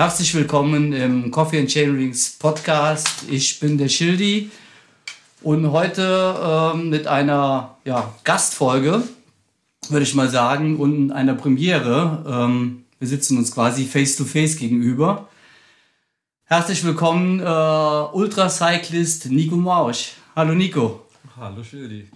[0.00, 3.24] Herzlich willkommen im Coffee and Chain Rings Podcast.
[3.28, 4.50] Ich bin der Schildi
[5.42, 9.02] und heute ähm, mit einer ja, Gastfolge,
[9.90, 12.24] würde ich mal sagen, und einer Premiere.
[12.26, 15.28] Ähm, wir sitzen uns quasi face to face gegenüber.
[16.44, 20.12] Herzlich willkommen, äh, Ultracyclist Nico Mausch.
[20.34, 21.08] Hallo Nico.
[21.36, 22.08] Hallo Schildi.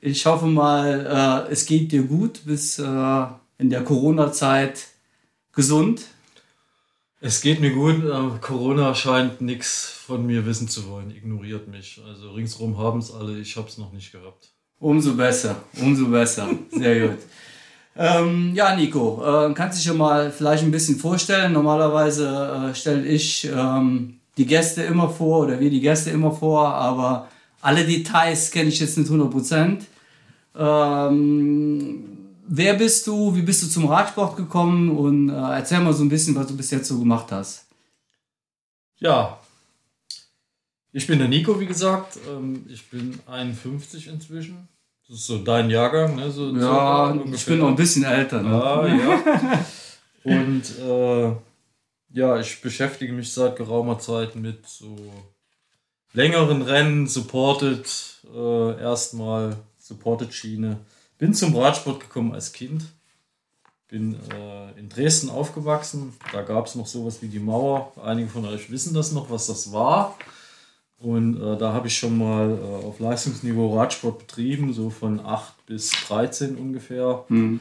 [0.00, 3.26] Ich hoffe mal, äh, es geht dir gut, bis äh,
[3.58, 4.88] in der Corona-Zeit
[5.52, 6.00] gesund.
[7.20, 8.04] Es geht mir gut.
[8.04, 12.00] Äh, Corona scheint nichts von mir wissen zu wollen, ignoriert mich.
[12.06, 14.50] Also ringsrum haben es alle, ich habe es noch nicht gehabt.
[14.78, 16.48] Umso besser, umso besser.
[16.70, 17.18] Sehr gut.
[17.98, 21.54] Ähm, ja, Nico, äh, kannst dich ja mal vielleicht ein bisschen vorstellen.
[21.54, 26.68] Normalerweise äh, stelle ich ähm, die Gäste immer vor oder wir die Gäste immer vor,
[26.68, 27.28] aber
[27.62, 29.86] alle Details kenne ich jetzt nicht 100 Prozent.
[30.54, 32.15] Ähm,
[32.48, 33.34] wer bist du?
[33.34, 34.90] Wie bist du zum Radsport gekommen?
[34.90, 37.66] Und äh, erzähl mal so ein bisschen, was du bis jetzt so gemacht hast.
[38.98, 39.38] Ja,
[40.96, 42.18] ich bin der Nico, wie gesagt.
[42.26, 44.66] Ähm, ich bin 51 inzwischen.
[45.06, 46.30] Das ist so dein Jahrgang, ne?
[46.30, 48.40] So, ja, so ich bin noch ein bisschen älter.
[48.40, 48.48] Ne?
[48.48, 48.86] Ja,
[49.44, 49.66] ja.
[50.24, 51.36] Und äh,
[52.18, 54.96] ja, ich beschäftige mich seit geraumer Zeit mit so
[56.14, 57.86] längeren Rennen, supported,
[58.34, 60.78] äh, erstmal supported Schiene.
[61.18, 62.84] Bin zum Radsport gekommen als Kind.
[63.88, 66.14] Bin äh, in Dresden aufgewachsen.
[66.32, 67.92] Da gab es noch sowas wie die Mauer.
[68.02, 70.16] Einige von euch wissen das noch, was das war.
[70.98, 75.66] Und äh, da habe ich schon mal äh, auf Leistungsniveau Radsport betrieben, so von 8
[75.66, 77.24] bis 13 ungefähr.
[77.28, 77.60] Mhm.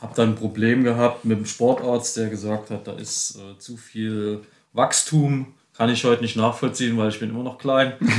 [0.00, 3.76] Habe dann ein Problem gehabt mit dem Sportarzt, der gesagt hat, da ist äh, zu
[3.76, 4.42] viel
[4.72, 5.54] Wachstum.
[5.80, 7.94] Kann ich heute nicht nachvollziehen, weil ich bin immer noch klein.
[8.00, 8.10] und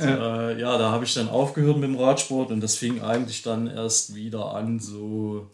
[0.00, 3.68] äh, ja, da habe ich dann aufgehört mit dem Radsport und das fing eigentlich dann
[3.68, 5.48] erst wieder an, so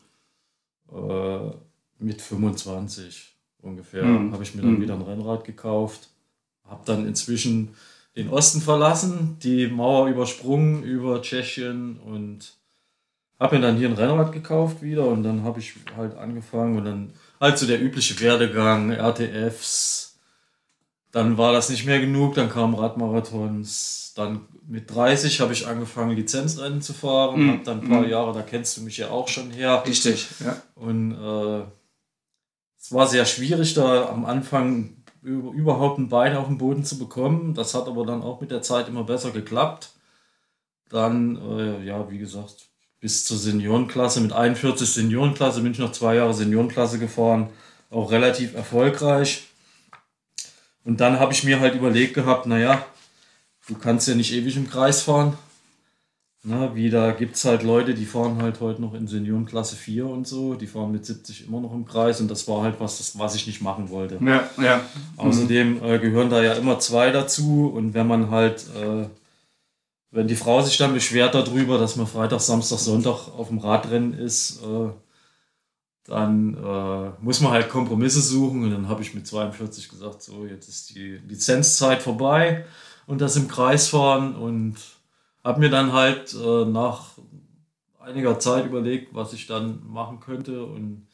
[0.91, 1.51] äh,
[1.99, 4.05] mit 25 ungefähr.
[4.05, 4.33] Mhm.
[4.33, 4.81] Habe ich mir dann mhm.
[4.81, 6.09] wieder ein Rennrad gekauft
[6.69, 7.75] habe dann inzwischen
[8.17, 12.55] den Osten verlassen, die Mauer übersprungen über Tschechien und
[13.39, 16.85] habe mir dann hier ein Rennrad gekauft wieder und dann habe ich halt angefangen und
[16.85, 20.06] dann halt so der übliche Werdegang, RTFs.
[21.17, 24.13] Dann war das nicht mehr genug, dann kamen Radmarathons.
[24.17, 27.41] Dann mit 30 habe ich angefangen, Lizenzrennen zu fahren.
[27.41, 27.51] Mhm.
[27.53, 28.11] Habe dann ein paar mhm.
[28.11, 29.83] Jahre, da kennst du mich ja auch schon her.
[29.87, 30.61] Richtig, ja.
[30.75, 31.65] Und äh,
[32.79, 37.55] es war sehr schwierig, da am Anfang überhaupt ein Bein auf den Boden zu bekommen.
[37.55, 39.93] Das hat aber dann auch mit der Zeit immer besser geklappt.
[40.91, 42.69] Dann, äh, ja, wie gesagt,
[43.01, 44.21] bis zur Seniorenklasse.
[44.21, 47.49] Mit 41 Seniorenklasse bin ich noch zwei Jahre Seniorenklasse gefahren.
[47.89, 49.45] Auch relativ erfolgreich.
[50.87, 52.87] Und dann habe ich mir halt überlegt gehabt, naja,
[53.67, 55.37] du kannst ja nicht ewig im Kreis fahren.
[56.45, 60.07] Na, wie da gibt es halt Leute, die fahren halt heute noch in Seniorenklasse 4
[60.07, 62.99] und so, die fahren mit 70 immer noch im Kreis und das war halt was,
[62.99, 64.21] das, was ich nicht machen wollte.
[64.25, 64.81] Ja, ja.
[65.17, 69.09] Außerdem äh, gehören da ja immer zwei dazu und wenn man halt, äh,
[70.13, 74.15] wenn die Frau sich dann beschwert darüber, dass man Freitag, Samstag, Sonntag auf dem Radrennen
[74.17, 74.91] ist, äh,
[76.07, 80.47] dann äh, muss man halt Kompromisse suchen und dann habe ich mit 42 gesagt, so
[80.47, 82.65] jetzt ist die Lizenzzeit vorbei
[83.07, 84.77] und das im Kreis fahren und
[85.43, 87.11] habe mir dann halt äh, nach
[87.99, 91.07] einiger Zeit überlegt, was ich dann machen könnte und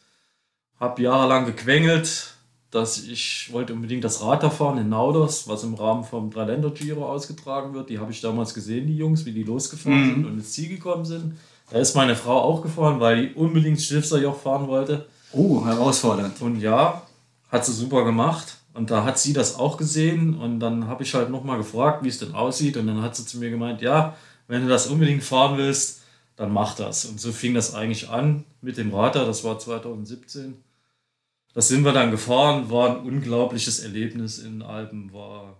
[0.79, 2.35] habe jahrelang gequengelt,
[2.71, 7.07] dass ich wollte unbedingt das Rad fahren in Nauders, was im Rahmen vom Dreiländer Giro
[7.07, 7.91] ausgetragen wird.
[7.91, 10.15] Die habe ich damals gesehen, die Jungs, wie die losgefahren mhm.
[10.15, 11.37] sind und ins Ziel gekommen sind.
[11.73, 15.07] Da ist meine Frau auch gefahren, weil die unbedingt Stifterjoch fahren wollte.
[15.33, 16.43] Oh, herausfordernd.
[16.43, 17.01] Und ja,
[17.49, 18.59] hat sie super gemacht.
[18.75, 22.09] Und da hat sie das auch gesehen und dann habe ich halt nochmal gefragt, wie
[22.09, 22.77] es denn aussieht.
[22.77, 24.17] Und dann hat sie zu mir gemeint, ja,
[24.49, 26.03] wenn du das unbedingt fahren willst,
[26.37, 27.07] dann mach das.
[27.07, 30.63] Und so fing das eigentlich an mit dem Radar, das war 2017.
[31.55, 35.57] Das sind wir dann gefahren, war ein unglaubliches Erlebnis in den Alpen, war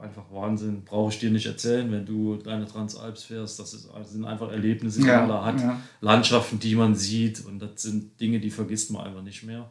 [0.00, 0.84] einfach Wahnsinn.
[0.84, 3.58] Brauche ich dir nicht erzählen, wenn du deine Transalps fährst.
[3.58, 5.60] Das, ist, das sind einfach Erlebnisse, die ja, man da hat.
[5.60, 5.80] Ja.
[6.00, 7.44] Landschaften, die man sieht.
[7.44, 9.70] Und das sind Dinge, die vergisst man einfach nicht mehr.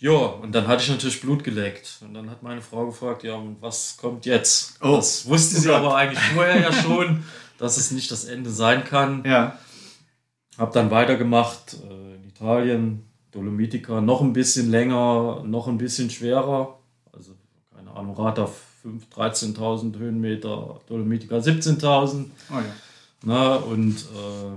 [0.00, 1.98] Ja, und dann hatte ich natürlich Blut geleckt.
[2.00, 4.78] Und dann hat meine Frau gefragt, ja, und was kommt jetzt?
[4.80, 4.96] Oh.
[4.96, 7.22] Das wusste sie aber eigentlich vorher ja schon,
[7.58, 9.22] dass es nicht das Ende sein kann.
[9.24, 9.58] Ja.
[10.56, 16.80] Hab dann weitergemacht äh, in Italien, Dolomitica, noch ein bisschen länger, noch ein bisschen schwerer.
[17.12, 17.34] Also,
[17.74, 18.14] keine Ahnung,
[18.84, 22.26] Rata 13.000 Höhenmeter, Dolomitica 17.000.
[22.50, 22.64] Oh ja.
[23.22, 24.56] Na, und äh,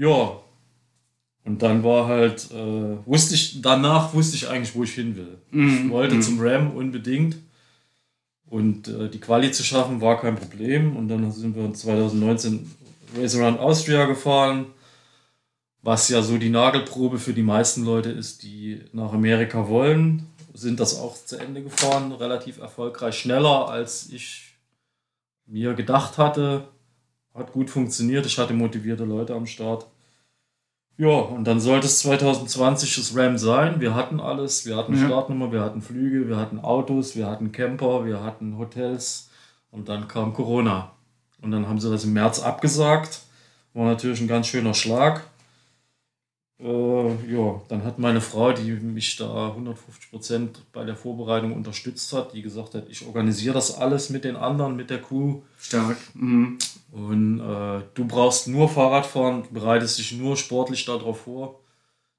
[0.00, 0.40] ja,
[1.44, 5.38] und dann war halt, äh, wusste ich, danach wusste ich eigentlich, wo ich hin will.
[5.50, 5.68] Mhm.
[5.68, 6.22] Ich wollte mhm.
[6.22, 7.36] zum Ram unbedingt.
[8.46, 10.96] Und äh, die Quali zu schaffen war kein Problem.
[10.96, 12.70] Und dann sind wir 2019
[13.18, 14.66] Race Around Austria gefahren.
[15.82, 20.80] was ja so die Nagelprobe für die meisten Leute ist, die nach Amerika wollen, sind
[20.80, 24.54] das auch zu Ende gefahren, relativ erfolgreich, schneller als ich
[25.46, 26.68] mir gedacht hatte.
[27.34, 29.86] Hat gut funktioniert, ich hatte motivierte Leute am Start.
[30.96, 33.80] Ja, und dann sollte es 2020 das RAM sein.
[33.80, 34.64] Wir hatten alles.
[34.64, 35.06] Wir hatten ja.
[35.06, 39.28] Startnummer, wir hatten Flüge, wir hatten Autos, wir hatten Camper, wir hatten Hotels.
[39.72, 40.92] Und dann kam Corona.
[41.42, 43.22] Und dann haben sie das im März abgesagt.
[43.72, 45.24] War natürlich ein ganz schöner Schlag.
[46.64, 52.10] Äh, ja, dann hat meine Frau, die mich da 150 Prozent bei der Vorbereitung unterstützt
[52.14, 55.42] hat, die gesagt hat, ich organisiere das alles mit den anderen, mit der Crew.
[55.58, 55.98] Stark.
[56.14, 56.56] Mhm.
[56.90, 61.60] Und äh, du brauchst nur Fahrradfahren, bereitest dich nur sportlich darauf vor.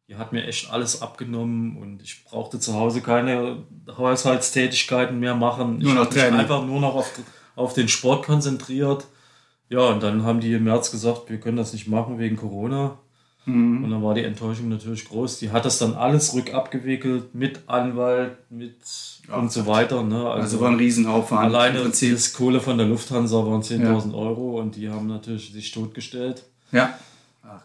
[0.08, 3.64] Die hat mir echt alles abgenommen und ich brauchte zu Hause keine
[3.98, 5.80] Haushaltstätigkeiten mehr machen.
[5.80, 7.12] Nur ich habe mich einfach nur noch auf,
[7.56, 9.08] auf den Sport konzentriert.
[9.70, 13.00] Ja, und dann haben die im März gesagt, wir können das nicht machen wegen Corona.
[13.46, 13.84] Mhm.
[13.84, 15.40] Und dann war die Enttäuschung natürlich groß.
[15.40, 18.76] Die hat das dann alles rückabgewickelt mit Anwalt, mit
[19.28, 20.04] ja, und so weiter.
[20.04, 20.18] Ne?
[20.18, 21.46] Also, also war ein Riesenaufwand.
[21.46, 24.18] Alleine das Kohle von der Lufthansa waren 10.000 ja.
[24.18, 26.44] Euro und die haben natürlich sich totgestellt.
[26.72, 26.98] Ja.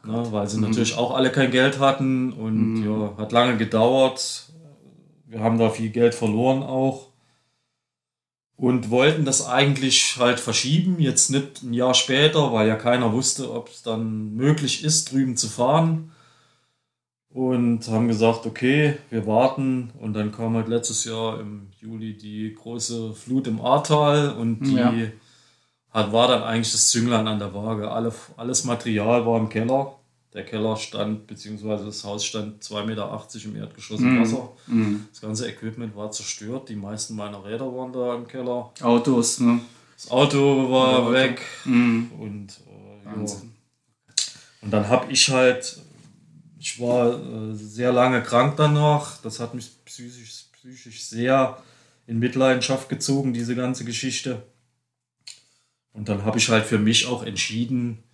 [0.04, 0.26] Ne?
[0.30, 0.64] Weil sie mhm.
[0.64, 2.84] natürlich auch alle kein Geld hatten und mhm.
[2.84, 4.46] ja, hat lange gedauert.
[5.26, 7.09] Wir haben da viel Geld verloren auch
[8.60, 13.50] und wollten das eigentlich halt verschieben, jetzt nicht ein Jahr später, weil ja keiner wusste,
[13.50, 16.12] ob es dann möglich ist, drüben zu fahren.
[17.30, 19.92] Und haben gesagt, okay, wir warten.
[19.98, 24.74] Und dann kam halt letztes Jahr im Juli die große Flut im Ahrtal und die
[24.74, 24.92] ja.
[25.90, 27.90] hat, war dann eigentlich das Zünglein an der Waage.
[27.90, 29.99] Alle, alles Material war im Keller.
[30.32, 34.20] Der Keller stand, beziehungsweise das Haus stand 2,80 Meter im Erdgeschoss im mm.
[34.20, 34.52] Wasser.
[34.68, 34.96] Mm.
[35.10, 36.68] Das ganze Equipment war zerstört.
[36.68, 38.72] Die meisten meiner Räder waren da im Keller.
[38.80, 39.60] Autos, ne?
[39.96, 41.12] Das Auto war Auto.
[41.12, 41.42] weg.
[41.64, 42.04] Mm.
[42.20, 43.36] Und, äh, ja.
[44.62, 45.80] und dann habe ich halt,
[46.60, 49.20] ich war äh, sehr lange krank danach.
[49.22, 51.60] Das hat mich psychisch, psychisch sehr
[52.06, 54.44] in Mitleidenschaft gezogen, diese ganze Geschichte.
[55.92, 58.04] Und dann habe ich halt für mich auch entschieden,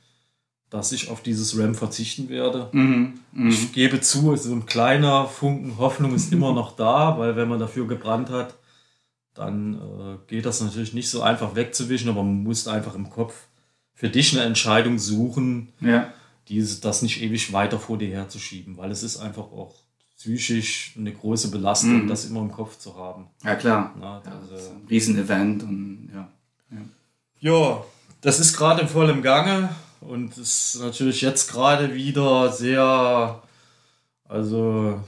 [0.70, 2.68] dass ich auf dieses RAM verzichten werde.
[2.72, 3.50] Mhm, mh.
[3.50, 7.60] Ich gebe zu, so ein kleiner Funken Hoffnung ist immer noch da, weil wenn man
[7.60, 8.54] dafür gebrannt hat,
[9.34, 13.34] dann äh, geht das natürlich nicht so einfach wegzuwischen, aber man muss einfach im Kopf
[13.94, 16.12] für dich eine Entscheidung suchen, ja.
[16.48, 19.74] diese, das nicht ewig weiter vor dir herzuschieben, weil es ist einfach auch
[20.16, 22.08] psychisch eine große Belastung, mhm.
[22.08, 23.28] das immer im Kopf zu haben.
[23.44, 23.94] Ja, klar.
[23.98, 26.28] Na, ja, das ist ein Riesenevent und ja.
[26.70, 26.78] Ja,
[27.38, 27.84] ja
[28.22, 29.68] das ist gerade im vollen Gange.
[30.00, 33.42] Und ist natürlich jetzt gerade wieder sehr,
[34.24, 35.00] also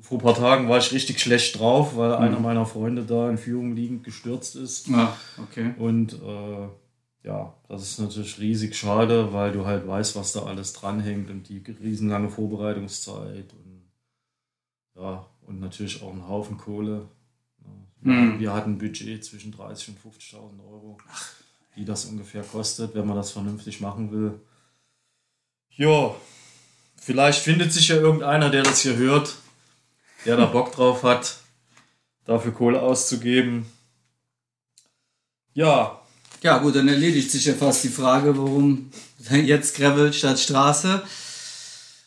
[0.00, 2.22] vor ein paar Tagen war ich richtig schlecht drauf, weil mhm.
[2.22, 4.88] einer meiner Freunde da in Führung liegend gestürzt ist.
[4.90, 5.74] Ah, okay.
[5.78, 6.68] Und äh,
[7.26, 11.48] ja, das ist natürlich riesig schade, weil du halt weißt, was da alles dranhängt und
[11.48, 13.82] die riesenlange Vorbereitungszeit und
[15.02, 17.08] ja, und natürlich auch ein Haufen Kohle.
[18.00, 18.38] Mhm.
[18.38, 20.98] Wir hatten ein Budget zwischen 30.000 und 50.000 Euro.
[21.10, 21.34] Ach
[21.76, 24.40] die das ungefähr kostet, wenn man das vernünftig machen will.
[25.70, 26.14] Ja,
[27.00, 29.36] vielleicht findet sich ja irgendeiner, der das hier hört,
[30.24, 31.36] der da Bock drauf hat,
[32.24, 33.66] dafür Kohle auszugeben.
[35.52, 36.00] Ja.
[36.42, 38.90] Ja, gut, dann erledigt sich ja fast die Frage, warum
[39.30, 41.02] jetzt Gravel statt Straße.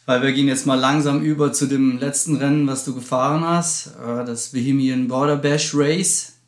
[0.05, 3.87] Weil wir gehen jetzt mal langsam über zu dem letzten Rennen, was du gefahren hast.
[3.97, 6.38] Äh, das Bohemian Border Bash Race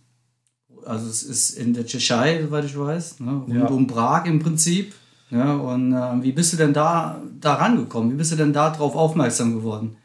[0.86, 3.44] also es ist in der Tschechei, soweit ich weiß, ne?
[3.48, 3.68] rund ja.
[3.68, 4.94] um Prag im Prinzip.
[5.30, 8.12] Ja, und äh, wie bist du denn da, da rangekommen?
[8.12, 9.96] Wie bist du denn da drauf aufmerksam geworden?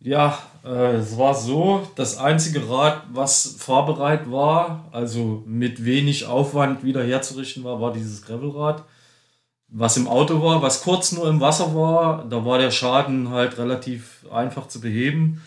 [0.00, 6.84] Ja, äh, es war so, das einzige Rad, was fahrbereit war, also mit wenig Aufwand
[6.84, 8.84] wieder herzurichten war, war dieses Gravelrad.
[9.68, 13.56] Was im Auto war, was kurz nur im Wasser war, da war der Schaden halt
[13.58, 15.40] relativ einfach zu beheben.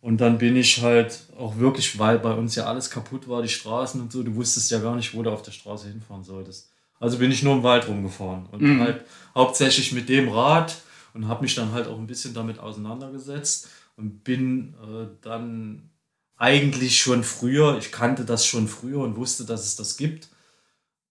[0.00, 3.48] Und dann bin ich halt auch wirklich, weil bei uns ja alles kaputt war, die
[3.48, 6.70] Straßen und so, du wusstest ja gar nicht, wo du auf der Straße hinfahren solltest.
[6.98, 8.80] Also bin ich nur im Wald rumgefahren und mhm.
[8.80, 9.04] halt
[9.34, 10.76] hauptsächlich mit dem Rad
[11.12, 15.90] und habe mich dann halt auch ein bisschen damit auseinandergesetzt und bin äh, dann
[16.36, 20.28] eigentlich schon früher, ich kannte das schon früher und wusste, dass es das gibt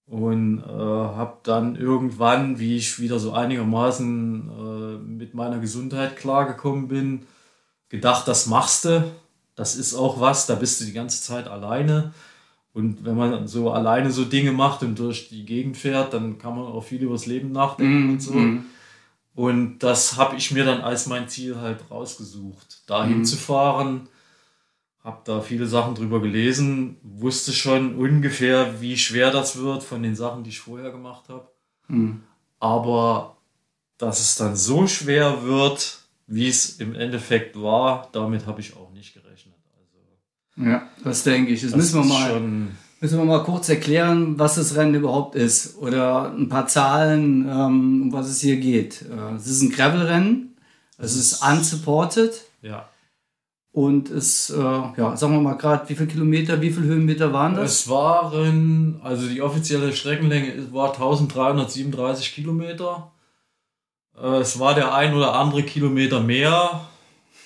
[0.07, 6.87] und äh, habe dann irgendwann, wie ich wieder so einigermaßen äh, mit meiner Gesundheit klargekommen
[6.87, 7.27] bin,
[7.89, 9.11] gedacht, das machst du,
[9.55, 12.13] das ist auch was, da bist du die ganze Zeit alleine.
[12.73, 16.55] Und wenn man so alleine so Dinge macht und durch die Gegend fährt, dann kann
[16.55, 18.33] man auch viel über das Leben nachdenken mm, und so.
[18.33, 18.65] Mm.
[19.35, 23.25] Und das habe ich mir dann als mein Ziel halt rausgesucht, dahin mm.
[23.25, 24.07] zu fahren.
[25.03, 30.15] Habe da viele Sachen drüber gelesen, wusste schon ungefähr, wie schwer das wird von den
[30.15, 31.47] Sachen, die ich vorher gemacht habe.
[31.87, 32.21] Mhm.
[32.59, 33.37] Aber
[33.97, 35.98] dass es dann so schwer wird,
[36.29, 39.55] wie es im Endeffekt war, damit habe ich auch nicht gerechnet.
[39.75, 41.61] Also, ja, das denke ich.
[41.61, 42.29] Das, das müssen wir mal.
[42.29, 42.69] Schon
[43.01, 48.01] Müssen wir mal kurz erklären, was das Rennen überhaupt ist oder ein paar Zahlen, ähm,
[48.03, 49.03] um was es hier geht.
[49.03, 50.57] Äh, es ist ein Gravel-Rennen,
[50.97, 52.33] es ist unsupported.
[52.61, 52.89] Ja.
[53.71, 57.55] Und es, äh, ja, sagen wir mal gerade, wie viele Kilometer, wie viele Höhenmeter waren
[57.55, 57.71] das?
[57.71, 63.11] Es waren, also die offizielle Streckenlänge war 1337 Kilometer.
[64.19, 66.87] Äh, es war der ein oder andere Kilometer mehr.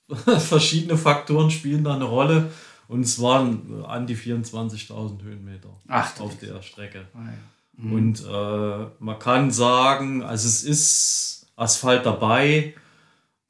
[0.08, 2.52] Verschiedene Faktoren spielen da eine Rolle.
[2.88, 7.08] Und es waren an die 24.000 Höhenmeter Ach, auf der Strecke.
[7.14, 7.84] Ah, ja.
[7.84, 7.94] mhm.
[7.94, 12.74] Und äh, man kann sagen, also es ist Asphalt dabei,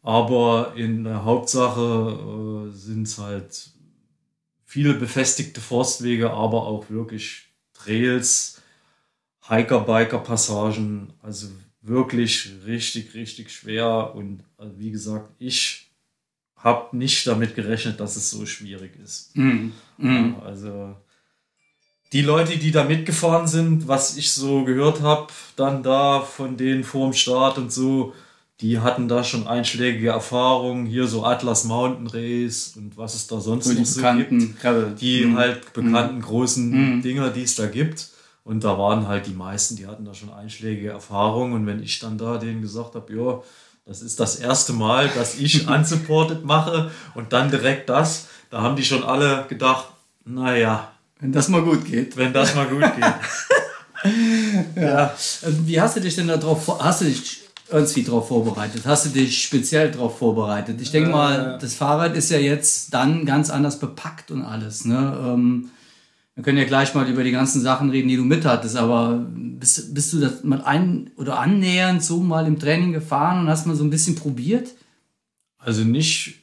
[0.01, 3.69] aber in der Hauptsache äh, sind es halt
[4.65, 8.62] viele befestigte Forstwege, aber auch wirklich Trails,
[9.48, 11.48] Hiker-Biker-Passagen, also
[11.81, 14.13] wirklich richtig, richtig schwer.
[14.15, 15.89] Und also wie gesagt, ich
[16.55, 19.36] habe nicht damit gerechnet, dass es so schwierig ist.
[19.36, 19.71] Mm.
[19.98, 20.36] Mm.
[20.43, 20.95] Also
[22.12, 26.83] die Leute, die da mitgefahren sind, was ich so gehört habe, dann da von denen
[26.83, 28.13] vorm Start und so,
[28.62, 33.39] die hatten da schon einschlägige Erfahrungen, hier so Atlas Mountain Race und was es da
[33.39, 35.01] sonst noch so gibt.
[35.01, 35.38] Die mm.
[35.38, 36.21] halt bekannten mm.
[36.21, 37.01] großen mm.
[37.01, 38.09] Dinger, die es da gibt.
[38.50, 41.53] Und da waren halt die meisten, die hatten da schon einschlägige Erfahrungen.
[41.53, 43.44] Und wenn ich dann da denen gesagt habe, ja,
[43.86, 48.25] das ist das erste Mal, dass ich unsupported mache und dann direkt das.
[48.50, 49.89] Da haben die schon alle gedacht,
[50.25, 50.91] naja.
[51.20, 52.18] Wenn das mal gut geht.
[52.18, 54.74] Wenn das mal gut geht.
[54.84, 55.13] ja.
[55.44, 58.82] Ähm, wie hast du dich denn darauf, hast du dich irgendwie darauf vorbereitet?
[58.84, 60.82] Hast du dich speziell darauf vorbereitet?
[60.82, 64.86] Ich denke mal, das Fahrrad ist ja jetzt dann ganz anders bepackt und alles.
[64.86, 65.15] Ne?
[65.24, 65.70] Ähm,
[66.39, 69.27] wir können ja gleich mal über die ganzen Sachen reden, die du mit hattest, aber
[69.29, 73.67] bist, bist du das mal ein oder annähernd so mal im Training gefahren und hast
[73.67, 74.69] mal so ein bisschen probiert?
[75.58, 76.36] Also nicht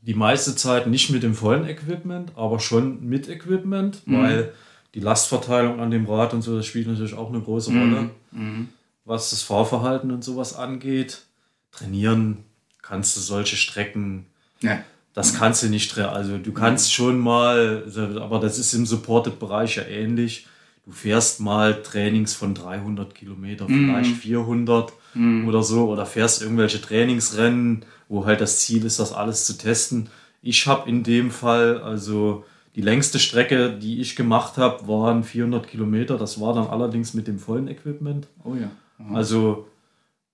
[0.00, 4.22] die meiste Zeit nicht mit dem vollen Equipment, aber schon mit Equipment, mhm.
[4.22, 4.54] weil
[4.94, 7.78] die Lastverteilung an dem Rad und so, das spielt natürlich auch eine große mhm.
[7.78, 8.68] Rolle, mhm.
[9.04, 11.24] was das Fahrverhalten und sowas angeht.
[11.70, 12.38] Trainieren
[12.80, 14.24] kannst du solche Strecken.
[14.62, 14.78] Ja
[15.16, 17.84] das kannst du nicht, also du kannst schon mal,
[18.20, 20.46] aber das ist im Supported-Bereich ja ähnlich.
[20.84, 23.86] Du fährst mal Trainings von 300 Kilometer, mhm.
[23.86, 25.48] vielleicht 400 mm.
[25.48, 30.10] oder so, oder fährst irgendwelche Trainingsrennen, wo halt das Ziel ist, das alles zu testen.
[30.42, 32.44] Ich habe in dem Fall, also
[32.74, 36.18] die längste Strecke, die ich gemacht habe, waren 400 Kilometer.
[36.18, 38.28] Das war dann allerdings mit dem vollen Equipment.
[38.44, 38.70] Oh ja.
[38.98, 39.14] Aha.
[39.16, 39.66] Also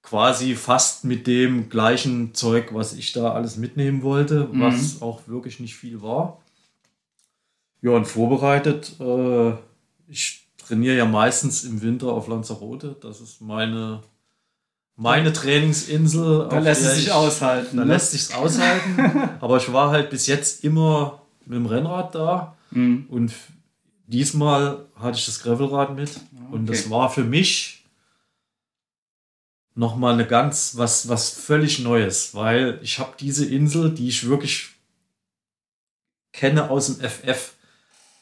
[0.03, 4.61] quasi fast mit dem gleichen Zeug, was ich da alles mitnehmen wollte, mhm.
[4.61, 6.39] was auch wirklich nicht viel war.
[7.81, 9.53] Ja, und vorbereitet, äh,
[10.09, 12.97] ich trainiere ja meistens im Winter auf Lanzarote.
[13.01, 14.03] Das ist meine,
[14.97, 16.49] meine Trainingsinsel.
[16.49, 17.77] Da lässt es sich ich, aushalten.
[17.77, 17.93] Da ne?
[17.93, 19.21] lässt sich aushalten.
[19.41, 22.57] Aber ich war halt bis jetzt immer mit dem Rennrad da.
[22.71, 23.07] Mhm.
[23.09, 23.33] Und
[24.07, 26.11] diesmal hatte ich das Gravelrad mit.
[26.11, 26.53] Okay.
[26.53, 27.82] Und das war für mich
[29.75, 34.71] nochmal eine ganz, was, was völlig Neues, weil ich habe diese Insel, die ich wirklich
[36.33, 37.55] kenne aus dem FF,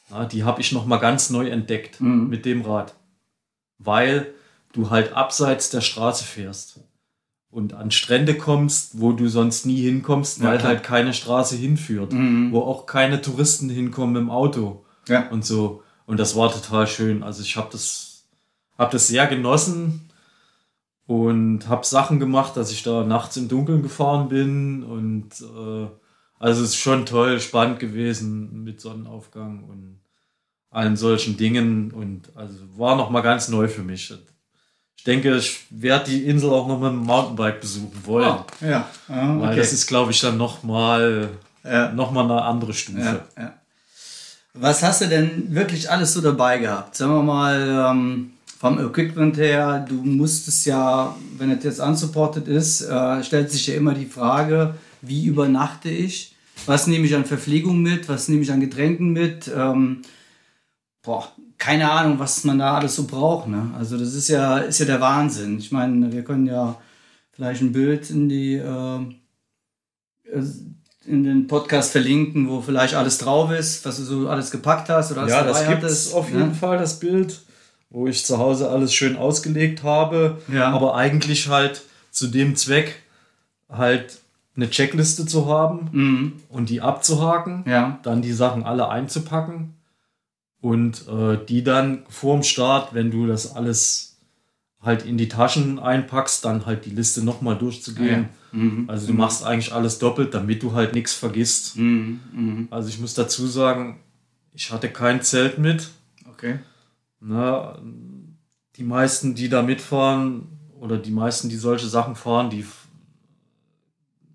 [0.09, 2.27] ja, die habe ich nochmal ganz neu entdeckt mhm.
[2.29, 2.95] mit dem Rad,
[3.79, 4.33] weil
[4.73, 6.79] du halt abseits der Straße fährst
[7.49, 12.13] und an Strände kommst, wo du sonst nie hinkommst, weil ja, halt keine Straße hinführt,
[12.13, 12.51] mhm.
[12.51, 15.27] wo auch keine Touristen hinkommen im Auto ja.
[15.29, 15.83] und so.
[16.05, 17.23] Und das war total schön.
[17.23, 18.23] Also ich habe das,
[18.77, 20.10] hab das sehr genossen,
[21.11, 25.87] und habe Sachen gemacht, dass ich da nachts im Dunkeln gefahren bin und äh,
[26.39, 29.99] also es ist schon toll, spannend gewesen mit Sonnenaufgang und
[30.69, 34.13] allen solchen Dingen und also war noch mal ganz neu für mich.
[34.95, 38.27] Ich denke, ich werde die Insel auch noch mit dem Mountainbike besuchen wollen.
[38.29, 39.41] Ah, ja, ah, okay.
[39.41, 41.27] weil das ist, glaube ich, dann noch mal
[41.65, 41.91] ja.
[41.91, 43.25] noch mal eine andere Stufe.
[43.35, 43.53] Ja, ja.
[44.53, 46.95] Was hast du denn wirklich alles so dabei gehabt?
[46.95, 47.89] Sagen wir mal.
[47.91, 53.65] Ähm vom Equipment her, du musstest ja, wenn es jetzt unsupported ist, äh, stellt sich
[53.65, 56.35] ja immer die Frage, wie übernachte ich?
[56.67, 58.07] Was nehme ich an Verpflegung mit?
[58.07, 59.49] Was nehme ich an Getränken mit?
[59.51, 60.03] Ähm,
[61.01, 61.27] boah,
[61.57, 63.47] keine Ahnung, was man da alles so braucht.
[63.47, 63.71] Ne?
[63.79, 65.57] Also das ist ja, ist ja der Wahnsinn.
[65.57, 66.79] Ich meine, wir können ja
[67.31, 68.99] vielleicht ein Bild in die äh,
[71.07, 75.11] in den Podcast verlinken, wo vielleicht alles drauf ist, was du so alles gepackt hast
[75.11, 76.53] oder alles Ja, das gibt es auf jeden ne?
[76.53, 77.41] Fall, das Bild
[77.91, 80.71] wo ich zu Hause alles schön ausgelegt habe, ja.
[80.71, 83.03] aber eigentlich halt zu dem Zweck
[83.69, 84.19] halt
[84.55, 86.33] eine Checkliste zu haben mhm.
[86.49, 87.99] und die abzuhaken, ja.
[88.03, 89.75] dann die Sachen alle einzupacken
[90.61, 94.17] und äh, die dann vorm Start, wenn du das alles
[94.81, 98.29] halt in die Taschen einpackst, dann halt die Liste nochmal durchzugehen.
[98.51, 98.59] Ja.
[98.59, 98.85] Mhm.
[98.87, 101.77] Also du machst eigentlich alles doppelt, damit du halt nichts vergisst.
[101.77, 102.19] Mhm.
[102.33, 102.67] Mhm.
[102.71, 103.99] Also ich muss dazu sagen,
[104.53, 105.89] ich hatte kein Zelt mit.
[106.29, 106.59] Okay.
[107.21, 107.79] Na,
[108.75, 110.47] die meisten, die da mitfahren,
[110.79, 112.65] oder die meisten, die solche Sachen fahren, die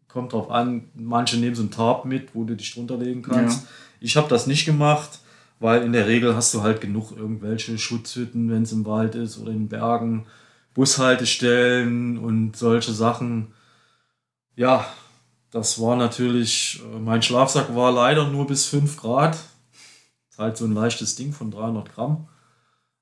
[0.07, 3.65] kommt drauf an, manche nehmen so ein Tarp mit, wo du dich drunter legen kannst.
[3.65, 3.69] Ja.
[4.01, 5.19] Ich habe das nicht gemacht,
[5.59, 9.39] weil in der Regel hast du halt genug irgendwelche Schutzhütten, wenn es im Wald ist
[9.39, 10.27] oder in den Bergen,
[10.73, 13.49] Bushaltestellen und solche Sachen.
[14.55, 14.87] Ja,
[15.51, 19.37] das war natürlich, äh, mein Schlafsack war leider nur bis 5 Grad.
[20.31, 22.29] Ist halt so ein leichtes Ding von 300 Gramm.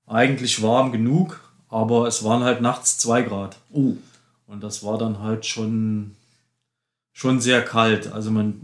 [0.06, 3.58] Eigentlich warm genug, aber es waren halt nachts 2 Grad.
[3.72, 3.94] Oh.
[4.46, 6.12] Und das war dann halt schon,
[7.12, 8.12] schon sehr kalt.
[8.12, 8.60] Also man,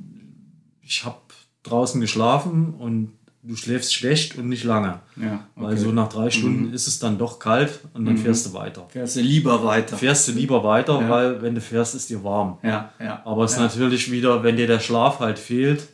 [0.82, 1.16] ich habe
[1.62, 5.00] draußen geschlafen und du schläfst schlecht und nicht lange.
[5.16, 5.46] Ja.
[5.56, 8.86] Weil so nach drei Stunden ist es dann doch kalt und dann fährst du weiter.
[8.88, 9.96] Fährst du lieber weiter.
[9.96, 11.08] Fährst du lieber weiter, Ja.
[11.08, 12.58] weil wenn du fährst, ist dir warm.
[12.62, 13.22] Ja, ja.
[13.24, 13.64] Aber es ist ja.
[13.64, 15.88] natürlich wieder, wenn dir der Schlaf halt fehlt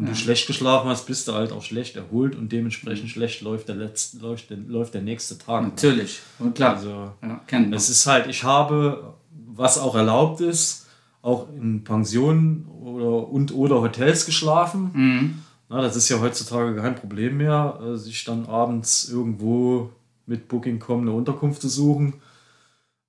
[0.00, 3.68] und du schlecht geschlafen hast, bist du halt auch schlecht erholt und dementsprechend schlecht läuft
[3.68, 5.62] der, letzte, läuft der, läuft der nächste Tag.
[5.62, 6.20] Natürlich.
[6.38, 6.76] Und klar.
[6.76, 7.40] Also ja,
[7.72, 10.86] es ist halt, ich habe, was auch erlaubt ist,
[11.20, 14.90] auch in Pensionen oder, und oder Hotels geschlafen.
[14.94, 15.38] Mhm.
[15.68, 19.90] Na, das ist ja heutzutage kein Problem mehr, äh, sich dann abends irgendwo
[20.24, 22.14] mit Booking.com eine Unterkunft zu suchen.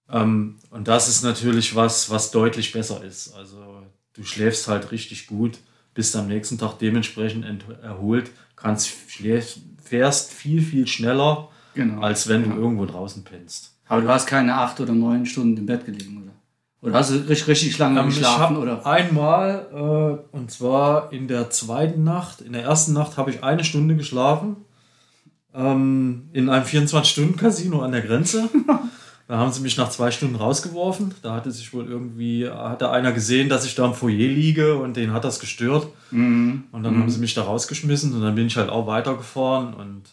[0.10, 3.33] Ähm, und das ist natürlich was, was deutlich besser ist.
[3.33, 3.81] Also
[4.13, 5.60] du schläfst halt richtig gut,
[5.93, 12.01] bist am nächsten Tag dementsprechend ent- erholt, kannst fährst viel, viel schneller, Genau.
[12.01, 12.53] als wenn Ja.
[12.53, 13.75] du irgendwo draußen pennst.
[13.88, 16.31] Aber du hast keine acht oder neun Stunden im Bett gelegen, oder?
[16.89, 18.86] Oder hast du richtig, richtig lange Ähm, geschlafen, oder?
[18.86, 23.63] Einmal, äh, und zwar in der zweiten Nacht, in der ersten Nacht habe ich eine
[23.63, 24.55] Stunde geschlafen.
[25.53, 28.50] Ähm, in einem 24-Stunden-Casino an der Grenze.
[29.31, 31.15] da haben sie mich nach zwei Stunden rausgeworfen.
[31.22, 34.98] Da hatte sich wohl irgendwie, hatte einer gesehen, dass ich da im Foyer liege und
[34.98, 35.87] den hat das gestört.
[36.11, 36.65] Mhm.
[36.74, 40.03] Und dann haben sie mich da rausgeschmissen und dann bin ich halt auch weitergefahren und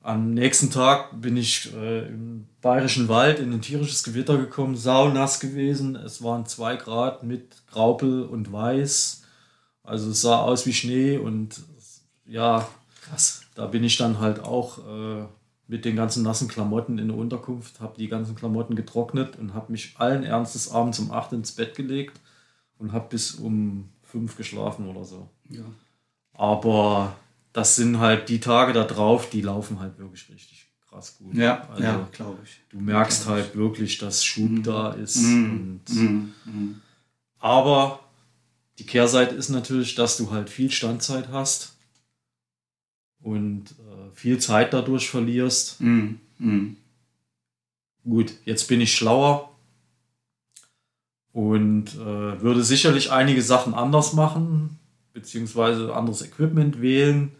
[0.00, 5.38] am nächsten Tag bin ich äh, im bayerischen Wald in ein tierisches Gewitter gekommen, saunass
[5.38, 5.94] gewesen.
[5.94, 9.24] Es waren zwei Grad mit Graupel und Weiß.
[9.82, 11.60] Also es sah aus wie Schnee und
[12.24, 12.66] ja,
[13.02, 13.42] Krass.
[13.54, 15.26] da bin ich dann halt auch äh,
[15.68, 19.70] mit den ganzen nassen Klamotten in der Unterkunft, habe die ganzen Klamotten getrocknet und habe
[19.70, 22.18] mich allen Ernstes abends um 8 ins Bett gelegt
[22.78, 25.28] und habe bis um 5 geschlafen oder so.
[25.50, 25.64] Ja.
[26.32, 27.14] Aber
[27.52, 31.34] das sind halt die Tage da drauf, die laufen halt wirklich richtig krass gut.
[31.34, 32.60] Ja, also, ja glaube ich.
[32.70, 35.18] Du merkst halt wirklich, dass Schub da ist.
[35.18, 35.80] Mhm.
[35.88, 36.34] Mhm.
[36.46, 36.80] Mhm.
[37.38, 38.00] aber
[38.78, 41.76] die Kehrseite ist natürlich, dass du halt viel Standzeit hast
[43.20, 43.74] und
[44.14, 45.80] viel Zeit dadurch verlierst.
[45.80, 46.20] Mhm.
[46.38, 46.76] Mhm.
[48.04, 49.50] Gut, jetzt bin ich schlauer
[51.32, 54.78] und äh, würde sicherlich einige Sachen anders machen,
[55.12, 57.32] beziehungsweise anderes Equipment wählen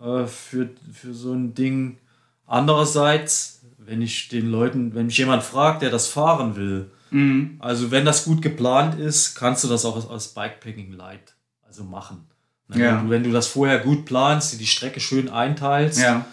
[0.00, 1.98] äh, für, für so ein Ding.
[2.46, 7.56] Andererseits, wenn ich den Leuten, wenn mich jemand fragt, der das fahren will, Mhm.
[7.58, 11.84] also wenn das gut geplant ist, kannst du das auch als, als Bikepacking Light also
[11.84, 12.26] machen.
[12.76, 12.96] Ja.
[12.98, 16.24] Wenn, du, wenn du das vorher gut planst, die Strecke schön einteilst, Ja.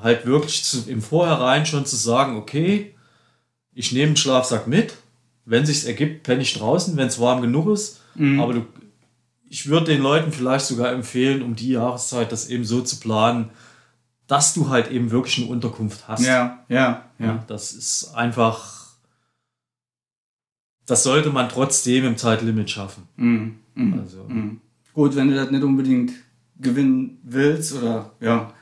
[0.00, 2.94] halt wirklich zu, im Vorhinein schon zu sagen, okay,
[3.74, 4.94] ich nehme einen Schlafsack mit,
[5.44, 8.00] wenn sich's ergibt, penne ich draußen, wenn es warm genug ist.
[8.14, 8.40] Mhm.
[8.40, 8.66] Aber du,
[9.48, 13.50] ich würde den Leuten vielleicht sogar empfehlen, um die Jahreszeit das eben so zu planen,
[14.26, 16.24] dass du halt eben wirklich eine Unterkunft hast.
[16.24, 17.44] Ja, ja, ja.
[17.48, 18.82] Das ist einfach,
[20.86, 23.08] das sollte man trotzdem im Zeitlimit schaffen.
[23.16, 23.58] Mhm.
[23.74, 24.00] Mhm.
[24.00, 24.60] Also, Mhm.
[24.94, 26.12] Gut, wenn du das nicht unbedingt
[26.60, 28.52] gewinnen willst oder ja,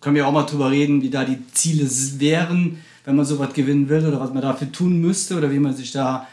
[0.00, 3.88] können wir auch mal drüber reden, wie da die Ziele wären, wenn man sowas gewinnen
[3.88, 6.26] will oder was man dafür tun müsste oder wie man sich da.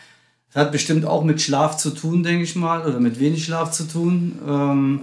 [0.52, 3.72] Das hat bestimmt auch mit Schlaf zu tun, denke ich mal, oder mit wenig Schlaf
[3.72, 4.40] zu tun.
[4.48, 5.02] Ähm,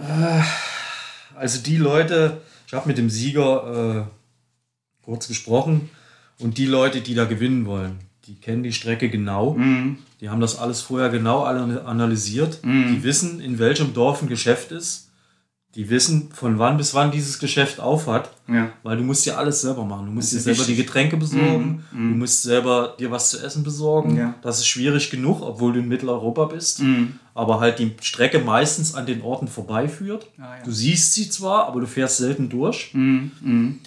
[1.37, 5.91] Also die Leute, ich habe mit dem Sieger äh, kurz gesprochen
[6.39, 9.55] und die Leute, die da gewinnen wollen, die kennen die Strecke genau.
[9.55, 9.99] mhm.
[10.21, 12.61] Die haben das alles vorher genau analysiert.
[12.65, 15.11] Die wissen, in welchem Dorf ein Geschäft ist.
[15.75, 18.31] Die wissen, von wann bis wann dieses Geschäft aufhat.
[18.49, 18.71] Ja.
[18.83, 20.07] Weil du musst dir alles selber machen.
[20.07, 20.75] Du musst dir selber die.
[20.75, 21.85] Getränke besorgen.
[21.93, 24.17] Du musst selber dir was zu essen besorgen.
[24.17, 24.35] Ja.
[24.41, 26.81] Das ist schwierig genug, obwohl du in Mitteleuropa bist.
[26.81, 27.19] Mhm.
[27.35, 30.29] Aber halt die Strecke meistens an den Orten vorbeiführt.
[30.39, 30.65] Ah, ja.
[30.65, 32.95] Du siehst sie zwar, aber du fährst selten durch.
[32.95, 33.33] Mhm.
[33.43, 33.79] Mhm.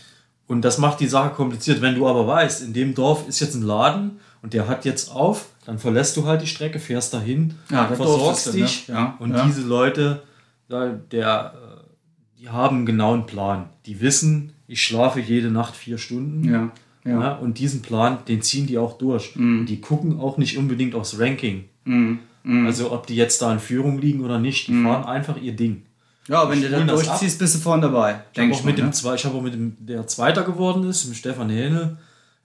[0.46, 1.82] Und das macht die Sache kompliziert.
[1.82, 5.12] Wenn du aber weißt, in dem Dorf ist jetzt ein Laden und der hat jetzt
[5.12, 8.88] auf, dann verlässt du halt die Strecke, fährst dahin, Ja, versorgst dich.
[8.88, 8.94] ne?
[8.94, 9.46] Ja, Und ja.
[9.46, 10.24] diese Leute,
[10.70, 13.70] der, äh, die haben einen genauen Plan.
[13.86, 16.52] Die wissen, ich schlafe jede Nacht vier Stunden.
[16.52, 16.72] Ja.
[17.06, 17.36] Ja.
[17.36, 19.36] und diesen Plan, den ziehen die auch durch.
[19.36, 19.66] Mhm.
[19.66, 21.66] Die gucken auch nicht unbedingt aufs Ranking.
[21.86, 22.20] Mhm.
[22.44, 22.66] Mhm.
[22.68, 24.86] Also ob die jetzt da in Führung liegen oder nicht, die mhm.
[24.86, 25.84] fahren einfach ihr Ding.
[26.28, 28.22] Ja, wenn du dann durchziehst, bist du vorne dabei.
[28.36, 28.84] Denke ich, ich, mit ne?
[28.84, 31.98] dem, ich habe auch mit dem, der Zweiter geworden ist, mit Stefan Hähne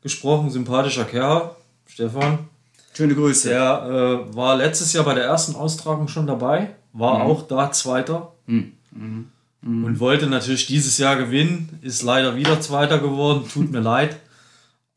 [0.02, 1.50] gesprochen, sympathischer Kerl.
[1.86, 2.48] Stefan.
[2.94, 3.48] Schöne Grüße.
[3.48, 7.22] Der äh, war letztes Jahr bei der ersten Austragung schon dabei, war mhm.
[7.22, 8.32] auch da Zweiter.
[8.46, 8.72] Mhm.
[8.92, 9.84] Mhm.
[9.84, 14.16] Und wollte natürlich dieses Jahr gewinnen, ist leider wieder Zweiter geworden, tut mir leid.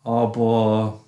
[0.03, 1.01] Aber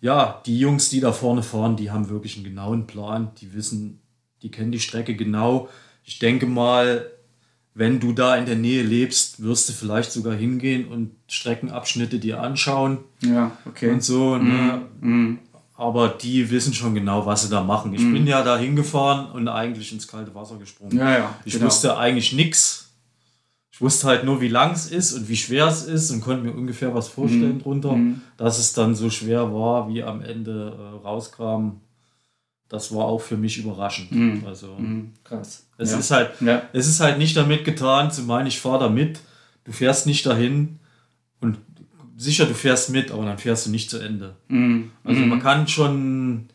[0.00, 3.30] ja, die Jungs, die da vorne fahren, die haben wirklich einen genauen Plan.
[3.40, 4.00] Die wissen,
[4.42, 5.68] die kennen die Strecke genau.
[6.04, 7.10] Ich denke mal,
[7.74, 12.40] wenn du da in der Nähe lebst, wirst du vielleicht sogar hingehen und Streckenabschnitte dir
[12.40, 12.98] anschauen.
[13.20, 13.90] Ja, okay.
[13.90, 14.82] Und so, ne?
[15.00, 15.38] Mm,
[15.74, 17.92] Aber die wissen schon genau, was sie da machen.
[17.92, 18.12] Ich mm.
[18.12, 20.96] bin ja da hingefahren und eigentlich ins kalte Wasser gesprungen.
[20.96, 21.66] Ja, ja, ich genau.
[21.66, 22.84] wusste eigentlich nichts
[23.74, 26.44] ich wusste halt nur, wie lang es ist und wie schwer es ist und konnte
[26.44, 27.62] mir ungefähr was vorstellen mhm.
[27.62, 27.96] drunter.
[27.96, 28.20] Mhm.
[28.36, 31.80] Dass es dann so schwer war, wie am Ende äh, rauskam,
[32.68, 34.12] das war auch für mich überraschend.
[34.12, 34.42] Mhm.
[34.46, 35.12] Also mhm.
[35.22, 35.66] krass.
[35.78, 35.98] Es ja.
[35.98, 36.62] ist halt, ja.
[36.72, 39.20] es ist halt nicht damit getan, zu meinen, ich fahre da mit.
[39.64, 40.78] Du fährst nicht dahin
[41.40, 41.58] und
[42.16, 44.36] sicher, du fährst mit, aber dann fährst du nicht zu Ende.
[44.48, 44.90] Mhm.
[45.02, 45.42] Also man mhm.
[45.42, 46.48] kann schon,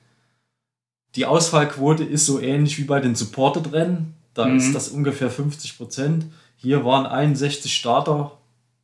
[1.16, 4.14] die Ausfallquote ist so ähnlich wie bei den Supported-Rennen.
[4.34, 6.26] Da ist das ungefähr 50 Prozent.
[6.56, 8.38] Hier waren 61 Starter,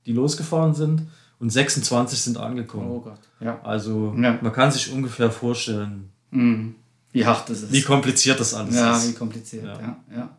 [0.05, 1.03] die losgefahren sind
[1.39, 2.89] und 26 sind angekommen.
[2.89, 3.19] Oh Gott.
[3.39, 3.61] Ja.
[3.63, 6.75] Also man kann sich ungefähr vorstellen, mhm.
[7.15, 7.71] Wie hart das ist.
[7.71, 9.05] Wie kompliziert das alles ja, ist.
[9.05, 9.65] Ja, wie kompliziert.
[9.65, 9.97] Ja.
[10.15, 10.37] Ja,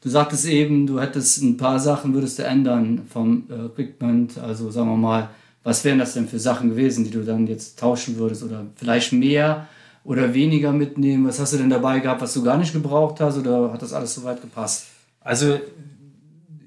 [0.00, 4.38] Du sagtest eben, du hättest ein paar Sachen würdest du ändern vom äh, Equipment.
[4.38, 5.30] Also sagen wir mal,
[5.64, 9.12] was wären das denn für Sachen gewesen, die du dann jetzt tauschen würdest oder vielleicht
[9.12, 9.66] mehr
[10.04, 11.26] oder weniger mitnehmen?
[11.26, 13.92] Was hast du denn dabei gehabt, was du gar nicht gebraucht hast oder hat das
[13.92, 14.86] alles soweit gepasst?
[15.20, 15.58] Also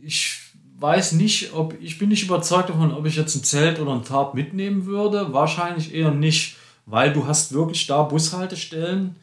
[0.03, 0.37] ich
[0.79, 4.03] weiß nicht, ob ich bin nicht überzeugt davon, ob ich jetzt ein Zelt oder ein
[4.03, 5.31] Tarp mitnehmen würde.
[5.31, 9.15] Wahrscheinlich eher nicht, weil du hast wirklich da Bushaltestellen,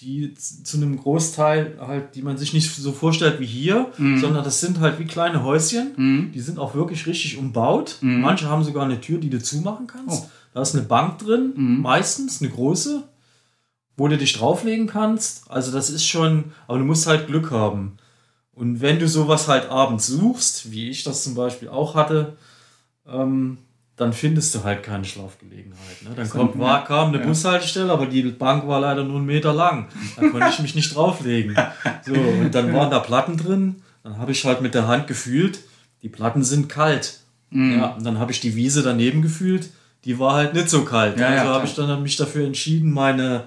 [0.00, 4.18] die zu einem Großteil halt, die man sich nicht so vorstellt wie hier, mhm.
[4.20, 5.92] sondern das sind halt wie kleine Häuschen.
[5.96, 6.32] Mhm.
[6.32, 7.96] Die sind auch wirklich richtig umbaut.
[8.00, 8.20] Mhm.
[8.20, 10.24] Manche haben sogar eine Tür, die du zumachen kannst.
[10.24, 10.30] Oh.
[10.54, 11.82] Da ist eine Bank drin, mhm.
[11.82, 13.02] meistens eine große,
[13.96, 15.50] wo du dich drauflegen kannst.
[15.50, 17.96] Also das ist schon, aber du musst halt Glück haben.
[18.52, 22.36] Und wenn du sowas halt abends suchst, wie ich das zum Beispiel auch hatte,
[23.06, 23.58] ähm,
[23.98, 26.02] dann findest du halt keine Schlafgelegenheit.
[26.02, 26.10] Ne?
[26.14, 27.26] Dann kommt, war, kam eine ja.
[27.26, 29.88] Bushaltestelle, aber die Bank war leider nur einen Meter lang.
[30.16, 31.56] Da konnte ich mich nicht drauflegen.
[32.06, 33.82] So, und dann waren da Platten drin.
[34.04, 35.58] Dann habe ich halt mit der Hand gefühlt,
[36.02, 37.20] die Platten sind kalt.
[37.50, 37.78] Mhm.
[37.78, 39.70] Ja, und dann habe ich die Wiese daneben gefühlt,
[40.04, 41.18] die war halt nicht so kalt.
[41.18, 43.44] Ja, also ja, habe ich dann mich dafür entschieden, meine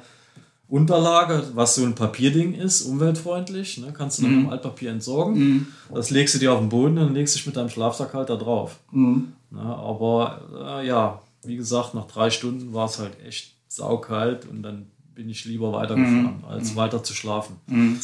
[0.67, 4.39] Unterlage, was so ein Papierding ist, umweltfreundlich, ne, kannst du dann mhm.
[4.45, 5.39] im Altpapier entsorgen.
[5.39, 5.67] Mhm.
[5.93, 8.35] Das legst du dir auf den Boden und legst dich mit deinem Schlafsack halt da
[8.35, 8.79] drauf.
[8.91, 9.33] Mhm.
[9.51, 14.63] Ne, aber äh, ja, wie gesagt, nach drei Stunden war es halt echt saukalt und
[14.63, 16.45] dann bin ich lieber weitergefahren, mhm.
[16.45, 16.75] als mhm.
[16.77, 17.57] weiter zu schlafen.
[17.67, 17.99] Mhm.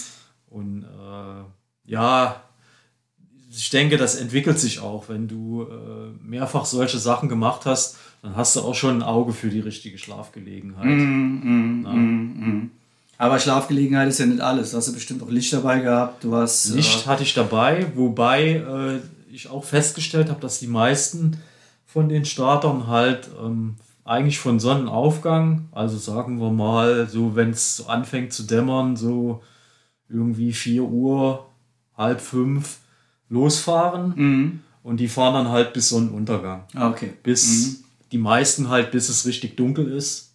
[0.49, 2.41] Und äh, ja,
[3.49, 8.35] ich denke, das entwickelt sich auch, wenn du äh, mehrfach solche Sachen gemacht hast dann
[8.35, 10.85] hast du auch schon ein Auge für die richtige Schlafgelegenheit.
[10.85, 11.85] Mm,
[13.17, 14.71] Aber Schlafgelegenheit ist ja nicht alles.
[14.71, 16.23] Du hast ja bestimmt auch Licht dabei gehabt.
[16.23, 18.99] Du hast, Licht äh, hatte ich dabei, wobei äh,
[19.31, 21.37] ich auch festgestellt habe, dass die meisten
[21.85, 27.85] von den Startern halt ähm, eigentlich von Sonnenaufgang, also sagen wir mal, so wenn es
[27.87, 29.41] anfängt zu dämmern, so
[30.09, 31.45] irgendwie 4 Uhr,
[31.97, 32.77] halb fünf
[33.29, 34.13] losfahren.
[34.15, 34.59] Mhm.
[34.83, 36.63] Und die fahren dann halt bis Sonnenuntergang.
[36.73, 37.11] Ah, okay.
[37.21, 40.26] Bis mhm die meisten halt, bis es richtig dunkel ist.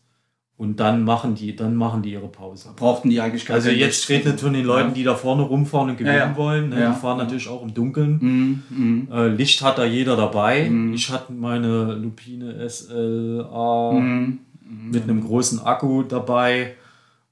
[0.62, 2.68] Und dann machen die, dann machen die ihre Pause.
[2.76, 5.96] Brauchten die eigentlich gar Also jetzt redet von den Leuten, die da vorne rumfahren und
[5.96, 6.36] gewinnen ja, ja.
[6.36, 6.68] wollen.
[6.68, 6.80] Ne?
[6.80, 6.92] Ja.
[6.92, 8.18] Die fahren natürlich auch im Dunkeln.
[8.20, 9.08] Mhm, mhm.
[9.10, 10.70] Äh, Licht hat da jeder dabei.
[10.70, 10.94] Mhm.
[10.94, 14.90] Ich hatte meine Lupine SLA mhm, mhm.
[14.92, 16.76] mit einem großen Akku dabei.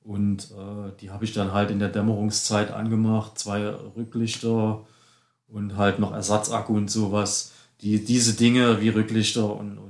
[0.03, 3.39] Und äh, die habe ich dann halt in der Dämmerungszeit angemacht.
[3.39, 3.65] Zwei
[3.97, 4.81] Rücklichter
[5.47, 7.53] und halt noch Ersatzakku und sowas.
[7.81, 9.90] Die, diese Dinge wie Rücklichter und, und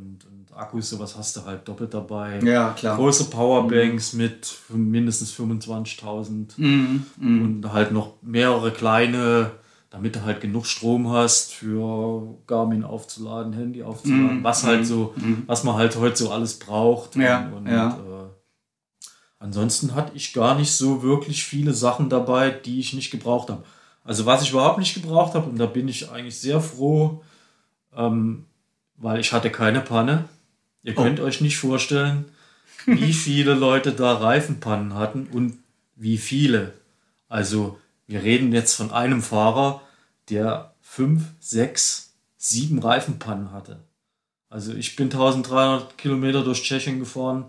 [0.61, 2.39] Akkus, sowas hast du halt doppelt dabei.
[2.41, 2.97] Ja, klar.
[2.97, 4.21] Große Powerbanks mhm.
[4.21, 7.07] mit mindestens 25.000 mhm.
[7.17, 7.43] mhm.
[7.43, 9.53] und halt noch mehrere kleine,
[9.89, 14.45] damit du halt genug Strom hast für Garmin aufzuladen, Handy aufzuladen, mhm.
[14.45, 15.45] was halt so, mhm.
[15.47, 17.17] was man halt heute so alles braucht.
[17.17, 17.89] Ja, und, und ja.
[17.89, 18.29] Äh,
[19.39, 23.65] ansonsten hatte ich gar nicht so wirklich viele Sachen dabei, die ich nicht gebraucht habe.
[24.05, 27.23] Also was ich überhaupt nicht gebraucht habe, und da bin ich eigentlich sehr froh,
[27.97, 28.47] ähm,
[28.97, 30.29] weil ich hatte keine Panne.
[30.83, 31.25] Ihr könnt oh.
[31.25, 32.27] euch nicht vorstellen,
[32.87, 35.59] wie viele Leute da Reifenpannen hatten und
[35.97, 36.73] wie viele.
[37.29, 39.83] Also wir reden jetzt von einem Fahrer,
[40.31, 43.81] der fünf, sechs, sieben Reifenpannen hatte.
[44.49, 47.45] Also ich bin 1300 Kilometer durch Tschechien gefahren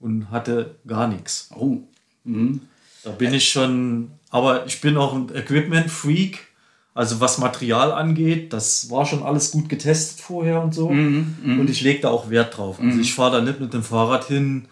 [0.00, 1.50] und hatte gar nichts.
[1.54, 1.78] Oh.
[2.24, 2.62] Mhm.
[3.04, 6.48] Da bin ich schon, aber ich bin auch ein Equipment-Freak.
[6.92, 10.88] Also was Material angeht, das war schon alles gut getestet vorher und so.
[11.60, 12.78] Und ich lege da auch Wert drauf.
[12.80, 14.66] Also ich fahre da nicht mit dem Fahrrad hin.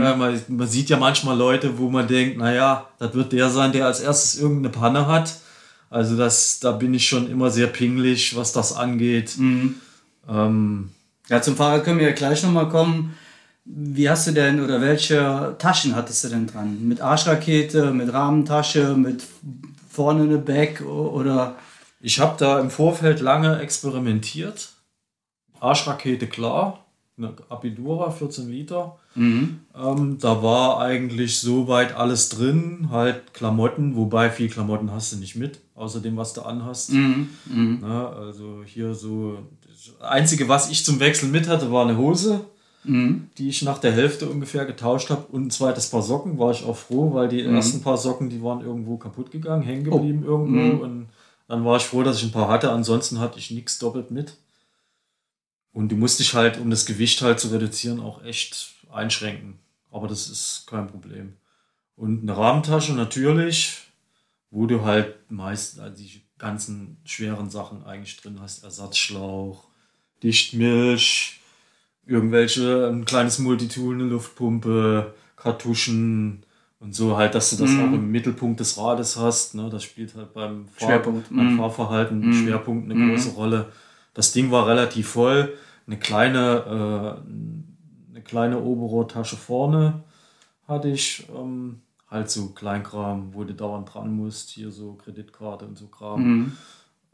[0.00, 3.72] Ja, man, man sieht ja manchmal Leute, wo man denkt, naja, das wird der sein,
[3.72, 5.34] der als erstes irgendeine Panne hat.
[5.90, 9.36] Also das, da bin ich schon immer sehr pingelig, was das angeht.
[10.28, 10.90] Ähm,
[11.28, 13.14] Ja, zum Fahrrad können wir ja gleich nochmal kommen.
[13.66, 16.86] Wie hast du denn oder welche Taschen hattest du denn dran?
[16.88, 19.24] Mit Arschrakete, mit Rahmentasche, mit
[19.96, 21.56] vorne eine Bag o- oder.
[22.00, 24.68] Ich habe da im Vorfeld lange experimentiert.
[25.60, 26.84] Arschrakete klar,
[27.16, 28.98] eine Apidura 14 Liter.
[29.74, 35.34] Ähm, da war eigentlich soweit alles drin, halt Klamotten, wobei viel Klamotten hast du nicht
[35.36, 36.90] mit, außer dem, was du anhast.
[37.80, 42.44] Na, also hier so, das Einzige, was ich zum Wechseln mit hatte, war eine Hose,
[42.86, 46.64] die ich nach der Hälfte ungefähr getauscht habe und ein zweites Paar Socken, war ich
[46.64, 50.84] auch froh, weil die ersten paar Socken, die waren irgendwo kaputt gegangen, hängen geblieben irgendwo
[50.84, 51.08] und
[51.48, 54.36] dann war ich froh, dass ich ein paar hatte, ansonsten hatte ich nichts doppelt mit.
[55.72, 59.58] Und du musst dich halt, um das Gewicht halt zu reduzieren, auch echt einschränken.
[59.90, 61.34] Aber das ist kein Problem.
[61.96, 63.82] Und eine Rahmentasche natürlich,
[64.50, 68.64] wo du halt meist also die ganzen schweren Sachen eigentlich drin hast.
[68.64, 69.64] Ersatzschlauch,
[70.22, 71.40] Dichtmilch,
[72.06, 76.42] irgendwelche, ein kleines Multitool, eine Luftpumpe, Kartuschen
[76.80, 79.54] und so halt, dass du das auch im Mittelpunkt des Rades hast.
[79.54, 79.68] Ne?
[79.70, 80.88] Das spielt halt beim, Fahr
[81.30, 81.56] beim Mhm.
[81.58, 83.66] Fahrverhalten Schwerpunkt eine große Rolle.
[84.14, 85.52] Das Ding war relativ voll.
[85.86, 90.04] Eine kleine, äh, eine kleine Oberrohrtasche vorne
[90.66, 91.26] hatte ich.
[91.34, 94.50] Ähm, halt so Kleinkram, wo du dauernd dran musst.
[94.50, 96.52] Hier so Kreditkarte und so Kram.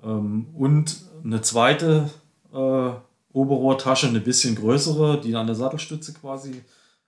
[0.02, 2.11] Ähm, und eine zweite
[2.52, 2.90] äh,
[3.33, 6.62] Oberrohrtasche, eine bisschen größere, die an der Sattelstütze quasi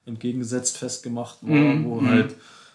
[0.07, 2.35] entgegengesetzt festgemacht war, Mhm, wo halt,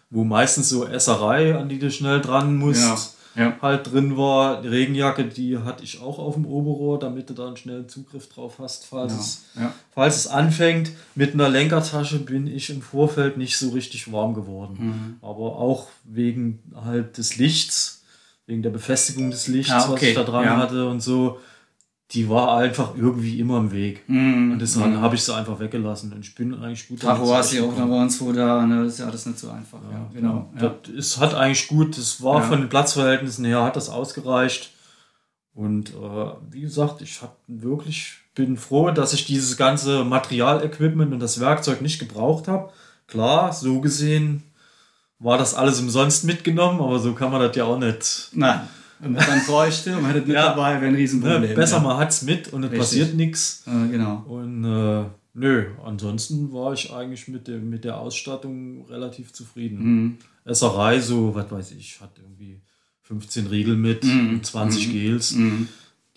[0.09, 3.57] wo meistens so Esserei, an die du schnell dran musst, Ja, ja.
[3.61, 4.61] halt drin war.
[4.61, 8.27] Die Regenjacke, die hatte ich auch auf dem Oberrohr, damit du da einen schnellen Zugriff
[8.29, 9.71] drauf hast, falls, es, ja.
[9.91, 10.91] falls es anfängt.
[11.13, 14.77] Mit einer Lenkertasche bin ich im Vorfeld nicht so richtig warm geworden.
[14.79, 15.15] Mhm.
[15.27, 18.03] Aber auch wegen halt des Lichts,
[18.47, 21.39] wegen der Befestigung des Lichts, Ah, was okay, ich da dran hatte und so.
[22.11, 24.03] Die war einfach irgendwie immer im Weg.
[24.07, 24.53] Mhm.
[24.53, 26.11] Und deshalb habe ich sie einfach weggelassen.
[26.11, 28.65] Und ich bin eigentlich gut Tacho hast du ja auch noch bei uns, wo da,
[28.65, 29.77] ne, das ist ja alles nicht so einfach.
[29.91, 30.49] Ja, genau.
[30.59, 30.73] Ja.
[30.83, 32.47] Das ist, hat eigentlich gut, das war Ja.
[32.47, 34.71] von den Platzverhältnissen her, hat das ausgereicht.
[35.53, 35.93] Und äh,
[36.49, 41.81] wie gesagt, ich hab wirklich, bin froh, dass ich dieses ganze Materialequipment und das Werkzeug
[41.81, 42.71] nicht gebraucht habe.
[43.07, 44.43] Klar, so gesehen
[45.19, 48.29] war das alles umsonst mitgenommen, aber so kann man das ja auch nicht.
[48.33, 48.61] Nein,
[48.99, 50.49] wenn man dann bräuchte und man hätte nicht Ja.
[50.49, 51.41] dabei, wäre ein Riesenproblem.
[51.41, 51.55] Ne?
[51.55, 51.83] Besser ja.
[51.83, 53.63] man hat's mit und es passiert nichts.
[53.65, 54.23] Äh, genau.
[54.27, 59.79] Und äh, nö, ansonsten war ich eigentlich mit, dem, mit der Ausstattung relativ zufrieden.
[59.79, 60.17] Mhm.
[60.45, 62.61] Esserei, so, was weiß ich, hat irgendwie
[63.03, 65.35] 15 Riegel mit und 20 Gels,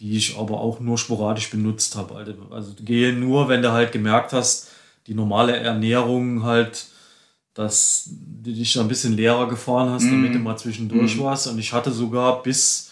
[0.00, 2.14] die ich aber auch nur sporadisch benutzt habe.
[2.14, 4.70] Also, also Gel nur, wenn du halt gemerkt hast,
[5.06, 6.86] die normale Ernährung halt,
[7.54, 8.08] dass
[8.42, 11.46] du dich da ein bisschen leerer gefahren hast, damit du mal zwischendurch warst.
[11.48, 12.90] Und ich hatte sogar bis,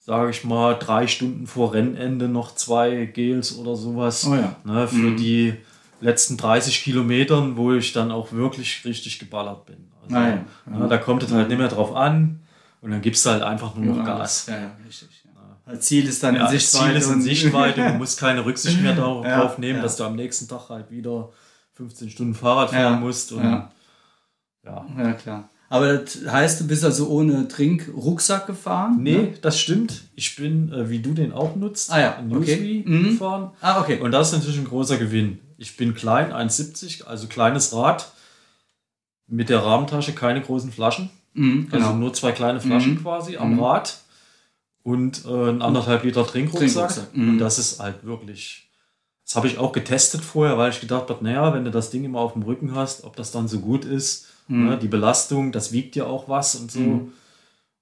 [0.00, 4.26] sage ich mal, drei Stunden vor Rennende noch zwei Gels oder sowas.
[4.26, 4.56] Oh ja.
[4.64, 5.54] Ne, für die
[6.00, 9.88] letzten 30 Kilometern, wo ich dann auch wirklich richtig geballert bin.
[10.02, 10.44] Also, Ah ja,
[10.78, 12.40] ne, da kommt es halt nicht mehr drauf an
[12.82, 14.46] und dann gibst du halt einfach nur noch Gas.
[14.48, 15.08] Ja, ja, richtig.
[15.24, 15.72] Ja.
[15.72, 16.84] Das Ziel ist dann Ja, in Sichtweite.
[16.88, 19.82] Ziel ist in Sichtweite, du musst keine Rücksicht mehr darauf Ja, nehmen, ja.
[19.82, 21.30] dass du am nächsten Tag halt wieder
[21.72, 23.32] 15 Stunden Fahrrad fahren Ja, musst.
[23.32, 23.64] Und,
[24.64, 24.86] ja.
[24.98, 25.12] ja.
[25.12, 25.48] klar.
[25.70, 28.98] Aber das heißt, du bist also ohne Trinkrucksack gefahren?
[29.02, 29.34] Nee, Ne?
[29.40, 30.02] das stimmt.
[30.14, 32.84] Ich bin, äh, wie du den auch nutzt, Ah ja, in okay.
[32.86, 33.04] Mhm.
[33.10, 33.50] gefahren.
[33.60, 33.98] Ah, okay.
[33.98, 35.40] Und das ist natürlich ein großer Gewinn.
[35.56, 38.12] Ich bin klein, 1,70, also kleines Rad,
[39.26, 41.10] mit der Rahmentasche keine großen Flaschen.
[41.32, 41.86] Mhm, genau.
[41.86, 43.98] Also nur zwei kleine Flaschen quasi am Rad
[44.82, 46.88] und äh, ein anderthalb Liter Trinkrucksack.
[46.90, 47.28] Trinkrucksack, mhm.
[47.30, 48.68] Und das ist halt wirklich.
[49.24, 52.04] Das habe ich auch getestet vorher, weil ich gedacht habe, naja, wenn du das Ding
[52.04, 54.26] immer auf dem Rücken hast, ob das dann so gut ist.
[54.48, 54.64] Mhm.
[54.64, 57.10] Ne, die Belastung, das wiegt ja auch was und so.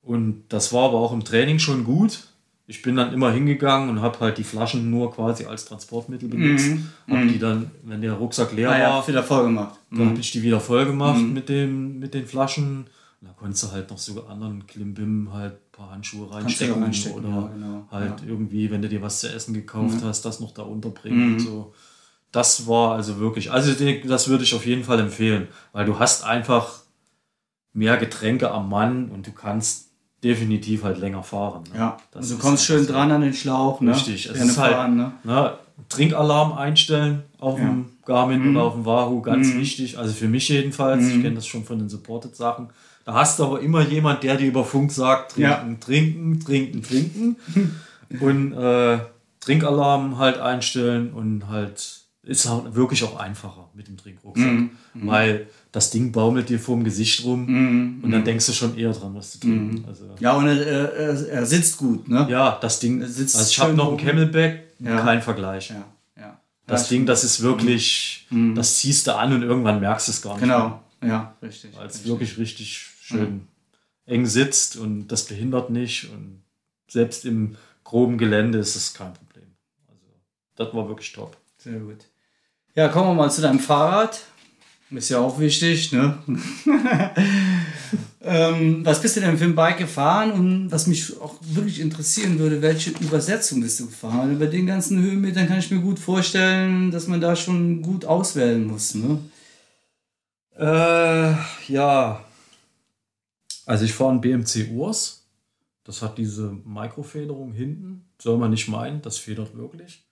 [0.03, 2.25] Und das war aber auch im Training schon gut.
[2.67, 6.71] Ich bin dann immer hingegangen und habe halt die Flaschen nur quasi als Transportmittel benutzt.
[7.09, 9.79] Hab die dann, wenn der Rucksack leer ah, ja, war, wieder voll gemacht.
[9.91, 12.87] dann habe ich die wieder voll gemacht mit, dem, mit den Flaschen.
[13.21, 17.19] Und da konntest du halt noch so anderen Klimbim halt ein paar Handschuhe reinstecken, reinstecken,
[17.19, 17.87] oder ja, genau.
[17.91, 21.41] halt irgendwie, wenn du dir was zu essen gekauft hast, das noch da unterbringen und
[21.41, 21.75] so.
[22.33, 23.73] Das war also wirklich, also
[24.05, 26.81] das würde ich auf jeden Fall empfehlen, weil du hast einfach
[27.73, 29.89] mehr Getränke am Mann und du kannst
[30.25, 31.65] definitiv halt länger fahren.
[31.73, 31.79] Ne?
[31.79, 33.81] Ja, das also du kommst schön dran an den Schlauch.
[33.81, 33.93] Ne?
[33.93, 35.13] Richtig, es ist halt, fahren, ne?
[35.25, 35.55] Ne,
[35.89, 37.65] Trinkalarm einstellen auf ja.
[37.65, 38.57] dem Garmin mhm.
[38.57, 39.61] oder auf dem Wahoo, ganz mhm.
[39.61, 39.99] wichtig.
[39.99, 41.11] Also für mich jedenfalls, mhm.
[41.11, 42.71] ich kenne das schon von den Supported-Sachen.
[43.05, 45.77] Da hast du aber immer jemand, der dir über Funk sagt, trinken, ja.
[45.81, 47.37] trinken, trinken, trinken.
[48.21, 48.99] und äh,
[49.41, 54.47] Trinkalarm halt einstellen und halt ist wirklich auch einfacher mit dem Trinkrucksack.
[54.47, 54.71] Mhm.
[54.95, 55.07] mhm.
[55.07, 58.01] Weil das Ding baumelt dir vorm Gesicht rum mhm.
[58.03, 58.27] und dann mhm.
[58.27, 59.81] denkst du schon eher dran, was zu trinken.
[59.81, 59.85] Mhm.
[59.89, 62.27] Also, ja, und er, er, er, sitzt gut, ne?
[62.31, 63.37] Ja, das Ding sitzt.
[63.37, 65.01] Also ich habe noch ein Camelback, ja.
[65.01, 65.71] kein Vergleich.
[65.71, 65.85] Ja.
[66.17, 66.41] Ja.
[66.67, 68.55] Das Ding, das ist wirklich, mhm.
[68.55, 70.43] das ziehst du an und irgendwann merkst du es gar nicht.
[70.43, 71.11] Genau, mehr.
[71.11, 71.77] ja, richtig.
[71.77, 73.49] Weil es wirklich richtig schön
[74.07, 76.43] eng sitzt und das behindert nicht und
[76.89, 79.47] selbst im groben Gelände ist es kein Problem.
[79.89, 80.07] Also
[80.57, 81.37] das war wirklich top.
[81.59, 82.07] Sehr gut.
[82.75, 84.23] Ja, kommen wir mal zu deinem Fahrrad.
[84.91, 86.19] Ist ja auch wichtig, ne?
[88.23, 90.33] ähm, was bist du denn für ein Bike gefahren?
[90.33, 94.39] Und was mich auch wirklich interessieren würde, welche Übersetzung bist du gefahren?
[94.39, 98.67] Bei den ganzen Höhenmetern kann ich mir gut vorstellen, dass man da schon gut auswählen
[98.67, 99.19] muss, ne?
[100.57, 101.35] Äh,
[101.73, 102.25] ja.
[103.67, 105.27] Also ich fahre ein BMC Urs.
[105.85, 108.07] Das hat diese Mikrofederung hinten.
[108.19, 110.07] Soll man nicht meinen, das federt wirklich.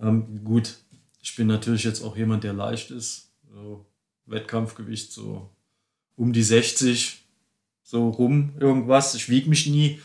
[0.00, 0.78] Ähm, gut,
[1.28, 3.28] ich bin natürlich jetzt auch jemand, der leicht ist.
[3.52, 3.84] So
[4.24, 5.50] Wettkampfgewicht so
[6.16, 7.22] um die 60,
[7.82, 9.14] so rum irgendwas.
[9.14, 10.00] Ich wiege mich nie,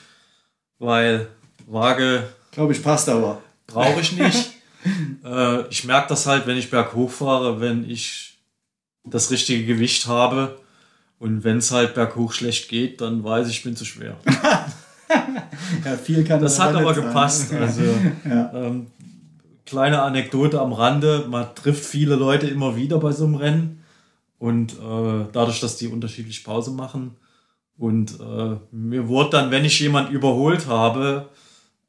[0.80, 1.30] weil
[1.66, 2.28] Waage.
[2.52, 3.42] Glaube ich, passt aber.
[3.68, 4.52] Brauche ich nicht.
[5.26, 8.38] äh, ich merke das halt, wenn ich berghoch fahre, wenn ich
[9.06, 10.60] das richtige Gewicht habe.
[11.20, 14.18] Und wenn es halt berghoch schlecht geht, dann weiß ich, ich bin zu schwer.
[15.86, 17.06] ja, viel kann das hat aber sein.
[17.06, 17.54] gepasst.
[17.54, 17.84] Also,
[18.26, 18.52] ja.
[18.54, 18.88] ähm,
[19.66, 23.84] kleine Anekdote am Rande, man trifft viele Leute immer wieder bei so einem Rennen
[24.40, 27.16] und äh, dadurch, dass die unterschiedlich Pause machen
[27.78, 31.30] und äh, mir wurde dann, wenn ich jemand überholt habe,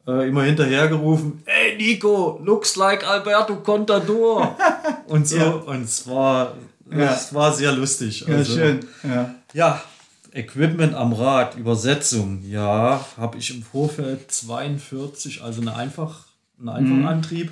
[0.06, 4.56] äh, immer hinterhergerufen, ey Nico, looks like Alberto Contador
[5.08, 5.50] und so ja.
[5.50, 6.54] und es war,
[6.90, 7.12] ja.
[7.12, 8.26] es war sehr lustig.
[8.28, 8.80] Also, ja, schön.
[9.02, 9.34] Ja.
[9.52, 9.82] ja,
[10.32, 16.26] Equipment am Rad, Übersetzung, ja, habe ich im Vorfeld 42, also eine einfach
[16.58, 17.06] einen einfachen mhm.
[17.06, 17.50] Antrieb.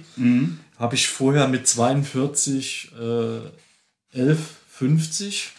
[0.79, 5.53] Habe ich vorher mit 42 äh, 1150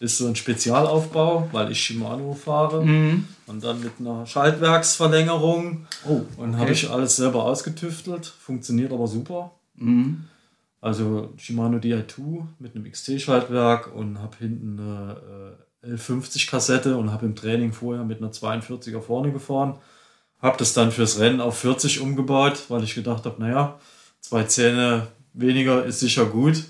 [0.00, 3.28] ist so ein Spezialaufbau, weil ich Shimano fahre mhm.
[3.46, 6.58] und dann mit einer Schaltwerksverlängerung oh, und okay.
[6.58, 9.52] habe ich alles selber ausgetüftelt, funktioniert aber super.
[9.76, 10.24] Mhm.
[10.80, 17.36] Also Shimano Di2 mit einem XT-Schaltwerk und habe hinten eine äh, L50-Kassette und habe im
[17.36, 19.78] Training vorher mit einer 42er vorne gefahren
[20.42, 23.78] habe das dann fürs Rennen auf 40 umgebaut, weil ich gedacht habe, naja,
[24.20, 26.64] zwei Zähne weniger ist sicher gut.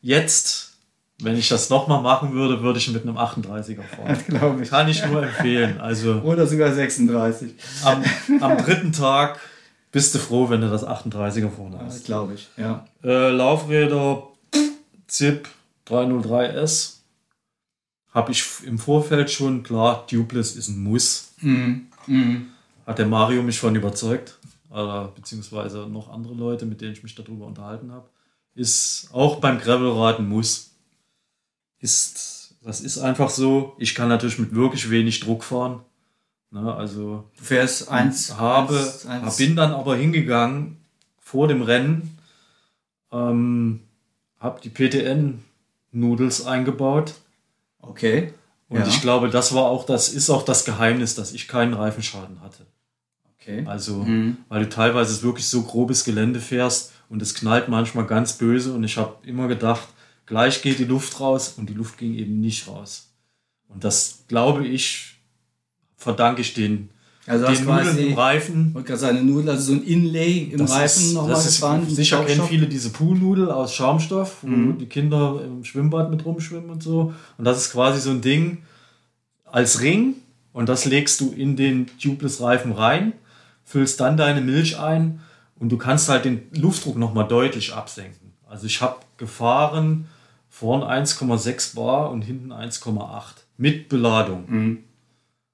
[0.00, 0.76] Jetzt,
[1.20, 4.24] wenn ich das nochmal machen würde, würde ich mit einem 38er fahren.
[4.28, 4.70] Glaube ich.
[4.70, 5.80] Kann ich nur empfehlen.
[5.80, 7.54] Also Oder sogar 36.
[7.82, 8.04] Am,
[8.40, 9.40] am dritten Tag
[9.90, 12.04] bist du froh, wenn du das 38er vorne hast.
[12.04, 12.86] Glaube ich, ja.
[13.02, 14.28] Äh, Laufräder
[15.08, 15.48] ZIP
[15.88, 16.98] 303S
[18.14, 21.32] habe ich im Vorfeld schon klar, Tubeless ist ein Muss.
[21.40, 21.86] Mhm.
[22.06, 22.48] Mhm
[22.88, 24.38] hat der Mario mich von überzeugt,
[24.72, 28.08] äh, beziehungsweise noch andere Leute, mit denen ich mich darüber unterhalten habe.
[28.54, 30.70] Ist auch beim Gravelrad ein Muss.
[31.80, 33.76] Ist, das ist einfach so.
[33.78, 35.80] Ich kann natürlich mit wirklich wenig Druck fahren.
[36.50, 39.36] Ne, also du fährst eins, habe, eins, eins.
[39.36, 40.78] bin dann aber hingegangen
[41.20, 42.18] vor dem Rennen,
[43.12, 43.82] ähm,
[44.40, 45.44] habe die PTN
[45.92, 47.12] Nudels eingebaut.
[47.82, 48.32] Okay.
[48.70, 48.86] Und ja.
[48.86, 52.64] ich glaube, das war auch das ist auch das Geheimnis, dass ich keinen Reifenschaden hatte.
[53.40, 53.64] Okay.
[53.66, 54.38] Also, mhm.
[54.48, 58.84] weil du teilweise wirklich so grobes Gelände fährst und es knallt manchmal ganz böse und
[58.84, 59.88] ich habe immer gedacht,
[60.26, 63.08] gleich geht die Luft raus und die Luft ging eben nicht raus.
[63.68, 65.18] Und das glaube ich,
[65.96, 66.90] verdanke ich den,
[67.26, 68.72] also den Nudeln im Reifen.
[68.74, 71.88] Und gerade seine Nudeln, also so ein Inlay im das Reifen nochmal gefahren.
[71.88, 74.78] Sicher kennen viele diese Poolnudel aus Schaumstoff, wo mhm.
[74.78, 77.14] die Kinder im Schwimmbad mit rumschwimmen und so.
[77.36, 78.58] Und das ist quasi so ein Ding
[79.44, 80.14] als Ring
[80.52, 83.12] und das legst du in den Tubeless-Reifen rein
[83.68, 85.20] füllst dann deine Milch ein
[85.56, 88.32] und du kannst halt den Luftdruck nochmal deutlich absenken.
[88.48, 90.08] Also ich habe gefahren
[90.48, 93.22] vorn 1,6 Bar und hinten 1,8
[93.58, 94.44] mit Beladung.
[94.48, 94.78] Mhm.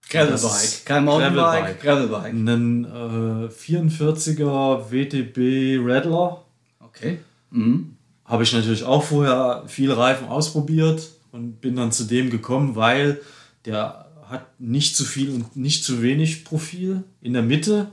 [0.08, 2.26] Gravelbike, kein Mountainbike, Gravelbike.
[2.26, 6.44] Einen äh, 44er WTB Rattler.
[6.78, 7.18] Okay.
[7.50, 7.96] Mhm.
[8.24, 13.20] Habe ich natürlich auch vorher viele Reifen ausprobiert und bin dann zu dem gekommen, weil
[13.64, 17.90] der hat nicht zu viel und nicht zu wenig Profil in der Mitte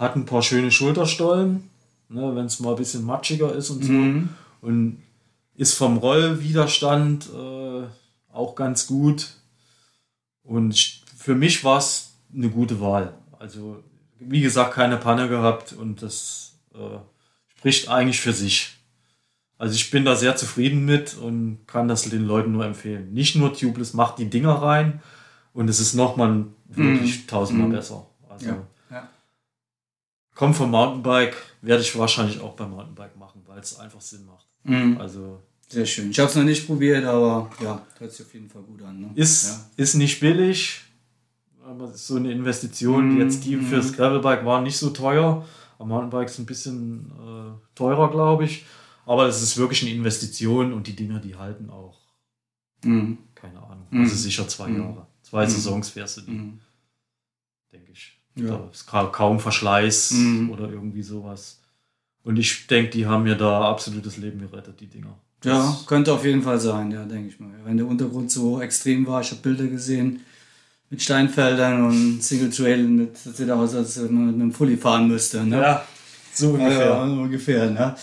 [0.00, 1.68] hat ein paar schöne Schulterstollen,
[2.08, 3.92] ne, wenn es mal ein bisschen matschiger ist und so.
[3.92, 4.28] Mhm.
[4.62, 5.02] Und
[5.54, 7.82] ist vom Rollwiderstand äh,
[8.32, 9.28] auch ganz gut.
[10.42, 13.12] Und für mich war es eine gute Wahl.
[13.38, 13.82] Also,
[14.18, 16.98] wie gesagt, keine Panne gehabt und das äh,
[17.58, 18.76] spricht eigentlich für sich.
[19.58, 23.12] Also ich bin da sehr zufrieden mit und kann das den Leuten nur empfehlen.
[23.12, 25.02] Nicht nur Tubeless, macht die Dinger rein
[25.52, 27.28] und es ist nochmal wirklich mm.
[27.28, 27.72] tausendmal mm.
[27.72, 28.06] besser.
[28.30, 28.66] Also ja.
[30.40, 30.46] Ja.
[30.46, 34.46] kommt vom Mountainbike, werde ich wahrscheinlich auch beim Mountainbike machen, weil es einfach Sinn macht.
[34.64, 34.98] Mm.
[34.98, 36.10] Also sehr schön.
[36.10, 39.00] Ich habe es noch nicht probiert, aber ja, hört sich auf jeden Fall gut an.
[39.00, 39.10] Ne?
[39.14, 39.70] Ist, ja.
[39.76, 40.80] ist nicht billig,
[41.64, 43.16] aber so eine Investition.
[43.16, 43.20] Mm.
[43.20, 45.46] Jetzt die fürs Gravelbike waren nicht so teuer.
[45.78, 48.64] Am Mountainbike ist ein bisschen äh, teurer, glaube ich.
[49.06, 51.98] Aber es ist wirklich eine Investition und die Dinger, die halten auch.
[52.84, 53.18] Mhm.
[53.34, 53.86] Keine Ahnung.
[53.90, 54.02] Mhm.
[54.02, 54.80] Also sicher zwei mhm.
[54.80, 55.06] Jahre.
[55.22, 55.50] Zwei mhm.
[55.50, 56.30] Saisons fährst du die.
[56.30, 56.60] Mhm.
[57.72, 58.19] Denke ich.
[58.36, 58.48] Ja.
[58.48, 60.50] Da ist kaum Verschleiß mhm.
[60.50, 61.60] oder irgendwie sowas.
[62.22, 65.16] Und ich denke, die haben mir da absolutes Leben gerettet, die Dinger.
[65.42, 67.50] Ja, könnte auf jeden Fall sein, ja, denke ich mal.
[67.64, 70.20] Wenn der Untergrund so extrem war, ich habe Bilder gesehen
[70.90, 74.76] mit Steinfeldern und Single Trail, mit, das sieht aus, als wenn man mit einem Fully
[74.76, 75.42] fahren müsste.
[75.44, 75.60] Ne?
[75.60, 75.84] Ja,
[76.34, 76.86] so ungefähr.
[76.86, 77.94] Ja, ungefähr ne?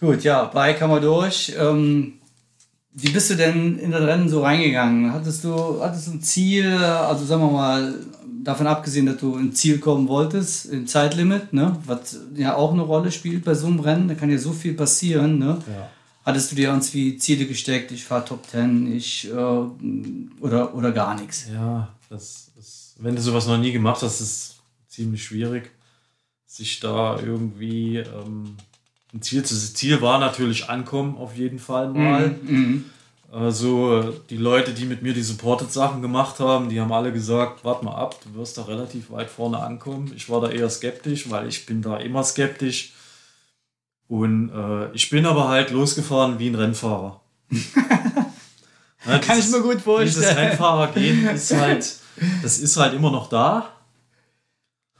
[0.00, 1.54] Gut, ja, Bike haben wir durch.
[1.58, 2.14] Ähm,
[2.92, 5.12] wie bist du denn in das Rennen so reingegangen?
[5.12, 7.94] Hattest du, hattest du ein Ziel, also sagen wir mal,
[8.42, 11.76] davon abgesehen, dass du ins Ziel kommen wolltest, im Zeitlimit, ne?
[11.84, 14.74] was ja auch eine Rolle spielt bei so einem Rennen, da kann ja so viel
[14.74, 15.38] passieren.
[15.38, 15.58] Ne?
[15.66, 15.90] Ja.
[16.24, 19.34] Hattest du dir irgendwie Ziele gesteckt, ich fahre Top Ten, ich äh,
[20.40, 21.46] oder, oder gar nichts?
[21.52, 24.56] Ja, das ist, wenn du sowas noch nie gemacht hast, ist es
[24.88, 25.70] ziemlich schwierig,
[26.46, 28.56] sich da irgendwie ähm,
[29.14, 32.36] ein Ziel, das Ziel war natürlich ankommen, auf jeden Fall mal.
[32.42, 32.84] Mhm.
[33.30, 37.84] Also die Leute, die mit mir die Supported-Sachen gemacht haben, die haben alle gesagt, warte
[37.84, 40.12] mal ab, du wirst da relativ weit vorne ankommen.
[40.16, 42.94] Ich war da eher skeptisch, weil ich bin da immer skeptisch.
[44.08, 47.20] Und äh, ich bin aber halt losgefahren wie ein Rennfahrer.
[49.06, 50.06] ja, Kann ich mir gut vorstellen.
[50.06, 51.96] Dieses Rennfahrer gehen ist halt,
[52.42, 53.77] das ist halt immer noch da.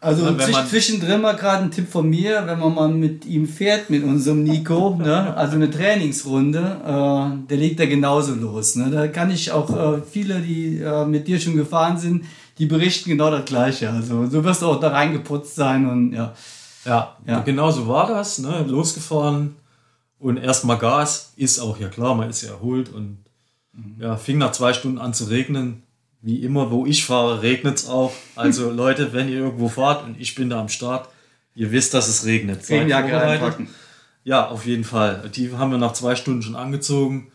[0.00, 3.90] Also ja, zwischendrin mal gerade ein Tipp von mir, wenn man mal mit ihm fährt,
[3.90, 5.36] mit unserem Nico, ne?
[5.36, 8.76] also eine Trainingsrunde, äh, der legt da genauso los.
[8.76, 8.90] Ne?
[8.90, 12.26] Da kann ich auch äh, viele, die äh, mit dir schon gefahren sind,
[12.58, 13.90] die berichten genau das Gleiche.
[13.90, 16.32] Also so wirst du auch da reingeputzt sein und ja.
[16.84, 17.40] Ja, ja.
[17.40, 18.38] genau so war das.
[18.38, 18.64] Ne?
[18.68, 19.56] Losgefahren
[20.20, 23.18] und erstmal Gas, ist auch ja klar, man ist ja erholt und
[23.72, 23.96] mhm.
[23.98, 25.82] ja, fing nach zwei Stunden an zu regnen
[26.20, 28.12] wie immer, wo ich fahre, regnet es auch.
[28.34, 31.08] Also Leute, wenn ihr irgendwo fahrt und ich bin da am Start,
[31.54, 32.64] ihr wisst, dass es regnet.
[32.64, 33.68] Seid vorbereitet.
[34.24, 35.30] Ja, auf jeden Fall.
[35.34, 37.32] Die haben wir nach zwei Stunden schon angezogen.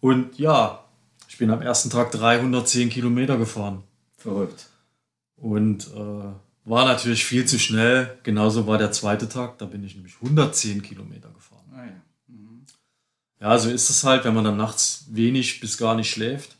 [0.00, 0.84] Und ja,
[1.28, 3.82] ich bin am ersten Tag 310 Kilometer gefahren.
[4.16, 4.66] Verrückt.
[5.36, 6.32] Und äh,
[6.64, 8.18] war natürlich viel zu schnell.
[8.22, 9.58] Genauso war der zweite Tag.
[9.58, 11.64] Da bin ich nämlich 110 Kilometer gefahren.
[11.72, 12.02] Ah, ja.
[12.28, 12.64] Mhm.
[13.40, 16.56] ja, so ist es halt, wenn man dann nachts wenig bis gar nicht schläft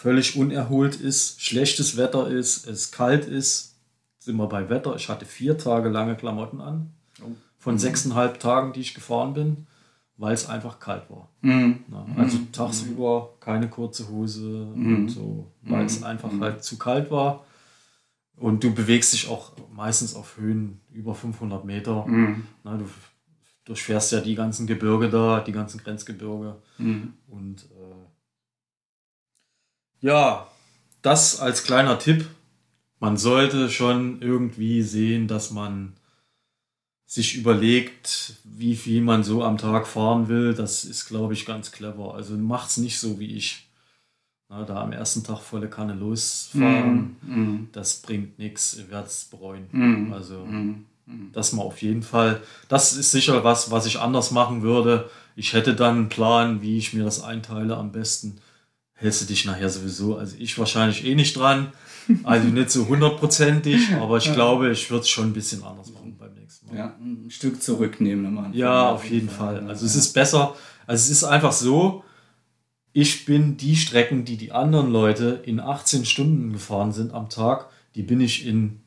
[0.00, 3.76] völlig unerholt ist, schlechtes Wetter ist, es kalt ist,
[4.18, 4.96] sind wir bei Wetter.
[4.96, 6.94] Ich hatte vier Tage lange Klamotten an.
[7.20, 7.26] Oh.
[7.58, 7.80] Von mhm.
[7.80, 9.66] sechseinhalb Tagen, die ich gefahren bin,
[10.16, 11.28] weil es einfach kalt war.
[11.42, 11.80] Mhm.
[11.88, 12.50] Na, also mhm.
[12.50, 14.96] tagsüber keine kurze Hose mhm.
[14.96, 16.06] und so, weil es mhm.
[16.06, 17.44] einfach halt zu kalt war.
[18.36, 22.06] Und du bewegst dich auch meistens auf Höhen über 500 Meter.
[22.64, 22.86] Na, du
[23.66, 26.56] durchfährst ja die ganzen Gebirge da, die ganzen Grenzgebirge.
[27.28, 27.68] Und
[30.00, 30.46] ja,
[31.02, 32.26] das als kleiner Tipp.
[32.98, 35.94] Man sollte schon irgendwie sehen, dass man
[37.06, 40.54] sich überlegt, wie viel man so am Tag fahren will.
[40.54, 42.14] Das ist, glaube ich, ganz clever.
[42.14, 43.66] Also macht es nicht so wie ich.
[44.48, 47.68] Na, da am ersten Tag volle Kanne losfahren, mm, mm.
[47.70, 49.68] das bringt nichts, ihr werdet es bereuen.
[49.70, 51.30] Mm, also mm, mm.
[51.32, 52.42] das mal auf jeden Fall.
[52.68, 55.08] Das ist sicher was, was ich anders machen würde.
[55.36, 58.40] Ich hätte dann einen Plan, wie ich mir das einteile am besten
[59.00, 61.72] hältst du dich nachher sowieso, also ich wahrscheinlich eh nicht dran,
[62.22, 66.16] also nicht so hundertprozentig, aber ich glaube, ich würde es schon ein bisschen anders machen
[66.18, 66.76] beim nächsten Mal.
[66.76, 68.54] Ja, ein Stück zurücknehmen am Anfang.
[68.54, 69.66] Ja, auf jeden Fall.
[69.68, 70.54] Also es ist besser,
[70.86, 72.04] also es ist einfach so,
[72.92, 77.70] ich bin die Strecken, die die anderen Leute in 18 Stunden gefahren sind am Tag,
[77.94, 78.80] die bin ich in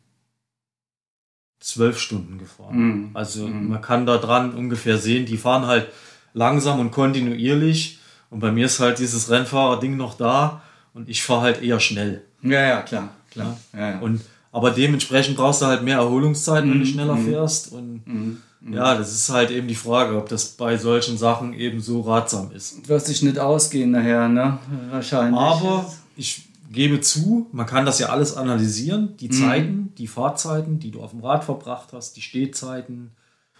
[1.60, 2.78] 12 Stunden gefahren.
[2.78, 3.10] Mhm.
[3.14, 3.70] Also mhm.
[3.70, 5.88] man kann da dran ungefähr sehen, die fahren halt
[6.34, 8.00] langsam und kontinuierlich
[8.34, 10.64] und bei mir ist halt dieses Rennfahrer-Ding noch da
[10.96, 12.24] und ich fahre halt eher schnell.
[12.42, 13.10] Ja, ja, klar.
[13.30, 13.58] klar.
[13.74, 14.00] Ja, ja.
[14.00, 14.22] Und,
[14.52, 17.26] aber dementsprechend brauchst du halt mehr Erholungszeit, wenn du mhm, schneller mhm.
[17.26, 17.72] fährst.
[17.72, 18.74] Und mhm, mhm.
[18.74, 22.52] ja, das ist halt eben die Frage, ob das bei solchen Sachen eben so ratsam
[22.52, 22.90] ist.
[22.90, 24.58] Wird sich nicht ausgehen nachher, ne?
[24.90, 25.40] Wahrscheinlich.
[25.40, 29.16] Aber ich gebe zu, man kann das ja alles analysieren.
[29.18, 29.32] Die mhm.
[29.34, 33.12] Zeiten, die Fahrzeiten, die du auf dem Rad verbracht hast, die Stehzeiten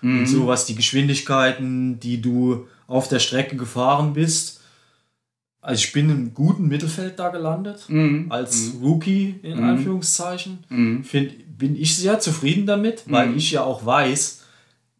[0.02, 4.60] und sowas, die Geschwindigkeiten, die du auf der Strecke gefahren bist
[5.64, 8.26] Also ich bin im guten Mittelfeld da gelandet, Mhm.
[8.30, 9.64] als Rookie in Mhm.
[9.64, 10.66] Anführungszeichen.
[10.70, 11.04] Mhm.
[11.06, 13.38] Find, bin ich sehr zufrieden damit, weil Mhm.
[13.38, 14.42] ich ja auch weiß,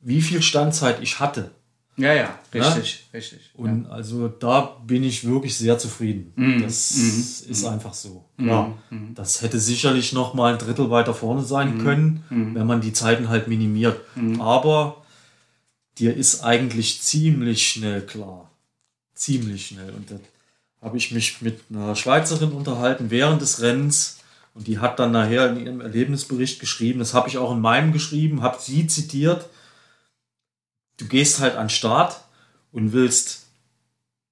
[0.02, 1.52] wie viel Standzeit ich hatte.
[1.98, 3.52] Ja, ja, richtig, richtig.
[3.56, 6.32] Und also da bin ich wirklich sehr zufrieden.
[6.36, 6.62] Mhm.
[6.64, 7.52] Das Mhm.
[7.52, 8.24] ist einfach so.
[8.38, 8.74] Mhm.
[8.90, 9.14] Mhm.
[9.16, 11.84] das hätte sicherlich noch mal ein Drittel weiter vorne sein Mhm.
[11.84, 12.56] können, Mhm.
[12.56, 14.00] wenn man die Zeiten halt minimiert.
[14.16, 14.40] Mhm.
[14.42, 15.04] Aber
[16.00, 18.50] dir ist eigentlich ziemlich schnell klar.
[19.14, 19.92] Ziemlich schnell.
[19.92, 20.10] Und
[20.84, 24.20] habe ich mich mit einer Schweizerin unterhalten während des Rennens.
[24.54, 27.92] Und die hat dann nachher in ihrem Erlebnisbericht geschrieben, das habe ich auch in meinem
[27.92, 29.50] geschrieben, habe sie zitiert.
[30.98, 32.24] Du gehst halt an den Start
[32.72, 33.48] und willst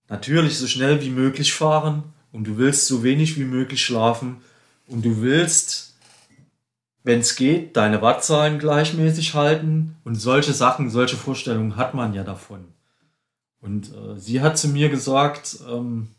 [0.09, 4.41] natürlich so schnell wie möglich fahren und du willst so wenig wie möglich schlafen
[4.87, 5.95] und du willst,
[7.03, 12.23] wenn es geht, deine Wattzahlen gleichmäßig halten und solche Sachen, solche Vorstellungen hat man ja
[12.23, 12.65] davon.
[13.59, 16.09] Und äh, sie hat zu mir gesagt, ähm,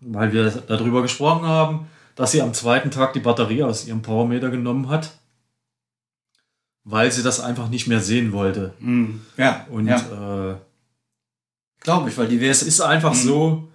[0.00, 1.86] weil wir darüber gesprochen haben,
[2.16, 5.18] dass sie am zweiten Tag die Batterie aus ihrem Powermeter genommen hat,
[6.84, 8.74] weil sie das einfach nicht mehr sehen wollte.
[8.78, 9.22] Mhm.
[9.36, 10.52] Ja, Und ja.
[10.52, 10.56] äh,
[11.80, 13.18] glaube ich, weil die es ist einfach Mhm.
[13.18, 13.68] so,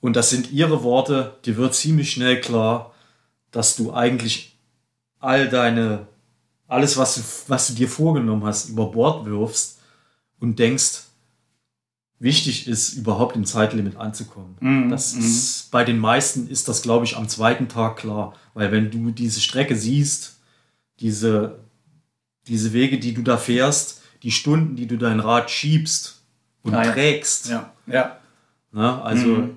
[0.00, 2.92] und das sind ihre Worte, dir wird ziemlich schnell klar,
[3.50, 4.56] dass du eigentlich
[5.18, 6.06] all deine,
[6.68, 9.80] alles, was du, was du dir vorgenommen hast, über Bord wirfst
[10.38, 11.02] und denkst,
[12.18, 14.56] wichtig ist, überhaupt im Zeitlimit anzukommen.
[14.60, 15.20] Mhm, Das mhm.
[15.20, 18.34] ist, bei den meisten ist das, glaube ich, am zweiten Tag klar.
[18.54, 20.38] Weil wenn du diese Strecke siehst,
[21.00, 21.58] diese,
[22.46, 26.22] diese Wege, die du da fährst, die Stunden, die du dein Rad schiebst
[26.62, 26.92] und Ah, ja.
[26.92, 28.16] trägst, Ja, ja.
[28.72, 29.02] Ne?
[29.02, 29.56] Also Mhm.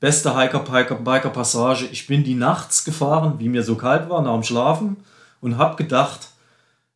[0.00, 1.86] beste Hiker-Biker-Passage.
[1.92, 4.96] Ich bin die nachts gefahren, wie mir so kalt war, nach dem Schlafen
[5.40, 6.30] und habe gedacht,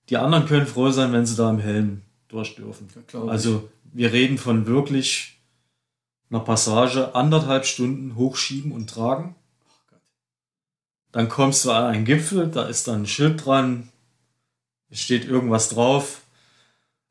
[0.09, 2.01] die anderen können froh sein, wenn sie da im Helm
[2.31, 2.89] durch dürfen.
[3.07, 3.15] ich.
[3.15, 5.41] Also wir reden von wirklich
[6.31, 9.35] einer Passage anderthalb Stunden hochschieben und tragen.
[11.13, 13.89] Dann kommst du an einen Gipfel, da ist dann ein Schild dran,
[14.91, 16.23] es steht irgendwas drauf.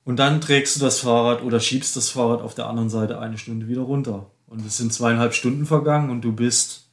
[0.06, 3.38] Und dann trägst du das Fahrrad oder schiebst das Fahrrad auf der anderen Seite eine
[3.38, 4.32] Stunde wieder runter.
[4.48, 6.90] Und es sind zweieinhalb Stunden vergangen und du bist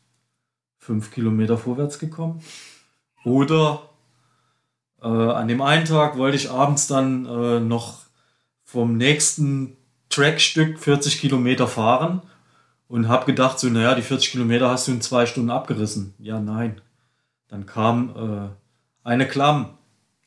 [0.78, 2.42] fünf Kilometer vorwärts gekommen.
[3.24, 3.88] Oder
[5.00, 8.05] äh, an dem einen Tag wollte ich abends dann äh, noch
[8.76, 9.74] vom nächsten
[10.10, 12.20] Trackstück 40 Kilometer fahren
[12.88, 16.12] und habe gedacht, so, naja, die 40 Kilometer hast du in zwei Stunden abgerissen.
[16.18, 16.82] Ja, nein.
[17.48, 19.78] Dann kam äh, eine Klamm.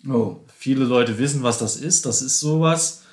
[0.09, 0.37] Oh.
[0.57, 2.07] Viele Leute wissen, was das ist.
[2.07, 3.03] Das ist sowas,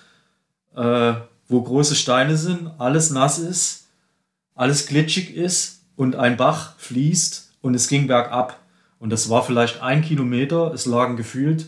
[0.74, 1.12] äh,
[1.48, 3.88] wo große Steine sind, alles nass ist,
[4.54, 8.58] alles glitschig ist und ein Bach fließt und es ging bergab.
[8.98, 10.72] Und das war vielleicht ein Kilometer.
[10.72, 11.66] Es lagen gefühlt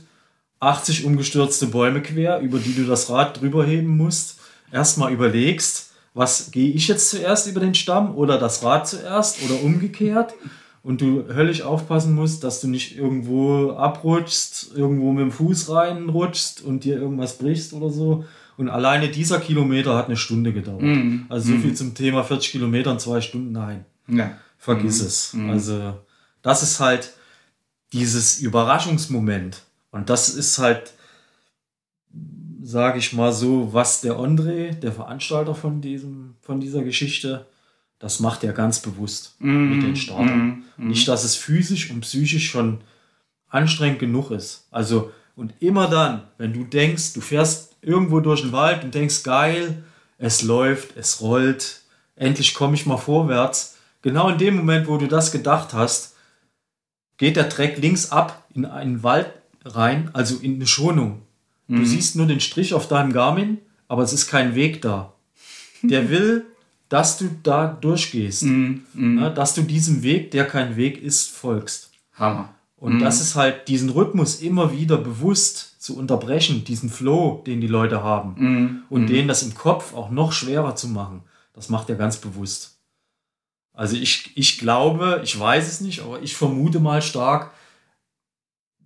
[0.60, 4.38] 80 umgestürzte Bäume quer, über die du das Rad drüber heben musst.
[4.72, 9.62] Erstmal überlegst, was gehe ich jetzt zuerst über den Stamm oder das Rad zuerst oder
[9.62, 10.34] umgekehrt.
[10.82, 16.62] Und du höllisch aufpassen musst, dass du nicht irgendwo abrutschst, irgendwo mit dem Fuß reinrutschst
[16.62, 18.24] und dir irgendwas brichst oder so.
[18.56, 20.82] Und alleine dieser Kilometer hat eine Stunde gedauert.
[20.82, 21.26] Mhm.
[21.28, 21.62] Also so Mhm.
[21.62, 23.84] viel zum Thema 40 Kilometer in zwei Stunden, nein.
[24.08, 24.30] Ja.
[24.56, 25.06] Vergiss Mhm.
[25.06, 25.32] es.
[25.34, 25.50] Mhm.
[25.50, 25.94] Also
[26.42, 27.12] das ist halt
[27.92, 29.62] dieses Überraschungsmoment.
[29.90, 30.92] Und das ist halt,
[32.62, 37.46] sage ich mal so, was der André, der Veranstalter von, diesem, von dieser Geschichte,
[37.98, 39.70] das macht er ganz bewusst Mhm.
[39.70, 40.38] mit den Startern.
[40.38, 40.64] Mhm.
[40.76, 40.88] Mhm.
[40.88, 42.78] Nicht, dass es physisch und psychisch schon
[43.48, 44.66] anstrengend genug ist.
[44.70, 49.22] Also, und immer dann, wenn du denkst, du fährst irgendwo durch den Wald und denkst,
[49.22, 49.82] geil,
[50.18, 51.80] es läuft, es rollt,
[52.16, 53.76] endlich komme ich mal vorwärts.
[54.02, 56.16] Genau in dem Moment, wo du das gedacht hast,
[57.16, 59.30] geht der Dreck links ab in einen Wald
[59.74, 61.22] rein, also in eine Schonung.
[61.68, 61.84] Du Mhm.
[61.86, 63.58] siehst nur den Strich auf deinem Garmin,
[63.88, 65.12] aber es ist kein Weg da.
[65.82, 66.46] Der will,
[66.88, 68.44] dass du da durchgehst.
[68.44, 68.84] Mhm.
[68.94, 69.14] Mhm.
[69.16, 71.90] Ne, dass du diesem Weg, der kein Weg ist, folgst.
[72.14, 72.54] Hammer.
[72.76, 73.00] Und Mhm.
[73.00, 78.02] das ist halt diesen Rhythmus immer wieder bewusst zu unterbrechen, diesen Flow, den die Leute
[78.02, 78.34] haben.
[78.38, 78.82] Mhm.
[78.88, 79.06] Und Mhm.
[79.08, 81.22] denen das im Kopf auch noch schwerer zu machen.
[81.54, 82.78] Das macht er ganz bewusst.
[83.74, 87.52] Also ich, ich glaube, ich weiß es nicht, aber ich vermute mal stark,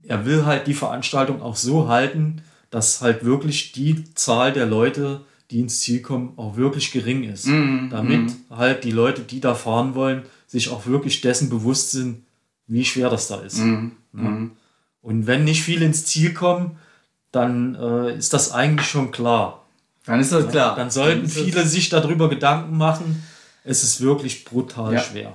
[0.07, 5.23] er will halt die Veranstaltung auch so halten, dass halt wirklich die Zahl der Leute,
[5.51, 7.47] die ins Ziel kommen, auch wirklich gering ist.
[7.47, 7.89] Mhm.
[7.91, 8.37] Damit Mhm.
[8.57, 12.25] halt die Leute, die da fahren wollen, sich auch wirklich dessen bewusst sind,
[12.67, 13.59] wie schwer das da ist.
[13.59, 13.93] Mhm.
[14.13, 14.23] Ne?
[14.23, 14.51] Mhm.
[15.03, 16.79] Und wenn nicht viele ins Ziel kommen,
[17.33, 19.67] dann äh, ist das eigentlich schon klar.
[20.07, 20.75] Dann ist das klar.
[20.77, 23.23] Dann sollten ist das- viele sich darüber Gedanken machen.
[23.65, 25.01] Es ist wirklich brutal Ja.
[25.01, 25.33] schwer.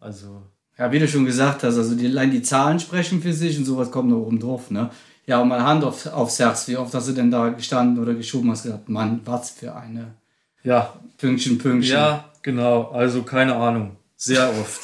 [0.00, 0.42] Also,
[0.78, 3.64] Ja, wie du schon gesagt hast, also die, allein die Zahlen sprechen für sich und
[3.64, 4.90] sowas kommt noch oben drauf, ne?
[5.26, 8.14] Ja, und mal Hand auf, aufs Herz, wie oft hast du denn da gestanden oder
[8.14, 10.14] geschoben hast, gesagt, Mann, was für eine
[10.62, 11.94] ja, Pünktchen, Pünktchen.
[11.94, 13.96] ja, Genau, also keine Ahnung.
[14.16, 14.82] Sehr oft.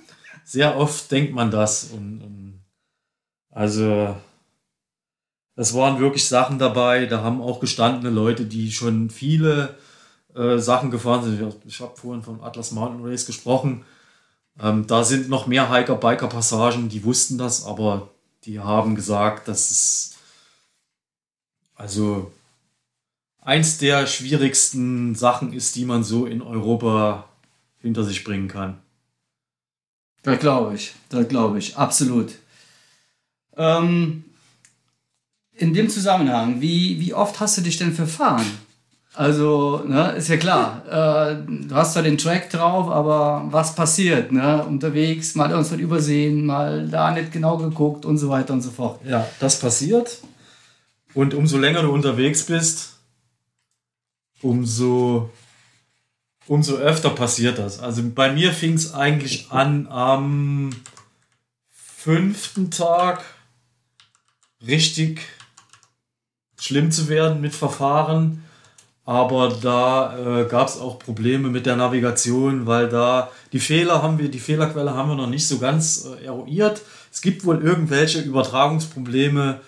[0.44, 1.90] Sehr oft denkt man das.
[1.92, 2.64] Und, und
[3.50, 4.16] also
[5.54, 9.76] es waren wirklich Sachen dabei, da haben auch gestandene Leute, die schon viele
[10.34, 11.54] äh, Sachen gefahren sind.
[11.66, 13.84] Ich habe vorhin von Atlas Mountain Race gesprochen.
[14.60, 18.10] Ähm, da sind noch mehr Hiker-Biker-Passagen, die wussten das, aber
[18.44, 20.14] die haben gesagt, dass es
[21.74, 22.32] also
[23.40, 27.28] eins der schwierigsten Sachen ist, die man so in Europa
[27.78, 28.78] hinter sich bringen kann.
[30.22, 32.36] Das glaube ich, das glaube ich, absolut.
[33.56, 34.24] Ähm,
[35.54, 38.46] in dem Zusammenhang, wie, wie oft hast du dich denn verfahren?
[39.14, 44.32] Also, ne, ist ja klar, äh, du hast zwar den Track drauf, aber was passiert,
[44.32, 44.64] ne?
[44.64, 49.00] Unterwegs, mal irgendwas übersehen, mal da nicht genau geguckt und so weiter und so fort.
[49.04, 50.18] Ja, das passiert.
[51.12, 52.96] Und umso länger du unterwegs bist,
[54.40, 55.28] umso,
[56.46, 57.80] umso öfter passiert das.
[57.80, 60.70] Also bei mir fing es eigentlich an am
[61.70, 63.22] fünften Tag
[64.66, 65.20] richtig
[66.58, 68.42] schlimm zu werden mit Verfahren
[69.04, 74.18] aber da äh, gab es auch Probleme mit der Navigation, weil da die Fehler haben
[74.18, 76.82] wir, die Fehlerquelle haben wir noch nicht so ganz äh, eruiert.
[77.12, 79.60] Es gibt wohl irgendwelche Übertragungsprobleme,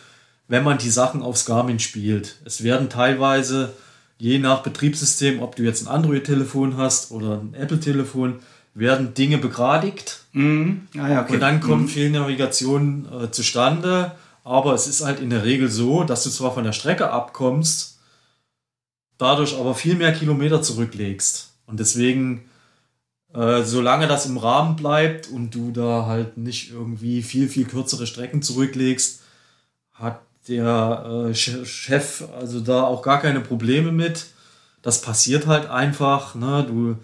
[0.47, 2.37] wenn man die Sachen aufs Garmin spielt.
[2.45, 3.72] Es werden teilweise,
[4.18, 8.37] je nach Betriebssystem, ob du jetzt ein Android-Telefon hast oder ein Apple-Telefon,
[8.74, 10.20] werden Dinge begradigt.
[10.32, 10.89] Mhm.
[10.97, 11.35] Ah, ja, okay.
[11.35, 11.89] Und dann kommt mhm.
[11.89, 14.12] Fehlnavigation äh, zustande.
[14.45, 17.93] Aber es ist halt in der Regel so, dass du zwar von der Strecke abkommst,
[19.19, 21.53] dadurch aber viel mehr Kilometer zurücklegst.
[21.67, 22.45] Und deswegen,
[23.33, 28.07] äh, solange das im Rahmen bleibt und du da halt nicht irgendwie viel, viel kürzere
[28.07, 29.23] Strecken zurücklegst,
[29.93, 34.27] hat der äh, Chef also da auch gar keine Probleme mit.
[34.83, 36.35] Das passiert halt einfach.
[36.35, 36.65] Ne?
[36.69, 36.97] Du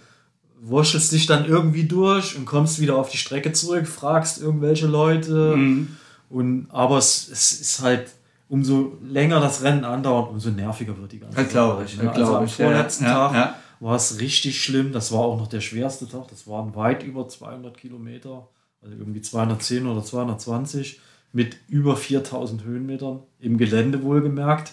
[0.60, 5.56] wurschelst dich dann irgendwie durch und kommst wieder auf die Strecke zurück, fragst irgendwelche Leute.
[5.56, 5.96] Mhm.
[6.28, 8.10] Und, aber es, es ist halt
[8.50, 11.50] umso länger das Rennen andauert, umso nerviger wird die ganze Zeit.
[11.50, 11.96] glaube ich.
[11.96, 12.12] Ne?
[12.12, 13.56] Also am vorletzten ja, Tag ja.
[13.78, 14.92] war es richtig schlimm.
[14.92, 16.26] Das war auch noch der schwerste Tag.
[16.28, 18.48] Das waren weit über 200 Kilometer,
[18.82, 21.00] also irgendwie 210 oder 220
[21.32, 24.72] mit über 4000 Höhenmetern im Gelände wohlgemerkt.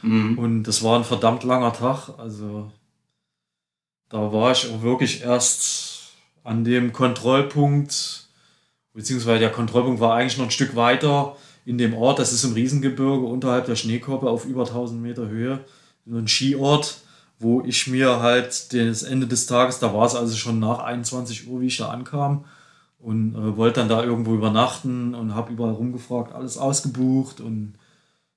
[0.00, 0.38] Mhm.
[0.38, 2.08] Und das war ein verdammt langer Tag.
[2.16, 2.72] Also
[4.08, 8.28] da war ich auch wirklich erst an dem Kontrollpunkt,
[8.94, 12.52] beziehungsweise der Kontrollpunkt war eigentlich noch ein Stück weiter in dem Ort, das ist im
[12.52, 15.60] Riesengebirge unterhalb der Schneekoppe auf über 1000 Meter Höhe,
[16.06, 16.98] ein Skiort,
[17.38, 21.48] wo ich mir halt das Ende des Tages, da war es also schon nach 21
[21.48, 22.44] Uhr, wie ich da ankam
[22.98, 27.74] und äh, wollte dann da irgendwo übernachten und habe überall rumgefragt, alles ausgebucht und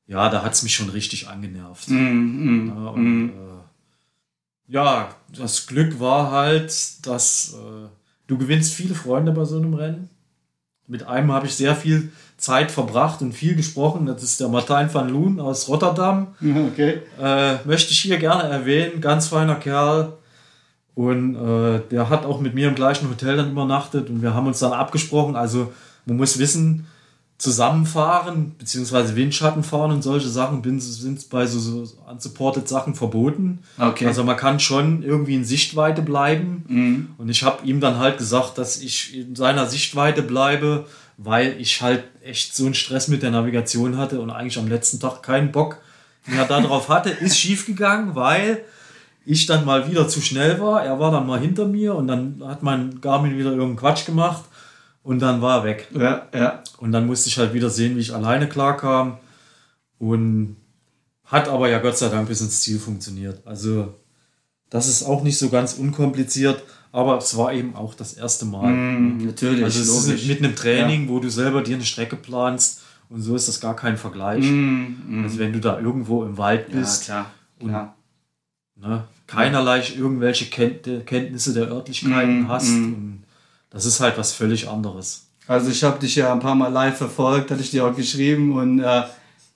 [0.05, 1.89] ja, da hat es mich schon richtig angenervt.
[1.89, 3.30] Mm, mm, ja, und, mm.
[3.30, 7.88] äh, ja, das Glück war halt, dass äh,
[8.28, 10.09] du gewinnst viele Freunde bei so einem Rennen.
[10.88, 12.11] Mit einem habe ich sehr viel
[12.44, 14.06] Zeit verbracht und viel gesprochen.
[14.06, 16.36] Das ist der Martijn van Loon aus Rotterdam.
[16.41, 17.00] Okay.
[17.18, 19.00] Äh, möchte ich hier gerne erwähnen.
[19.00, 20.18] Ganz feiner Kerl.
[20.94, 24.46] Und äh, der hat auch mit mir im gleichen Hotel dann übernachtet und wir haben
[24.46, 25.38] uns dann abgesprochen.
[25.38, 25.72] Also
[26.06, 26.86] man muss wissen,
[27.38, 33.60] zusammenfahren beziehungsweise Windschatten fahren und solche Sachen sind bei so, so unsupported Sachen verboten.
[33.78, 34.06] Okay.
[34.06, 36.66] Also man kann schon irgendwie in Sichtweite bleiben.
[36.68, 37.08] Mhm.
[37.18, 40.86] Und ich habe ihm dann halt gesagt, dass ich in seiner Sichtweite bleibe
[41.24, 44.99] weil ich halt echt so einen Stress mit der Navigation hatte und eigentlich am letzten
[44.99, 45.78] Tag keinen Bock
[46.26, 47.09] mehr darauf hatte.
[47.21, 48.63] Ist schief gegangen, weil
[49.26, 50.84] ich dann mal wieder zu schnell war.
[50.84, 54.43] Er war dann mal hinter mir und dann hat mein Garmin wieder irgendeinen Quatsch gemacht
[55.01, 55.88] und dann war er weg.
[55.93, 56.63] Ja, ja.
[56.78, 59.17] Und dann musste ich halt wieder sehen, wie ich alleine klarkam
[59.99, 60.57] und
[61.26, 63.45] hat aber ja Gott sei Dank bis ins Ziel funktioniert.
[63.45, 63.93] Also
[64.69, 66.63] das ist auch nicht so ganz unkompliziert.
[66.94, 68.72] Aber es war eben auch das erste Mal.
[68.72, 69.64] Mm, natürlich.
[69.64, 70.22] Also es logisch.
[70.22, 71.10] ist mit einem Training, ja.
[71.10, 74.46] wo du selber dir eine Strecke planst und so ist das gar kein Vergleich.
[74.46, 75.24] Mm, mm.
[75.24, 77.96] Also wenn du da irgendwo im Wald bist ja, klar, und klar.
[78.76, 82.70] Ne, keinerlei irgendwelche Kenntnisse der Örtlichkeiten mm, hast.
[82.70, 82.94] Mm.
[82.94, 83.24] Und
[83.72, 85.32] das ist halt was völlig anderes.
[85.48, 88.56] Also ich habe dich ja ein paar Mal live verfolgt, hatte ich dir auch geschrieben
[88.56, 89.04] und äh,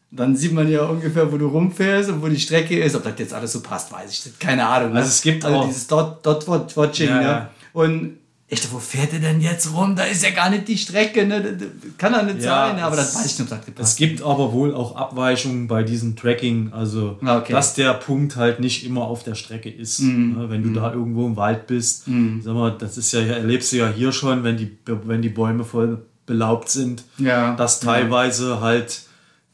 [0.09, 2.95] dann sieht man ja ungefähr, wo du rumfährst und wo die Strecke ist.
[2.95, 4.39] Ob das jetzt alles so passt, weiß ich nicht.
[4.39, 4.93] Keine Ahnung.
[4.93, 4.99] Ne?
[4.99, 7.09] Also es gibt also auch dieses Dot, Dot Watching.
[7.09, 7.49] Ja, ne?
[7.73, 8.17] Und
[8.49, 9.97] ich dachte, wo fährt er denn jetzt rum?
[9.97, 11.27] Da ist ja gar nicht die Strecke.
[11.27, 11.57] Ne?
[11.97, 14.21] Kann doch nicht ja, sein, aber das weiß ich nicht, ob das gepasst Es gibt
[14.21, 16.71] aber wohl auch Abweichungen bei diesem Tracking.
[16.71, 17.51] Also, ah, okay.
[17.51, 19.99] dass der Punkt halt nicht immer auf der Strecke ist.
[19.99, 20.37] Mhm.
[20.37, 20.49] Ne?
[20.49, 20.73] Wenn du mhm.
[20.75, 22.07] da irgendwo im Wald bist.
[22.07, 22.41] Mhm.
[22.41, 25.65] Sag mal, das ist ja, erlebst du ja hier schon, wenn die, wenn die Bäume
[25.65, 27.03] voll belaubt sind.
[27.17, 27.53] Ja.
[27.55, 28.61] Dass teilweise ja.
[28.61, 29.06] halt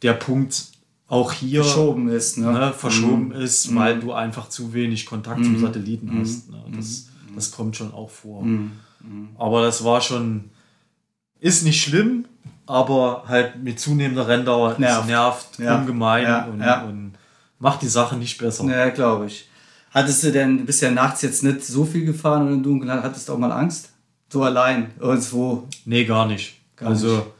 [0.04, 0.66] der Punkt
[1.08, 2.52] auch hier verschoben ist, ne?
[2.52, 3.34] Ne, verschoben mhm.
[3.34, 4.02] ist, weil mhm.
[4.02, 5.44] du einfach zu wenig Kontakt mhm.
[5.46, 6.22] zum Satelliten mhm.
[6.22, 6.50] hast.
[6.50, 6.64] Ne?
[6.76, 8.46] Das Das kommt schon auch vor.
[9.38, 10.50] Aber das war schon,
[11.40, 12.26] ist nicht schlimm,
[12.66, 15.08] aber halt mit zunehmender Renndauer Nervt.
[15.08, 15.78] nervt Ja.
[15.78, 16.84] ungemein Ja, und, ja.
[16.84, 17.14] und
[17.60, 18.66] macht die Sache nicht besser.
[18.66, 19.50] Ja, glaube ich.
[19.92, 23.34] Hattest du denn, ja nachts jetzt nicht so viel gefahren und im Dunkeln, hattest du
[23.34, 23.90] auch mal Angst?
[24.30, 25.68] So allein, irgendwo.
[25.86, 26.60] Nee, gar nicht.
[26.76, 27.34] Gar also,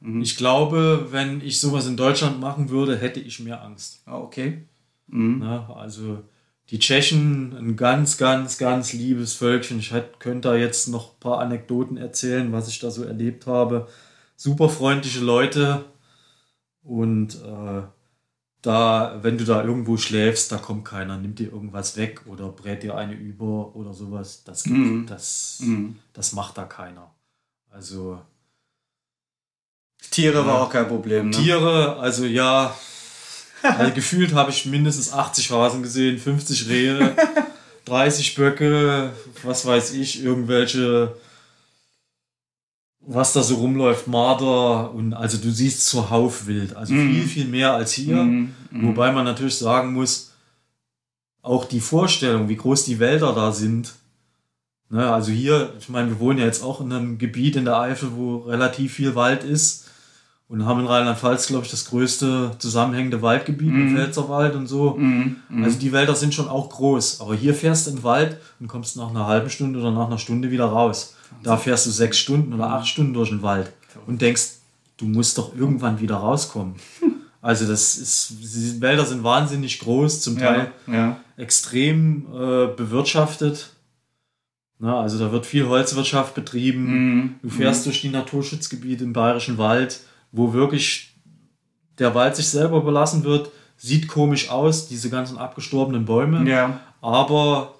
[0.00, 4.00] ich glaube, wenn ich sowas in Deutschland machen würde, hätte ich mehr Angst.
[4.06, 4.64] Ah, okay.
[5.08, 5.68] Ne?
[5.74, 6.22] Also,
[6.70, 9.78] die Tschechen, ein ganz, ganz, ganz liebes Völkchen.
[9.80, 13.46] Ich hätte- könnte da jetzt noch ein paar Anekdoten erzählen, was ich da so erlebt
[13.46, 13.88] habe.
[14.36, 15.84] Super freundliche Leute.
[16.82, 17.82] Und äh,
[18.62, 22.82] da, wenn du da irgendwo schläfst, da kommt keiner, nimmt dir irgendwas weg oder brät
[22.82, 24.44] dir eine über oder sowas.
[24.44, 25.06] Das, gibt, Mhm.
[25.06, 25.96] das, Mhm.
[26.12, 27.14] das macht da keiner.
[27.70, 28.20] Also,
[30.10, 31.30] Tiere war auch kein Problem.
[31.30, 31.36] Ne?
[31.36, 32.74] Tiere, also ja,
[33.62, 37.16] also gefühlt habe ich mindestens 80 Hasen gesehen, 50 Rehe,
[37.84, 41.16] 30 Böcke, was weiß ich, irgendwelche,
[43.00, 47.74] was da so rumläuft, Marder und also du siehst zuhauf wild, also viel, viel mehr
[47.74, 48.16] als hier.
[48.16, 48.54] Mhm.
[48.70, 50.32] Wobei man natürlich sagen muss,
[51.42, 53.94] auch die Vorstellung, wie groß die Wälder da sind.
[54.90, 57.78] Ne, also hier, ich meine, wir wohnen ja jetzt auch in einem Gebiet in der
[57.78, 59.87] Eifel, wo relativ viel Wald ist.
[60.48, 64.94] Und haben in Rheinland-Pfalz, glaube ich, das größte zusammenhängende Waldgebiet im Pfälzerwald und so.
[64.96, 65.36] Mhm.
[65.62, 67.20] Also die Wälder sind schon auch groß.
[67.20, 70.06] Aber hier fährst du in den Wald und kommst nach einer halben Stunde oder nach
[70.06, 71.14] einer Stunde wieder raus.
[71.42, 73.70] Da fährst du sechs Stunden oder acht Stunden durch den Wald
[74.06, 74.52] und denkst,
[74.96, 76.76] du musst doch irgendwann wieder rauskommen.
[77.40, 81.20] Also das ist, die Wälder sind wahnsinnig groß, zum Teil Ja, ja.
[81.36, 83.70] extrem äh, bewirtschaftet.
[84.80, 86.84] Na, also da wird viel Holzwirtschaft betrieben.
[86.84, 87.34] Mhm.
[87.40, 90.00] Du fährst durch die Naturschutzgebiete im Bayerischen Wald,
[90.38, 91.16] wo wirklich
[91.98, 93.50] der Wald sich selber belassen wird.
[93.76, 96.48] Sieht komisch aus, diese ganzen abgestorbenen Bäume.
[96.48, 96.80] Ja.
[97.00, 97.74] Aber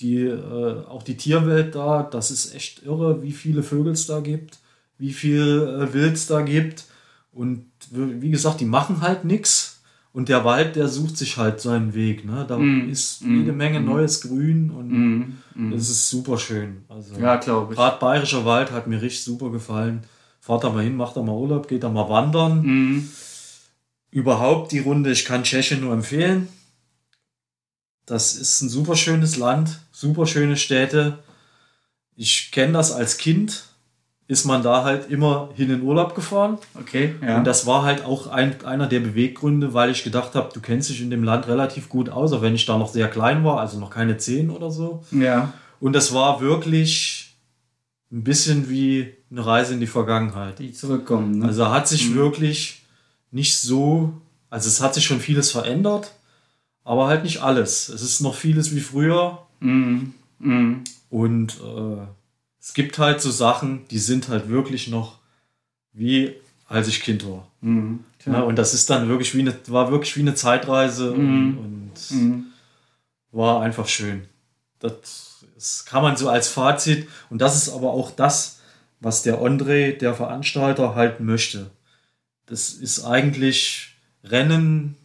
[0.00, 4.20] die, äh, auch die Tierwelt da, das ist echt irre, wie viele Vögel es da
[4.20, 4.58] gibt,
[4.98, 6.84] wie viel äh, Wild es da gibt.
[7.32, 9.82] Und wie gesagt, die machen halt nichts.
[10.12, 12.24] Und der Wald, der sucht sich halt seinen Weg.
[12.24, 12.44] Ne?
[12.48, 12.58] Da
[12.90, 16.84] ist jede Menge neues Grün und es ist super schön.
[16.88, 17.78] Also, Ja, glaube ich.
[17.78, 20.02] Gerade Bayerischer Wald hat mir richtig super gefallen.
[20.50, 22.62] Fahrt da mal hin, macht da mal Urlaub, geht da mal wandern.
[22.62, 23.08] Mhm.
[24.10, 26.48] Überhaupt die Runde, ich kann Tschechien nur empfehlen.
[28.04, 31.20] Das ist ein super schönes Land, super schöne Städte.
[32.16, 33.66] Ich kenne das als Kind,
[34.26, 36.58] ist man da halt immer hin in Urlaub gefahren.
[36.74, 37.38] Okay, ja.
[37.38, 40.90] Und das war halt auch ein, einer der Beweggründe, weil ich gedacht habe, du kennst
[40.90, 43.60] dich in dem Land relativ gut aus, auch wenn ich da noch sehr klein war,
[43.60, 45.04] also noch keine zehn oder so.
[45.12, 45.52] ja.
[45.78, 47.19] Und das war wirklich
[48.12, 50.58] ein bisschen wie eine Reise in die Vergangenheit.
[50.58, 51.38] Die zurückkommen.
[51.38, 51.46] Ne?
[51.46, 52.82] Also hat sich wirklich
[53.30, 54.12] nicht so,
[54.50, 56.12] also es hat sich schon vieles verändert,
[56.84, 57.88] aber halt nicht alles.
[57.88, 60.14] Es ist noch vieles wie früher Mhm.
[60.38, 60.84] Mhm.
[61.10, 62.06] und äh,
[62.60, 65.18] es gibt halt so Sachen, die sind halt wirklich noch
[65.92, 66.34] wie
[66.66, 67.46] als ich Kind war.
[67.60, 68.00] Mhm.
[68.26, 71.92] Ja, und das ist dann wirklich wie eine, war wirklich wie eine Zeitreise und, und
[72.10, 72.46] Mhm.
[73.32, 74.22] war einfach schön.
[74.78, 75.29] Das,
[75.60, 78.60] das kann man so als Fazit und das ist aber auch das,
[78.98, 81.70] was der André, der Veranstalter, halt möchte.
[82.46, 83.94] Das ist eigentlich
[84.24, 84.96] Rennen,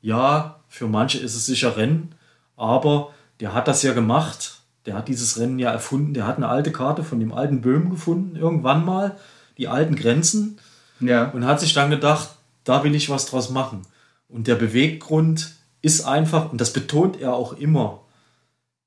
[0.00, 2.14] ja, für manche ist es sicher Rennen,
[2.56, 6.48] aber der hat das ja gemacht, der hat dieses Rennen ja erfunden, der hat eine
[6.48, 9.16] alte Karte von dem alten Böhm gefunden, irgendwann mal,
[9.58, 10.58] die alten Grenzen
[11.00, 11.30] Ja.
[11.30, 12.30] und hat sich dann gedacht,
[12.62, 13.82] da will ich was draus machen.
[14.28, 18.03] Und der Beweggrund ist einfach, und das betont er auch immer,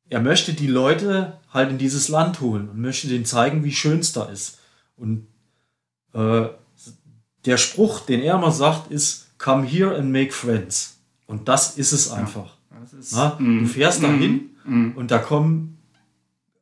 [0.09, 3.99] er möchte die Leute halt in dieses Land holen und möchte denen zeigen, wie schön
[3.99, 4.59] es da ist.
[4.95, 5.27] Und
[6.13, 6.45] äh,
[7.45, 10.97] der Spruch, den er immer sagt, ist, come here and make friends.
[11.25, 12.55] Und das ist es einfach.
[12.81, 14.51] Das ist, Na, du fährst da hin
[14.95, 15.77] und da kommen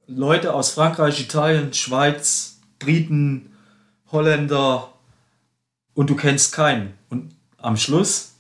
[0.08, 3.52] Leute aus Frankreich, Italien, Schweiz, Briten,
[4.12, 4.94] Holländer
[5.94, 6.94] und du kennst keinen.
[7.10, 8.35] Und am Schluss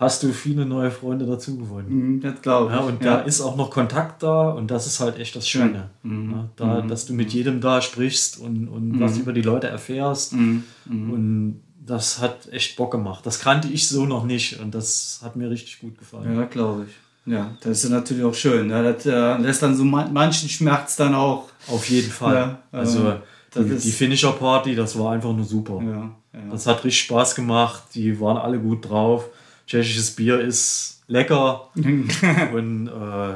[0.00, 2.14] hast du viele neue Freunde dazu gewonnen.
[2.14, 2.78] Mhm, das glaube ich.
[2.78, 5.90] Ja, und da ist auch noch Kontakt da und das ist halt echt das Schöne.
[6.02, 10.32] Ja, da, Dass du mit jedem da sprichst und, und was über die Leute erfährst.
[10.32, 13.26] Und das hat echt Bock gemacht.
[13.26, 16.34] Das kannte ich so noch nicht und das hat mir richtig gut gefallen.
[16.34, 17.32] Ja, glaube ich.
[17.32, 18.68] Ja, das ist natürlich auch schön.
[18.68, 18.82] Ne?
[18.82, 21.48] Das äh, lässt dann so man manchen Schmerz dann auch.
[21.68, 22.34] Auf jeden Fall.
[22.34, 23.16] Ja, also äh,
[23.52, 25.80] das die, die Finisher Party, das war einfach nur super.
[25.82, 26.50] Ja, ja.
[26.50, 27.82] Das hat richtig Spaß gemacht.
[27.94, 29.28] Die waren alle gut drauf.
[29.70, 31.68] Tschechisches Bier ist lecker.
[31.76, 33.34] und äh,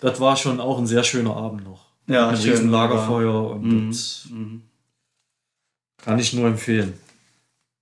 [0.00, 1.84] das war schon auch ein sehr schöner Abend noch.
[2.06, 2.70] Ja, ein schön, riesen.
[2.70, 4.28] Lagerfeuer und das
[6.02, 6.94] kann ich nur empfehlen.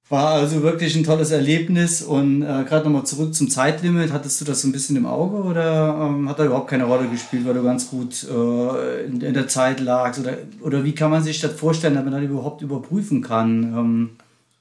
[0.08, 4.12] War also wirklich ein tolles Erlebnis und äh, gerade nochmal zurück zum Zeitlimit.
[4.12, 7.08] Hattest du das so ein bisschen im Auge oder ähm, hat da überhaupt keine Rolle
[7.08, 10.20] gespielt, weil du ganz gut äh, in, in, der Zeit lagst?
[10.20, 13.62] Oder, oder wie kann man sich das vorstellen, damit man das überhaupt überprüfen kann?
[13.62, 14.10] Ähm,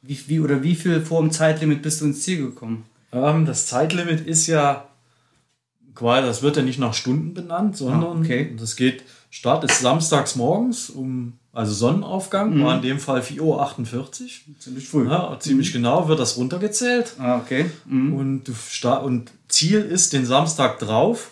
[0.04, 2.86] wie, wie, oder wie viel vor dem Zeitlimit bist du ins Ziel gekommen?
[3.12, 4.86] Ähm, das Zeitlimit ist ja
[5.96, 8.56] quasi, das wird ja nicht nach Stunden benannt, sondern ah, okay.
[8.60, 12.64] das geht, Start ist samstags morgens um also Sonnenaufgang mhm.
[12.64, 13.60] war in dem Fall 4.48 Uhr.
[14.60, 15.08] Ziemlich früh.
[15.08, 15.78] Ja, ziemlich mhm.
[15.78, 17.14] genau wird das runtergezählt.
[17.20, 17.70] Ah, okay.
[17.86, 18.14] Mhm.
[18.14, 21.30] Und, du und Ziel ist den Samstag drauf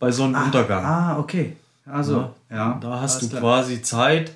[0.00, 0.84] bei Sonnenuntergang.
[0.84, 1.56] Ah, ah okay.
[1.86, 2.56] Also, ja.
[2.56, 3.40] ja da hast du klar.
[3.40, 4.32] quasi Zeit.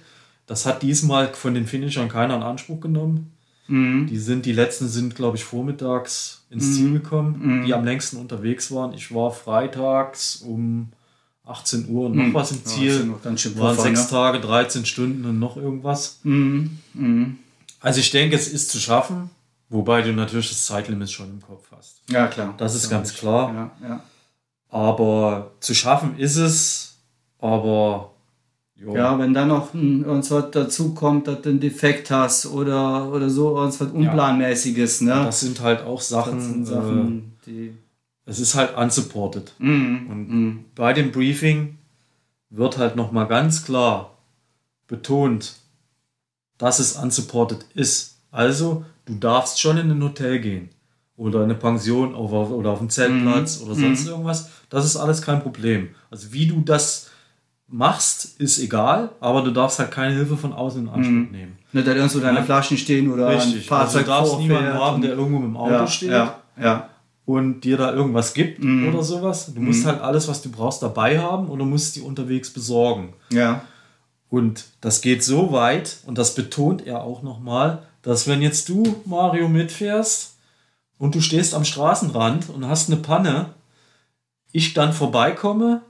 [0.46, 3.32] Das hat diesmal von den Finishern keiner in Anspruch genommen.
[3.68, 4.06] Mhm.
[4.06, 6.72] Die sind, die letzten sind, glaube ich, vormittags ins mhm.
[6.72, 7.66] Ziel gekommen, mhm.
[7.66, 8.92] die am längsten unterwegs waren.
[8.94, 10.88] Ich war freitags um
[11.48, 12.34] 18 Uhr und noch hm.
[12.34, 13.10] was im Ziel.
[13.24, 14.10] Ja, waren sechs ne?
[14.10, 16.20] Tage, 13 Stunden und noch irgendwas.
[16.22, 16.78] Mhm.
[16.92, 17.38] Mhm.
[17.80, 19.30] Also ich denke, es ist zu schaffen,
[19.70, 22.02] wobei du natürlich das Zeitlimit schon im Kopf hast.
[22.10, 22.54] Ja, klar.
[22.58, 23.72] Das ist ganz klar.
[23.82, 24.04] Ja, ja.
[24.68, 26.98] Aber zu schaffen ist es,
[27.38, 28.12] aber
[28.78, 28.94] jo.
[28.94, 33.56] ja, wenn dann noch irgendwas dazu kommt, dass du einen Defekt hast oder, oder so,
[33.56, 35.02] irgendwas Unplanmäßiges.
[35.02, 35.10] Ne?
[35.10, 37.74] Das sind halt auch Sachen, sind Sachen äh, die
[38.28, 39.54] es ist halt unsupported.
[39.58, 40.06] Mhm.
[40.10, 40.64] Und mhm.
[40.74, 41.78] bei dem Briefing
[42.50, 44.18] wird halt nochmal ganz klar
[44.86, 45.54] betont,
[46.58, 48.18] dass es unsupported ist.
[48.30, 50.68] Also, du darfst schon in ein Hotel gehen
[51.16, 53.66] oder in eine Pension oder auf einen Zeltplatz mhm.
[53.66, 54.10] oder sonst mhm.
[54.10, 54.50] irgendwas.
[54.68, 55.94] Das ist alles kein Problem.
[56.10, 57.07] Also, wie du das
[57.68, 61.28] machst, ist egal, aber du darfst halt keine Hilfe von außen in Anspruch mhm.
[61.30, 61.58] nehmen.
[61.72, 63.56] Nicht, da irgendwo deine Flaschen stehen oder Richtig.
[63.56, 66.10] ein Fahrzeug also, du darfst niemanden haben, der irgendwo mit dem Auto ja, steht.
[66.10, 66.88] Ja, ja
[67.28, 68.88] und dir da irgendwas gibt mhm.
[68.88, 69.52] oder sowas.
[69.54, 69.88] Du musst mhm.
[69.88, 73.12] halt alles, was du brauchst, dabei haben und du musst die unterwegs besorgen.
[73.30, 73.66] Ja.
[74.30, 79.02] Und das geht so weit, und das betont er auch nochmal, dass wenn jetzt du,
[79.04, 80.36] Mario, mitfährst
[80.96, 83.50] und du stehst am Straßenrand und hast eine Panne,
[84.50, 85.82] ich dann vorbeikomme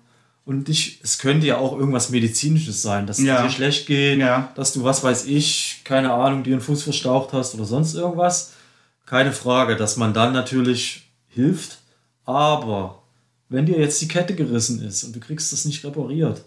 [0.48, 3.36] und dich, es könnte ja auch irgendwas Medizinisches sein, dass ja.
[3.36, 4.50] es dir schlecht geht, ja.
[4.54, 8.54] dass du, was weiß ich, keine Ahnung, dir einen Fuß verstaucht hast oder sonst irgendwas.
[9.04, 11.80] Keine Frage, dass man dann natürlich hilft.
[12.24, 13.02] Aber
[13.50, 16.42] wenn dir jetzt die Kette gerissen ist und du kriegst das nicht repariert,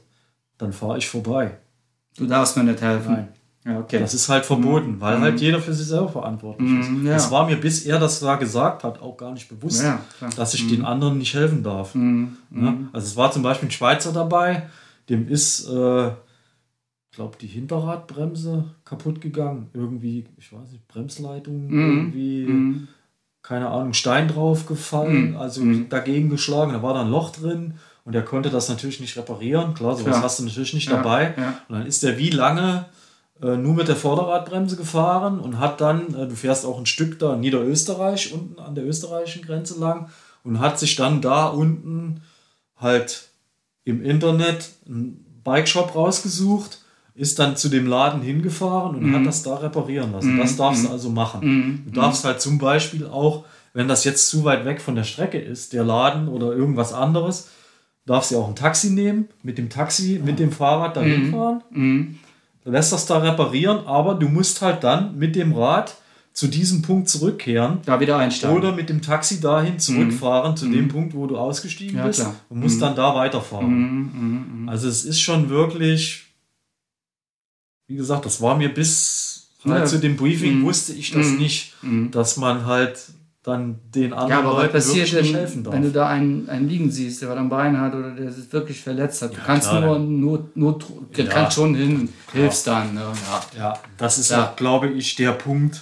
[0.57, 1.59] dann fahre ich vorbei.
[2.17, 3.13] Du darfst mir nicht helfen.
[3.13, 3.27] Nein.
[3.63, 3.99] Ja, okay.
[3.99, 5.21] Das ist halt verboten, weil mhm.
[5.21, 7.05] halt jeder für sich selber verantwortlich mhm, ist.
[7.05, 7.13] Ja.
[7.13, 10.01] Das war mir, bis er das da gesagt hat, auch gar nicht bewusst, ja,
[10.35, 10.69] dass ich mhm.
[10.69, 11.93] den anderen nicht helfen darf.
[11.93, 12.89] Mhm, mhm.
[12.91, 14.63] Also es war zum Beispiel ein Schweizer dabei,
[15.09, 19.69] dem ist, äh, ich glaube, die Hinterradbremse kaputt gegangen.
[19.73, 21.97] Irgendwie, ich weiß nicht, Bremsleitung, mhm.
[21.97, 22.87] irgendwie
[23.43, 25.37] keine Ahnung, Stein drauf gefallen, mhm.
[25.37, 25.89] also mhm.
[25.89, 29.73] dagegen geschlagen, da war da ein Loch drin und er konnte das natürlich nicht reparieren.
[29.73, 30.23] Klar, sowas ja.
[30.23, 31.35] hast du natürlich nicht dabei.
[31.67, 32.85] Und dann ist er wie lange
[33.41, 37.33] nur mit der Vorderradbremse gefahren und hat dann, äh, du fährst auch ein Stück da
[37.33, 40.09] in Niederösterreich, unten an der österreichischen Grenze lang
[40.43, 42.21] und hat sich dann da unten
[42.77, 43.29] halt
[43.83, 46.79] im Internet einen Bikeshop rausgesucht
[47.13, 49.15] ist dann zu dem Laden hingefahren und mhm.
[49.15, 50.35] hat das da reparieren lassen.
[50.35, 50.39] Mhm.
[50.39, 50.93] Das darfst du mhm.
[50.93, 51.39] also machen.
[51.43, 51.83] Mhm.
[51.85, 55.37] Du darfst halt zum Beispiel auch, wenn das jetzt zu weit weg von der Strecke
[55.37, 57.49] ist, der Laden oder irgendwas anderes,
[58.05, 61.31] darfst du auch ein Taxi nehmen, mit dem Taxi, mit dem Fahrrad dahin mhm.
[61.31, 61.63] fahren.
[62.61, 62.65] Mhm.
[62.65, 65.95] Du lässt das da reparieren, aber du musst halt dann mit dem Rad
[66.33, 67.79] zu diesem Punkt zurückkehren.
[67.85, 68.57] Da wieder einsteigen.
[68.57, 70.57] Oder mit dem Taxi dahin zurückfahren, mhm.
[70.57, 72.21] zu dem Punkt, wo du ausgestiegen ja, bist.
[72.21, 72.35] Klar.
[72.49, 72.81] Und musst mhm.
[72.81, 74.63] dann da weiterfahren.
[74.63, 74.69] Mhm.
[74.69, 76.31] Also es ist schon wirklich
[77.91, 79.85] wie gesagt, das war mir bis halt ja.
[79.85, 80.63] zu dem Briefing mhm.
[80.63, 81.37] wusste ich das mhm.
[81.37, 82.09] nicht, mhm.
[82.11, 82.99] dass man halt
[83.43, 85.73] dann den anderen ja, aber Leuten was passiert denn, helfen darf.
[85.73, 88.51] Wenn du da einen, einen liegen siehst, der was am Bein hat oder der sich
[88.53, 91.25] wirklich verletzt hat, ja, du kannst klar, nur, nur, nur du ja.
[91.27, 92.43] kannst schon hin, klar.
[92.43, 92.93] hilfst dann.
[92.93, 93.01] Ne?
[93.01, 93.45] Ja.
[93.57, 94.45] ja, das ist ja.
[94.45, 95.81] auch, glaube ich, der Punkt,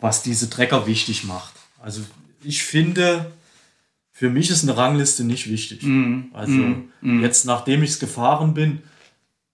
[0.00, 1.52] was diese Trecker wichtig macht.
[1.78, 2.00] Also
[2.42, 3.30] ich finde,
[4.12, 5.82] für mich ist eine Rangliste nicht wichtig.
[5.82, 6.30] Mhm.
[6.32, 7.22] Also mhm.
[7.22, 8.80] jetzt, nachdem ich es gefahren bin,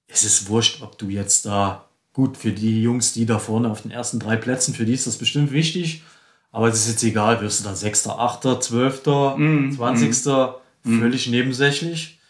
[0.06, 3.82] es ist wurscht, ob du jetzt da, gut, für die Jungs, die da vorne auf
[3.82, 6.02] den ersten drei Plätzen, für die ist das bestimmt wichtig,
[6.50, 10.98] aber es ist jetzt egal, wirst du da Sechster, Achter, Zwölfter, mm, Zwanzigster, mm.
[10.98, 12.20] völlig nebensächlich.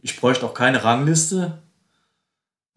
[0.00, 1.58] Ich bräuchte auch keine Rangliste.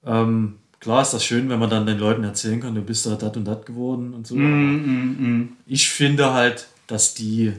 [0.03, 3.15] Ähm, klar ist das schön, wenn man dann den Leuten erzählen kann, du bist da
[3.15, 4.35] dat und dat geworden und so.
[4.35, 7.53] Mm, ich finde halt, dass die,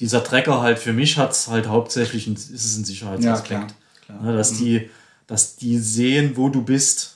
[0.00, 3.50] dieser Trecker halt für mich hat es halt hauptsächlich, ein, ist es ein Sicherheitsaspekt.
[3.50, 4.30] Ja, klar, klar.
[4.30, 4.90] Ja, dass die
[5.26, 7.13] dass die sehen, wo du bist.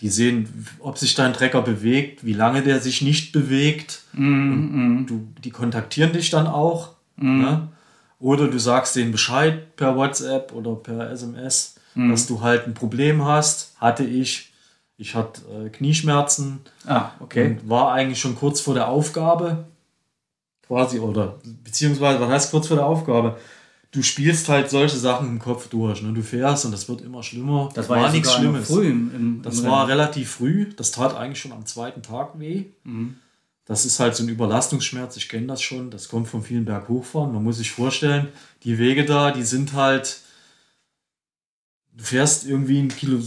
[0.00, 4.02] Die sehen, ob sich dein Trecker bewegt, wie lange der sich nicht bewegt.
[4.12, 6.94] Mm, Du, die kontaktieren dich dann auch.
[7.16, 7.40] Mm.
[7.40, 7.68] Ne?
[8.18, 12.10] Oder du sagst denen Bescheid per WhatsApp oder per SMS, mm.
[12.10, 13.74] dass du halt ein Problem hast.
[13.80, 14.52] Hatte ich.
[14.98, 16.60] Ich hatte äh, Knieschmerzen.
[16.86, 17.50] Ah, okay.
[17.50, 19.66] Und war eigentlich schon kurz vor der Aufgabe.
[20.66, 23.36] Quasi, oder beziehungsweise, was heißt kurz vor der Aufgabe?
[23.92, 26.02] Du spielst halt solche Sachen im Kopf durch.
[26.02, 26.12] Ne?
[26.12, 27.70] Du fährst und das wird immer schlimmer.
[27.74, 28.66] Das war, ja nichts Schlimmes.
[28.66, 30.66] Früh im, im, das im war relativ früh.
[30.76, 32.66] Das tat eigentlich schon am zweiten Tag weh.
[32.84, 33.16] Mhm.
[33.64, 35.16] Das ist halt so ein Überlastungsschmerz.
[35.16, 35.90] Ich kenne das schon.
[35.90, 37.32] Das kommt von vielen Berghochfahren.
[37.32, 38.28] Man muss sich vorstellen,
[38.64, 40.20] die Wege da, die sind halt.
[41.92, 43.18] Du fährst irgendwie ein Kilo,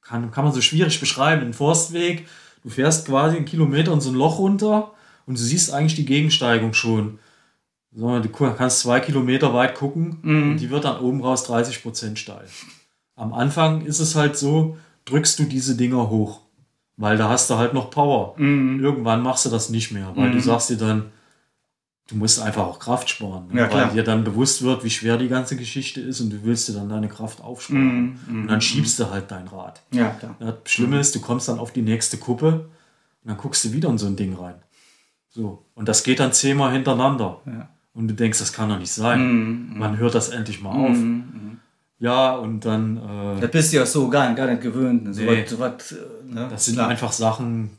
[0.00, 2.26] kann, kann man so schwierig beschreiben, ein Forstweg.
[2.62, 4.92] Du fährst quasi einen Kilometer in so ein Loch runter
[5.26, 7.18] und du siehst eigentlich die Gegensteigung schon.
[7.96, 10.50] So, du kannst zwei Kilometer weit gucken mhm.
[10.50, 12.44] und die wird dann oben raus 30 Prozent steil.
[13.14, 16.40] Am Anfang ist es halt so, drückst du diese Dinger hoch,
[16.96, 18.34] weil da hast du halt noch Power.
[18.36, 18.82] Mhm.
[18.82, 20.32] Irgendwann machst du das nicht mehr, weil mhm.
[20.32, 21.12] du sagst dir dann,
[22.08, 23.60] du musst einfach auch Kraft sparen, ne?
[23.60, 26.68] ja, weil dir dann bewusst wird, wie schwer die ganze Geschichte ist und du willst
[26.68, 28.18] dir dann deine Kraft aufsparen.
[28.26, 29.02] Mm, und dann schiebst mm.
[29.02, 29.80] du halt dein Rad.
[29.92, 30.34] Ja, klar.
[30.40, 32.68] Das Schlimme ist, du kommst dann auf die nächste Kuppe
[33.22, 34.56] und dann guckst du wieder in so ein Ding rein.
[35.30, 35.64] So.
[35.74, 37.40] Und das geht dann zehnmal hintereinander.
[37.46, 37.68] Ja.
[37.94, 39.78] Und du denkst, das kann doch nicht sein.
[39.78, 40.96] Man hört das endlich mal auf.
[41.98, 42.96] Ja, und dann.
[42.98, 45.04] Äh, das bist du ja so gar, gar nicht gewöhnt.
[45.04, 45.14] Ne?
[45.14, 46.48] So nee, was, was, äh, ne?
[46.50, 46.88] Das sind Klar.
[46.88, 47.70] einfach Sachen,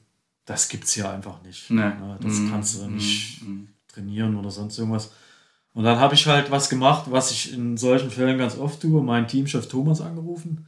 [0.46, 1.70] das gibt es hier einfach nicht.
[1.70, 1.82] Nee.
[1.82, 2.18] Ne?
[2.22, 3.42] Das kannst du nicht
[3.88, 5.12] trainieren oder sonst irgendwas.
[5.74, 9.04] Und dann habe ich halt was gemacht, was ich in solchen Fällen ganz oft tue,
[9.04, 10.68] meinen Teamchef Thomas angerufen.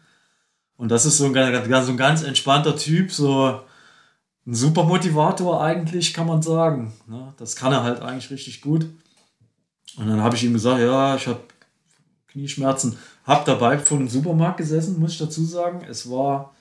[0.76, 3.62] Und das ist so ein, ganz, so ein ganz entspannter Typ, so
[4.46, 6.94] ein super Motivator eigentlich, kann man sagen.
[7.08, 7.34] Ne?
[7.38, 8.88] Das kann er halt eigentlich richtig gut.
[9.98, 11.42] Und dann habe ich ihm gesagt, ja, ich habe
[12.28, 12.98] Knieschmerzen.
[13.26, 15.86] Hab dabei vor dem Supermarkt gesessen, muss ich dazu sagen.
[15.90, 16.54] Es war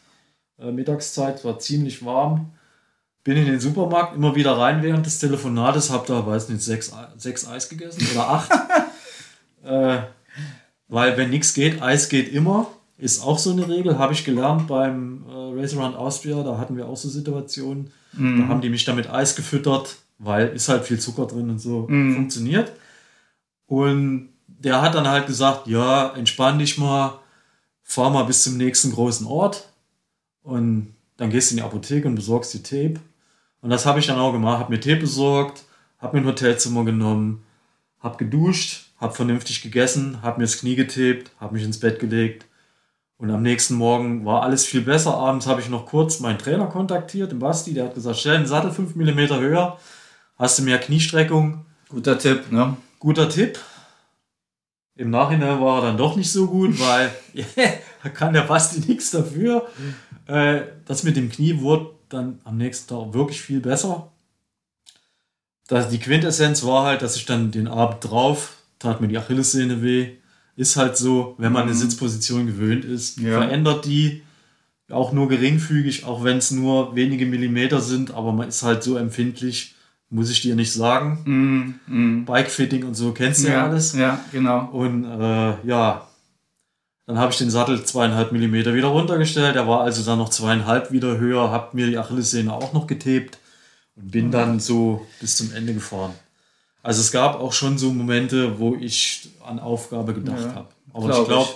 [0.59, 2.51] äh, Mittagszeit, war ziemlich warm
[3.27, 6.93] bin in den Supermarkt immer wieder rein während des Telefonates, habe da, weiß nicht, sechs,
[7.19, 8.51] sechs Eis gegessen oder acht.
[9.65, 9.99] äh,
[10.87, 12.69] weil wenn nichts geht, Eis geht immer.
[12.99, 16.45] Ist auch so eine Regel, habe ich gelernt beim äh, Race Around Austria.
[16.45, 17.91] Da hatten wir auch so Situationen.
[18.13, 18.43] Mm.
[18.43, 21.89] Da haben die mich damit Eis gefüttert, weil ist halt viel Zucker drin und so.
[21.89, 22.15] Mm.
[22.15, 22.71] Funktioniert.
[23.67, 27.19] Und der hat dann halt gesagt, ja, entspann dich mal,
[27.83, 29.69] fahr mal bis zum nächsten großen Ort.
[30.43, 33.01] Und dann gehst du in die Apotheke und besorgst die Tape.
[33.61, 35.65] Und das habe ich dann auch gemacht, habe mir Tee besorgt,
[35.99, 37.45] habe mir ein Hotelzimmer genommen,
[38.01, 42.47] habe geduscht, habe vernünftig gegessen, habe mir das Knie getaped, habe mich ins Bett gelegt.
[43.19, 45.15] Und am nächsten Morgen war alles viel besser.
[45.15, 48.47] Abends habe ich noch kurz meinen Trainer kontaktiert, den Basti, der hat gesagt, stell den
[48.47, 49.79] Sattel 5 mm höher,
[50.39, 51.65] hast du mehr Kniestreckung.
[51.89, 52.77] Guter Tipp, ne?
[52.99, 53.59] Guter Tipp.
[54.95, 57.13] Im Nachhinein war er dann doch nicht so gut, weil
[58.03, 59.69] da kann der Basti nichts dafür.
[60.27, 64.11] Äh, das mit dem Knie wurde dann am nächsten Tag wirklich viel besser.
[65.69, 69.83] Das, die Quintessenz war halt, dass ich dann den Abend drauf, tat mir die Achillessehne
[69.83, 70.17] weh.
[70.57, 71.79] Ist halt so, wenn man eine mhm.
[71.79, 73.39] Sitzposition gewöhnt ist, ja.
[73.41, 74.23] verändert die
[74.89, 78.97] auch nur geringfügig, auch wenn es nur wenige Millimeter sind, aber man ist halt so
[78.97, 79.75] empfindlich,
[80.11, 81.79] muss ich dir nicht sagen.
[81.89, 82.25] Mm, mm.
[82.25, 83.93] Bikefitting und so kennst du ja, ja alles.
[83.95, 84.69] Ja, genau.
[84.73, 86.07] Und äh, ja,
[87.07, 89.57] dann habe ich den Sattel zweieinhalb Millimeter wieder runtergestellt.
[89.57, 93.39] Er war also dann noch zweieinhalb wieder höher, habe mir die Achillessehne auch noch getebt
[93.95, 96.13] und bin dann so bis zum Ende gefahren.
[96.83, 100.69] Also es gab auch schon so Momente, wo ich an Aufgabe gedacht ja, habe.
[100.93, 101.49] Aber glaub ich glaube,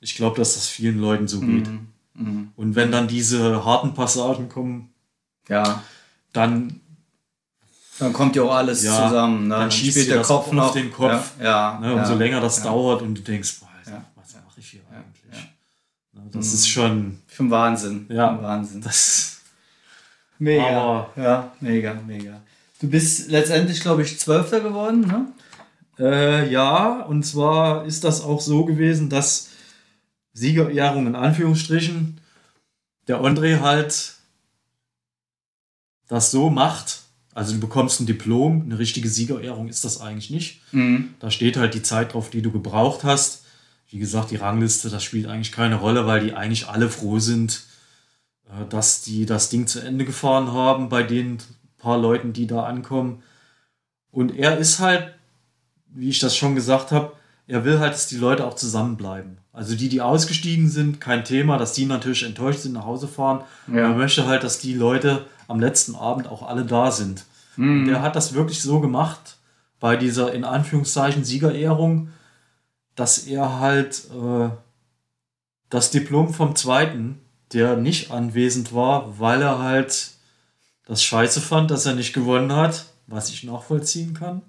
[0.00, 1.66] ich glaube, dass das vielen Leuten so geht.
[1.66, 1.88] Mhm.
[2.14, 2.48] Mhm.
[2.56, 4.90] Und wenn dann diese harten Passagen kommen,
[5.48, 5.82] ja,
[6.32, 6.80] dann
[7.98, 9.44] dann kommt ja auch alles ja, zusammen.
[9.44, 9.50] Ne?
[9.50, 11.32] Dann, dann schießt der Kopf noch auf den Kopf.
[11.38, 11.94] Ja, ja ne?
[11.94, 13.68] Umso länger das dauert und du denkst, boah,
[16.34, 17.18] das ist schon.
[17.28, 18.06] Schon Wahnsinn.
[18.08, 18.40] Ja.
[18.42, 18.80] Wahnsinn.
[18.80, 19.40] Das
[20.38, 20.66] mega.
[20.66, 22.40] Aber, ja, mega, mega.
[22.80, 25.32] Du bist letztendlich, glaube ich, Zwölfter geworden, ne?
[25.96, 29.50] Äh, ja, und zwar ist das auch so gewesen, dass
[30.32, 32.20] Siegerehrung in Anführungsstrichen
[33.06, 34.14] der André halt
[36.08, 37.03] das so macht.
[37.34, 40.60] Also du bekommst ein Diplom, eine richtige Siegerehrung ist das eigentlich nicht.
[40.72, 41.14] Mhm.
[41.18, 43.44] Da steht halt die Zeit drauf, die du gebraucht hast
[43.94, 47.62] wie gesagt, die Rangliste, das spielt eigentlich keine Rolle, weil die eigentlich alle froh sind,
[48.48, 51.38] äh, dass die das Ding zu Ende gefahren haben bei den
[51.78, 53.22] paar Leuten, die da ankommen.
[54.10, 55.14] Und er ist halt,
[55.86, 57.12] wie ich das schon gesagt habe,
[57.46, 59.38] er will halt, dass die Leute auch zusammenbleiben.
[59.52, 63.44] Also die, die ausgestiegen sind, kein Thema, dass die natürlich enttäuscht sind, nach Hause fahren.
[63.68, 63.90] Ja.
[63.90, 67.24] Er möchte halt, dass die Leute am letzten Abend auch alle da sind.
[67.56, 67.82] Mhm.
[67.82, 69.38] Und er hat das wirklich so gemacht
[69.80, 72.10] bei dieser in Anführungszeichen Siegerehrung
[72.94, 74.50] dass er halt äh,
[75.68, 77.20] das Diplom vom zweiten,
[77.52, 80.12] der nicht anwesend war, weil er halt
[80.86, 84.42] das scheiße fand, dass er nicht gewonnen hat, was ich nachvollziehen kann,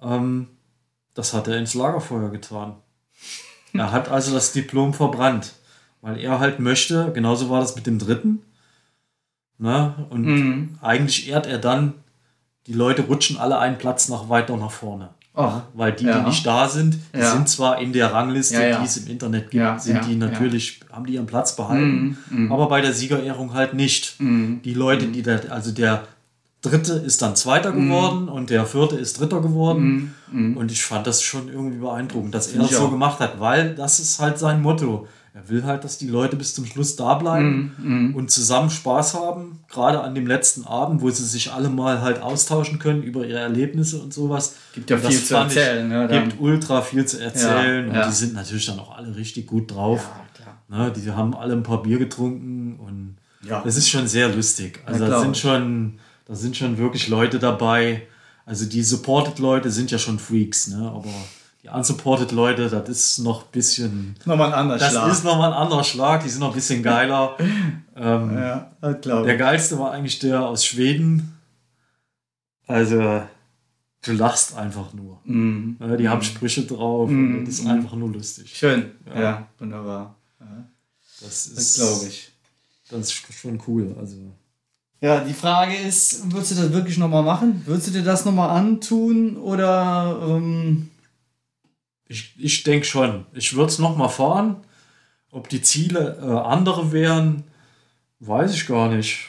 [0.00, 0.48] ähm,
[1.14, 2.76] das hat er ins Lagerfeuer getan.
[3.72, 5.54] er hat also das Diplom verbrannt.
[6.00, 8.42] weil er halt möchte, genauso war das mit dem dritten.
[9.58, 9.94] Ne?
[10.10, 10.78] Und Mhm.
[10.82, 11.94] eigentlich ehrt er dann,
[12.66, 15.10] die Leute rutschen alle einen Platz nach weiter nach vorne.
[15.36, 16.20] Ach, Weil die, ja.
[16.20, 17.32] die nicht da sind, die Ja.
[17.32, 21.06] sind zwar in der Rangliste, Ja, die es im Internet gibt, sind die natürlich, haben
[21.06, 22.52] die ihren Platz behalten, Mhm, mhm.
[22.52, 24.20] aber bei der Siegerehrung halt nicht.
[24.20, 24.60] Mhm.
[24.64, 26.04] Die Leute, die da, also der
[26.62, 30.14] dritte ist dann Zweiter geworden und der vierte ist Dritter geworden.
[30.30, 30.50] Mhm.
[30.50, 30.56] Mhm.
[30.56, 33.74] Und ich fand das schon irgendwie beeindruckend, dass er Finde das so gemacht hat, weil
[33.74, 35.06] das ist halt sein Motto.
[35.36, 38.14] Er will halt, dass die Leute bis zum Schluss da bleiben Mhm.
[38.14, 39.58] und zusammen Spaß haben.
[39.68, 43.40] Gerade an dem letzten Abend, wo sie sich alle mal halt austauschen können über ihre
[43.40, 44.54] Erlebnisse und sowas.
[44.74, 45.88] Gibt ja viel zu fand ich- erzählen.
[45.88, 46.08] Ne.
[46.08, 47.88] Gibt ultra viel zu erzählen.
[47.88, 48.04] Ja, ja.
[48.04, 50.08] Und die sind natürlich dann auch alle richtig gut drauf.
[50.70, 50.78] ja.
[50.86, 53.60] Ne, die haben alle ein paar Bier getrunken und Ja.
[53.62, 54.80] das ist schon sehr lustig.
[54.86, 58.02] Also Ja, da sind schon, da sind schon wirklich Leute dabei.
[58.46, 60.90] Also die supported Leute sind ja schon Freaks, ne?
[60.94, 61.10] Aber
[61.64, 64.14] die unsupported Leute, das ist noch ein bisschen.
[64.26, 65.10] Nochmal ein anderer Das Schlag.
[65.10, 67.36] ist nochmal ein anderer Schlag, die sind noch ein bisschen geiler.
[67.96, 69.38] ähm, ja, das glaube der ich.
[69.40, 71.38] geilste war eigentlich der aus Schweden.
[72.66, 73.22] Also,
[74.02, 75.20] du lachst einfach nur.
[75.24, 75.76] Mhm.
[75.78, 77.38] Ne, Die haben Sprüche drauf Mhm.
[77.38, 78.54] und das ist einfach nur lustig.
[78.56, 78.90] Schön.
[79.06, 79.46] Ja, Ja.
[79.58, 80.14] wunderbar.
[80.40, 80.46] Ja,
[81.20, 82.30] Das das ist, glaube ich.
[82.90, 83.94] Das ist schon cool.
[83.98, 84.16] Also,
[85.00, 87.62] Ja, die Frage ist, würdest du das wirklich nochmal machen?
[87.66, 90.90] Würdest du dir das nochmal antun oder ähm,
[92.08, 93.26] Ich, ich denke schon.
[93.32, 94.56] Ich würde es nochmal fahren.
[95.30, 97.44] Ob die Ziele äh, andere wären,
[98.20, 99.26] weiß ich gar nicht.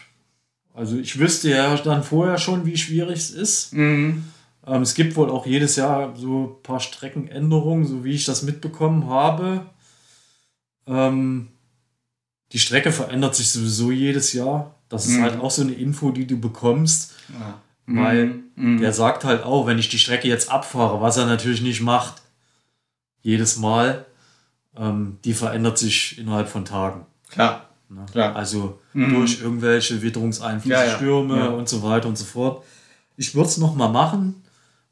[0.73, 3.73] Also ich wüsste ja dann vorher schon, wie schwierig es ist.
[3.73, 4.25] mhm.
[4.67, 8.41] Ähm, es gibt wohl auch jedes Jahr so ein paar Streckenänderungen, so wie ich das
[8.41, 9.65] mitbekommen habe.
[10.87, 11.49] Ähm,
[12.51, 14.75] die Strecke verändert sich sowieso jedes Jahr.
[14.89, 15.21] Das ist Mhm.
[15.23, 17.13] halt auch so eine Info, die du bekommst.
[17.39, 17.61] ja.
[17.87, 18.79] Weil Mhm.
[18.79, 22.21] Der sagt halt auch, wenn ich die Strecke jetzt abfahre, was er natürlich nicht macht,
[23.25, 24.05] jedes Mal,
[24.77, 27.05] ähm, die verändert sich innerhalb von Tagen.
[27.29, 27.69] klar.
[27.89, 28.05] Ne?
[28.11, 28.35] Klar.
[28.35, 29.13] Also Mhm.
[29.13, 30.95] durch irgendwelche Witterungseinflüsse, Ja, ja.
[30.95, 31.47] Stürme Ja.
[31.49, 32.63] und so weiter und so fort.
[33.17, 34.43] Ich würde es nochmal machen,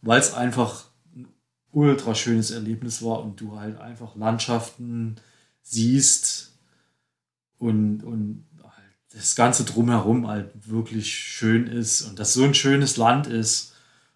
[0.02, 0.84] weil es einfach
[1.16, 1.28] ein
[1.72, 5.16] ultra schönes Erlebnis war und du halt einfach Landschaften
[5.64, 6.54] siehst
[7.58, 12.98] und, und halt das Ganze drumherum halt wirklich schön ist und das so ein schönes
[12.98, 13.73] Land ist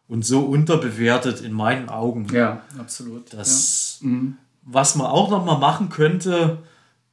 [0.07, 2.27] und so unterbewertet in meinen Augen.
[2.31, 3.33] Ja, absolut.
[3.33, 4.07] Das, ja.
[4.07, 4.37] mhm.
[4.63, 6.59] was man auch noch mal machen könnte,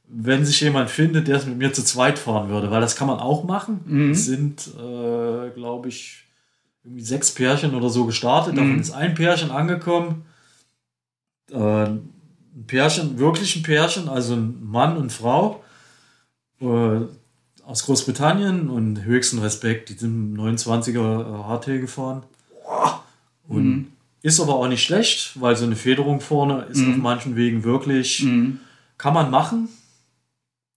[0.07, 3.07] wenn sich jemand findet, der es mit mir zu zweit fahren würde, weil das kann
[3.07, 3.81] man auch machen.
[3.85, 4.11] Mhm.
[4.11, 6.23] Es sind, äh, glaube ich,
[6.83, 8.55] irgendwie sechs Pärchen oder so gestartet.
[8.55, 8.79] Davon Mhm.
[8.81, 10.25] ist ein Pärchen angekommen.
[11.51, 12.13] Äh, ein
[12.67, 15.63] Pärchen, wirklich ein Pärchen, also ein Mann und Frau
[16.61, 16.99] äh,
[17.65, 22.23] aus Großbritannien und höchsten Respekt, die sind 29er HT gefahren.
[23.47, 23.87] Und Mhm.
[24.21, 26.91] ist aber auch nicht schlecht, weil so eine Federung vorne ist Mhm.
[26.91, 28.59] auf manchen Wegen wirklich, Mhm.
[28.97, 29.69] kann man machen.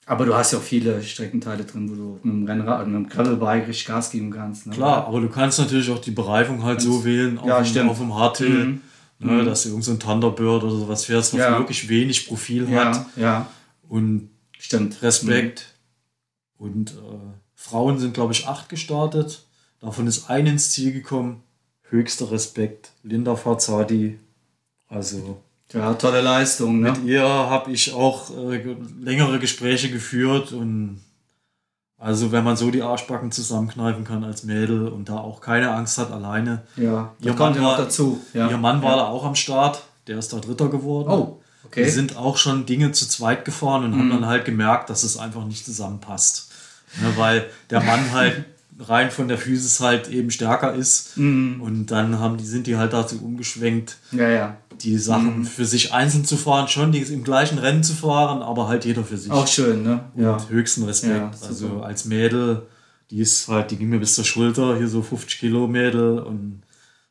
[0.07, 3.09] Aber du hast ja auch viele Streckenteile drin, wo du mit dem Rennrad, mit dem
[3.11, 4.67] Gravelbike richtig Gas geben kannst.
[4.67, 4.73] Ne?
[4.75, 7.99] Klar, aber du kannst natürlich auch die Bereifung halt so wählen auf, Ja, dem, auf
[7.99, 8.81] dem Hardtail, Mhm.
[9.19, 9.45] ne, Mhm.
[9.45, 11.59] dass du irgend so Thunderbird oder sowas fährst, was Ja.
[11.59, 13.47] wirklich wenig Profil Ja, hat ja,
[13.87, 15.03] und stimmt.
[15.03, 15.75] Respekt.
[16.57, 16.95] Und äh,
[17.55, 19.45] Frauen sind, glaube ich, acht gestartet.
[19.81, 21.43] Davon ist eine ins Ziel gekommen.
[21.91, 22.91] Höchster Respekt.
[23.03, 24.19] Linda Farzadi.
[24.89, 25.39] Also
[25.73, 26.81] Ja, tolle Leistung.
[26.81, 26.93] Ne?
[26.93, 31.01] Mit ihr habe ich auch äh, ge- längere Gespräche geführt und
[32.01, 35.99] also wenn man so die Arschbacken zusammenkneifen kann als Mädel und da auch keine Angst
[35.99, 36.63] hat alleine.
[36.77, 38.21] Ja, Ihr ja Mann noch war- dazu.
[38.35, 38.49] Ja.
[38.49, 38.97] Ihr Mann war ja.
[38.99, 41.09] da auch am Start, der ist da Dritter geworden.
[41.11, 41.85] Oh, okay.
[41.85, 44.11] Die sind auch schon Dinge zu zweit gefahren und haben Mhm.
[44.13, 46.51] dann halt gemerkt, dass es einfach nicht zusammenpasst.
[47.03, 48.45] Ne, weil der Mann halt
[48.81, 51.61] rein von der Physis halt eben stärker ist Mhm.
[51.61, 54.57] und dann haben die, sind die halt dazu umgeschwenkt, Ja, ja.
[54.81, 55.45] die Sachen Mhm.
[55.45, 59.03] für sich einzeln zu fahren, schon die im gleichen Rennen zu fahren, aber halt jeder
[59.05, 59.31] für sich.
[59.33, 60.05] Auch schön, ne?
[60.17, 60.35] Ja.
[60.37, 61.17] Und höchsten Respekt.
[61.17, 62.67] Ja, also als Mädel,
[63.11, 66.63] die ist halt, die ging mir bis zur Schulter, hier so 50 Kilo Mädel und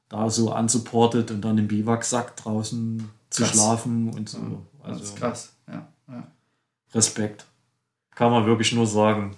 [0.09, 3.51] da so unsupported und dann im Biwaksack draußen zu Krass.
[3.51, 4.37] schlafen und so.
[4.83, 5.49] Das Also ist krass.
[5.67, 6.27] Ja, ja.
[6.93, 7.43] Respekt.
[8.15, 9.35] Kann man wirklich nur sagen.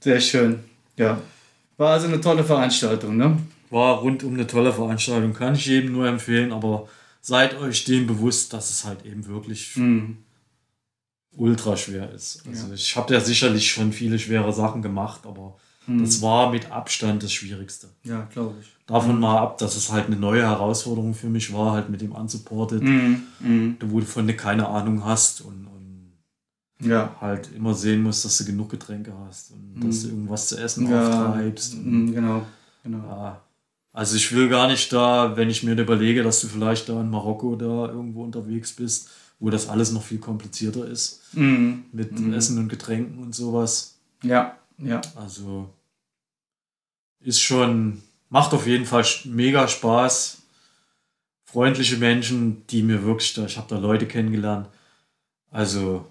[0.00, 0.60] Sehr schön.
[0.96, 1.20] Ja.
[1.82, 3.38] War also eine tolle Veranstaltung, ne?
[3.70, 6.86] War rundum eine tolle Veranstaltung, kann ich jedem nur empfehlen, aber
[7.20, 10.18] seid euch dem bewusst, dass es halt eben wirklich Mhm.
[11.36, 12.44] ultra schwer ist.
[12.48, 12.74] Also Ja.
[12.74, 15.56] ich habe ja sicherlich schon viele schwere Sachen gemacht, aber
[15.88, 16.02] Mhm.
[16.02, 17.88] das war mit Abstand das Schwierigste.
[18.04, 18.68] Ja, glaube ich.
[18.86, 22.12] Davon mal ab, dass es halt eine neue Herausforderung für mich war, halt mit dem
[22.12, 23.22] Unsupported, Mhm.
[23.40, 23.76] Mhm.
[23.86, 25.61] wo du von dir keine Ahnung hast und
[26.84, 27.16] Ja.
[27.20, 30.90] halt immer sehen musst, dass du genug Getränke hast und dass du irgendwas zu essen
[30.90, 31.28] ja.
[31.28, 31.76] auftreibst.
[31.76, 32.46] Mhm, genau.
[32.82, 32.98] genau.
[32.98, 33.40] ja.
[33.92, 37.10] Also ich will gar nicht da, wenn ich mir überlege, dass du vielleicht da in
[37.10, 41.20] Marokko da irgendwo unterwegs bist, wo das alles noch viel komplizierter ist.
[41.34, 41.84] Mhm.
[41.92, 43.96] Mit Essen und Getränken und sowas.
[44.22, 45.00] Ja, ja.
[45.14, 45.68] Also
[47.20, 50.38] ist schon, macht auf jeden Fall mega Spaß.
[51.44, 54.68] Freundliche Menschen, die mir wirklich da, ich habe da Leute kennengelernt.
[55.50, 56.06] Also,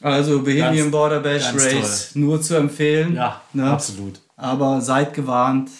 [0.00, 3.14] Also Bohemian Ganz- Border Bash Race nur zu empfehlen.
[3.14, 3.70] ja, Ne?
[3.70, 4.20] absolut.
[4.36, 5.70] Aber seid gewarnt,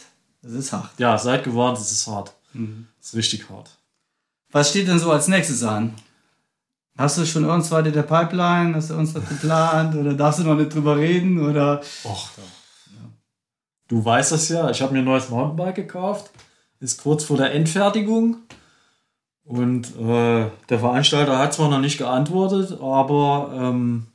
[0.43, 0.91] es ist hart.
[0.99, 2.33] Ja, seid gewarnt, es ist hart.
[3.01, 3.71] Es ist richtig hart.
[4.53, 5.95] Was steht denn so als nächstes an?
[6.97, 8.77] Hast du schon irgendwas in der Pipeline?
[8.77, 9.97] Hast du irgendwas geplant?
[9.97, 11.41] Oder darfst du noch nicht drüber reden?
[11.45, 12.29] Oder Och,
[13.89, 16.31] Du weißt das ja, ich habe mir ein neues Mountainbike gekauft.
[16.81, 18.39] Ist kurz vor der Endfertigung.
[19.45, 24.07] Und äh, der Veranstalter hat zwar noch nicht geantwortet, aber ähm,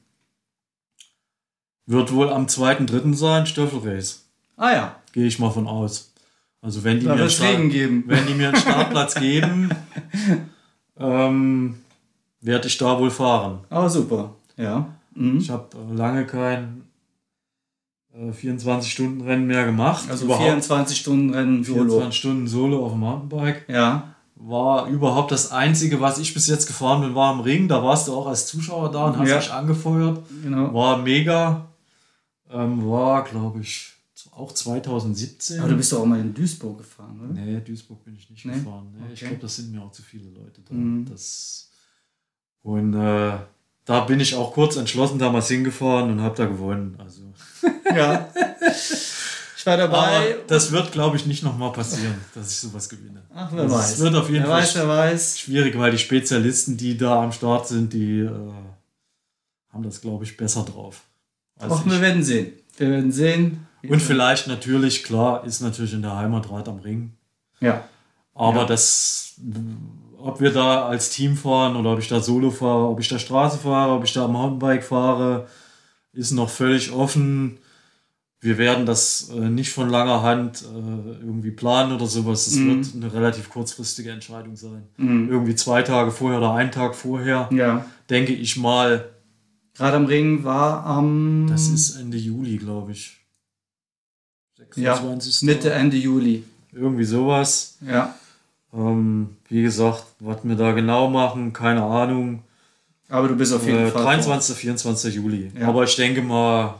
[1.86, 3.14] wird wohl am 2.3.
[3.14, 4.26] sein, Stöffelrace.
[4.58, 6.14] Ah ja, Gehe ich mal von aus.
[6.62, 8.04] Also wenn die, da mir, einen Start, geben.
[8.08, 9.70] wenn die mir einen Startplatz geben,
[10.98, 11.76] ähm,
[12.42, 13.60] werde ich da wohl fahren.
[13.70, 14.90] Aber super, ja.
[15.16, 15.38] Mhm.
[15.38, 16.84] Ich habe lange kein
[18.14, 20.10] äh, 24-Stunden-Rennen mehr gemacht.
[20.10, 21.86] Also Überhaupt 24 Stunden Rennen Solo.
[21.86, 23.66] 24 Stunden Solo auf dem Mountainbike.
[23.70, 27.68] Ja, War überhaupt das Einzige, was ich bis jetzt gefahren bin, war am Ring.
[27.68, 29.36] Da warst du auch als Zuschauer da und hast Ja.
[29.38, 30.24] mich angefeuert.
[30.42, 30.74] genau.
[30.74, 31.68] War mega.
[32.50, 33.92] Ähm, war, glaube ich,
[34.32, 35.60] auch 2017.
[35.60, 37.34] Aber du bist doch auch mal in Duisburg gefahren, oder?
[37.42, 38.54] Nee, Duisburg bin ich nicht Nee?
[38.54, 38.88] gefahren.
[38.98, 39.28] Nee, Ich Okay.
[39.28, 40.74] glaube, das sind mir auch zu viele Leute da.
[40.74, 41.06] Mhm.
[41.10, 41.70] Das
[42.64, 43.38] und äh,
[43.86, 46.96] da bin ich auch kurz entschlossen damals hingefahren und habe da gewonnen.
[46.98, 47.24] Also,
[47.94, 48.30] Ja.
[49.60, 49.98] Ich war dabei.
[49.98, 53.24] aber das wird, glaube ich, nicht nochmal passieren, dass ich sowas gewinne.
[53.36, 53.92] Ach, wer Also, weiß.
[53.92, 55.40] Es wird auf jeden wer Fall weiß, wer weiß.
[55.40, 58.30] schwierig, weil die Spezialisten, die da am Start sind, die äh,
[59.74, 61.02] haben das, glaube ich, besser drauf.
[61.60, 61.92] Ach, ich.
[61.92, 62.54] wir werden sehen.
[62.78, 63.68] Wir werden sehen.
[63.88, 67.14] Und vielleicht natürlich, klar, ist natürlich in der Heimat Rad am Ring.
[67.60, 67.84] Ja.
[68.34, 68.66] Aber Ja.
[68.66, 69.34] das,
[70.18, 73.20] ob wir da als Team fahren oder ob ich da Solo fahre, ob ich da
[73.20, 75.48] Straße fahre, ob ich da am Mountainbike fahre,
[76.14, 77.59] ist noch völlig offen.
[78.42, 80.66] Wir werden das äh, nicht von langer Hand äh,
[81.26, 82.48] irgendwie planen oder sowas.
[82.48, 82.68] Es Mhm.
[82.86, 84.84] wird eine relativ kurzfristige Entscheidung sein.
[84.98, 85.30] Mhm.
[85.30, 87.86] Irgendwie zwei Tage vorher oder einen Tag vorher, Ja.
[88.10, 89.10] denke ich mal,
[89.76, 93.18] Gerade am Ring war am das ist Ende Juli, glaube ich.
[94.76, 95.44] ja, 26.
[95.44, 96.44] Mitte, Ende Juli.
[96.74, 97.78] Irgendwie sowas.
[97.86, 98.14] Ja.
[98.74, 102.44] Ähm, wie gesagt, was wir da genau machen, keine Ahnung.
[103.08, 104.04] Aber du bist auf jeden Äh, Fall.
[104.04, 104.56] 23.
[104.58, 105.16] 24.
[105.16, 105.52] Juli.
[105.58, 105.68] Ja.
[105.70, 106.76] Aber ich denke mal,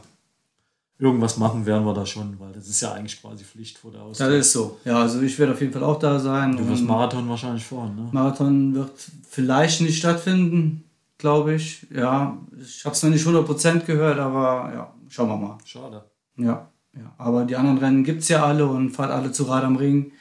[1.00, 4.00] irgendwas machen werden wir da schon, weil das ist ja eigentlich quasi Pflicht vor der
[4.00, 4.34] Das Ausgabe.
[4.34, 4.78] ist so.
[4.84, 6.56] Ja, also ich werde auf jeden Fall auch da sein.
[6.56, 8.08] Du wirst Marathon wahrscheinlich fahren, ne?
[8.12, 8.92] Marathon wird
[9.28, 10.84] vielleicht nicht stattfinden,
[11.18, 11.86] glaube ich.
[11.90, 15.58] Ja, ich habe es noch nicht 100% gehört, aber ja, schauen wir mal.
[15.64, 16.04] Schade.
[16.36, 17.12] Ja, ja.
[17.18, 20.12] aber die anderen Rennen gibt es ja alle und fahrt alle zu Rad am Ring.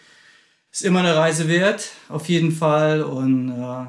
[0.72, 3.02] Ist immer eine Reise wert, auf jeden Fall.
[3.04, 3.86] Und äh,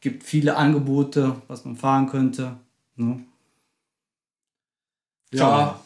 [0.00, 2.56] gibt viele Angebote, was man fahren könnte.
[2.96, 3.20] Ne?
[5.32, 5.78] Ja.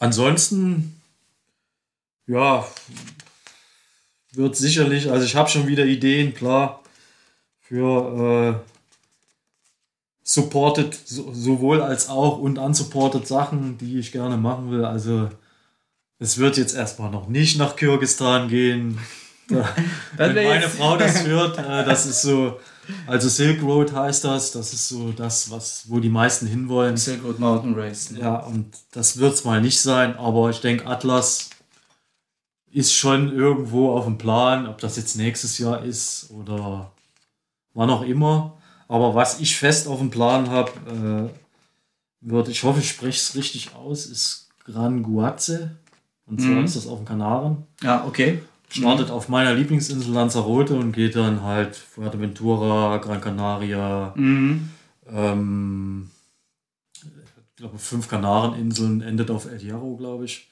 [0.00, 1.00] Ansonsten,
[2.26, 2.66] ja,
[4.32, 6.82] wird sicherlich, also ich habe schon wieder Ideen, klar,
[7.60, 8.70] für äh,
[10.22, 14.86] supported, so, sowohl als auch und unsupported Sachen, die ich gerne machen will.
[14.86, 15.28] Also
[16.18, 18.98] es wird jetzt erstmal noch nicht nach Kirgistan gehen.
[19.48, 19.68] Da,
[20.16, 22.58] wenn meine Frau das hört, äh, das ist so,
[23.06, 26.96] also Silk Road heißt das, das ist so das, was, wo die meisten hinwollen.
[26.96, 28.10] Silk Road Mountain Race.
[28.10, 28.20] Ne?
[28.20, 31.50] Ja, und das wird es mal nicht sein, aber ich denke, Atlas
[32.72, 36.92] ist schon irgendwo auf dem Plan, ob das jetzt nächstes Jahr ist oder
[37.74, 38.56] wann auch immer.
[38.88, 41.30] Aber was ich fest auf dem Plan habe,
[42.22, 45.68] äh, wird, ich hoffe, ich spreche es richtig aus, ist Gran Guace.
[46.26, 46.64] Und zwar Mhm.
[46.64, 47.66] ist das auf den Kanaren.
[47.82, 48.40] Ja, okay.
[48.70, 54.70] Startet auf meiner Lieblingsinsel Lanzarote und geht dann halt Fuerteventura, Gran Canaria, Mhm.
[55.12, 56.10] ähm,
[56.94, 60.48] ich glaube, fünf Kanareninseln, endet auf El Hierro, glaube ich.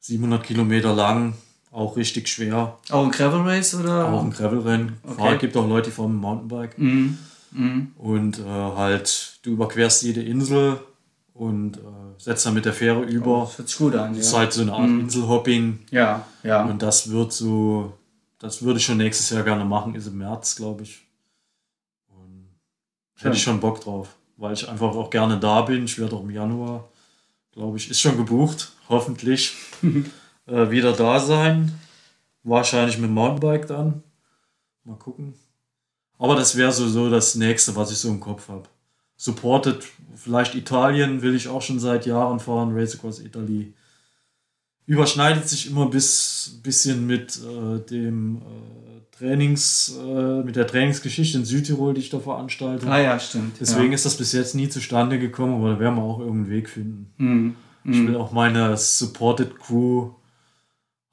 [0.00, 1.34] 700 Kilometer lang,
[1.70, 2.78] auch richtig schwer.
[2.90, 4.12] Auch ein Gravel Race oder?
[4.12, 4.94] Auch ein Gravelrennen.
[5.02, 5.14] Okay.
[5.18, 5.38] Okay.
[5.38, 6.78] gibt auch Leute, die fahren Mountainbike.
[6.78, 7.18] Mhm.
[7.52, 7.92] Mhm.
[7.96, 10.80] Und äh, halt, du überquerst jede Insel
[11.34, 11.80] und äh,
[12.18, 13.40] setzt dann mit der Fähre über.
[13.46, 14.14] Das hört sich gut an.
[14.14, 15.00] Das ist Ja, halt so eine Art Mhm.
[15.00, 15.80] Inselhopping.
[15.90, 16.26] ja.
[16.42, 16.64] ja.
[16.64, 17.92] Und das wird so,
[18.38, 21.06] das würde ich schon nächstes Jahr gerne machen, ist im März, glaube ich.
[22.08, 22.48] Und
[23.14, 23.26] Schön.
[23.28, 25.84] hätte ich schon Bock drauf, weil ich einfach auch gerne da bin.
[25.84, 26.88] Ich werde auch im Januar,
[27.52, 29.54] glaube ich, ist schon gebucht, hoffentlich
[30.46, 31.72] äh, wieder da sein.
[32.42, 34.02] Wahrscheinlich mit dem Mountainbike dann.
[34.84, 35.34] Mal gucken.
[36.18, 38.62] Aber das wäre so, so das nächste, was ich so im Kopf habe.
[39.16, 39.82] Supported,
[40.14, 43.72] vielleicht Italien will ich auch schon seit Jahren fahren, Race Across Italy.
[44.86, 48.40] überschneidet sich immer bis bisschen mit äh, dem äh,
[49.16, 52.86] Trainings, äh, mit der Trainingsgeschichte in Südtirol, die ich da veranstalte.
[52.86, 53.56] Ah ja, stimmt.
[53.58, 53.94] Deswegen ja.
[53.94, 57.12] ist das bis jetzt nie zustande gekommen, aber da werden wir auch irgendeinen Weg finden.
[57.16, 57.56] Mhm.
[57.84, 60.10] Ich will auch meine Supported Crew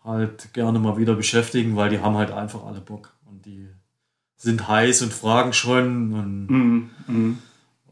[0.04, 3.68] halt gerne mal wieder beschäftigen, weil die haben halt einfach alle Bock und die
[4.36, 6.90] sind heiß und fragen schon und Mhm.
[7.08, 7.38] Mhm.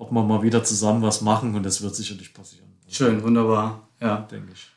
[0.01, 2.65] Ob wir mal wieder zusammen was machen und das wird sicherlich passieren.
[2.89, 3.87] Schön, wunderbar.
[4.01, 4.27] Ja.
[4.31, 4.67] denke ich.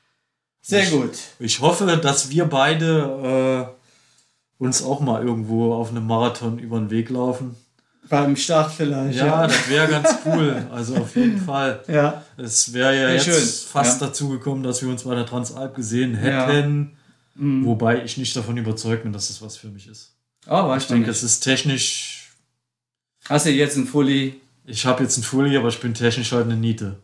[0.60, 1.12] Sehr gut.
[1.38, 3.74] Ich hoffe, dass wir beide
[4.58, 7.54] äh, uns auch mal irgendwo auf einem Marathon über den Weg laufen.
[8.08, 9.18] Beim Start vielleicht.
[9.18, 10.66] Ja, das wäre ganz cool.
[10.70, 11.82] Also auf jeden Fall.
[11.88, 12.22] Ja.
[12.36, 13.70] Es wäre ja jetzt schön.
[13.72, 14.08] fast Ja.
[14.08, 16.46] dazu gekommen, dass wir uns bei der Transalp gesehen Ja.
[16.46, 16.96] hätten.
[17.34, 17.64] Mhm.
[17.64, 20.14] Wobei ich nicht davon überzeugt bin, dass das was für mich ist.
[20.46, 22.30] Oh, weiß Ich denke, es ist technisch.
[23.26, 24.38] Hast du jetzt ein Fully?
[24.66, 26.96] Ich habe jetzt einen Fully, aber ich bin technisch halt eine Niete.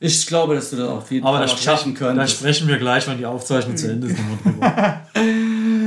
[0.00, 2.68] Ich glaube, dass du das auf jeden Aber Fall da noch schaffen sprechen, da sprechen
[2.68, 4.18] wir gleich, wenn die Aufzeichnung zu Ende ist.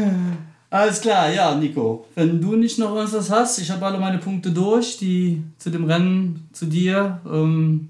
[0.69, 2.07] Alles klar, ja, Nico.
[2.15, 5.83] Wenn du nicht noch irgendwas hast, ich habe alle meine Punkte durch, die zu dem
[5.83, 7.19] Rennen zu dir.
[7.25, 7.89] Ähm,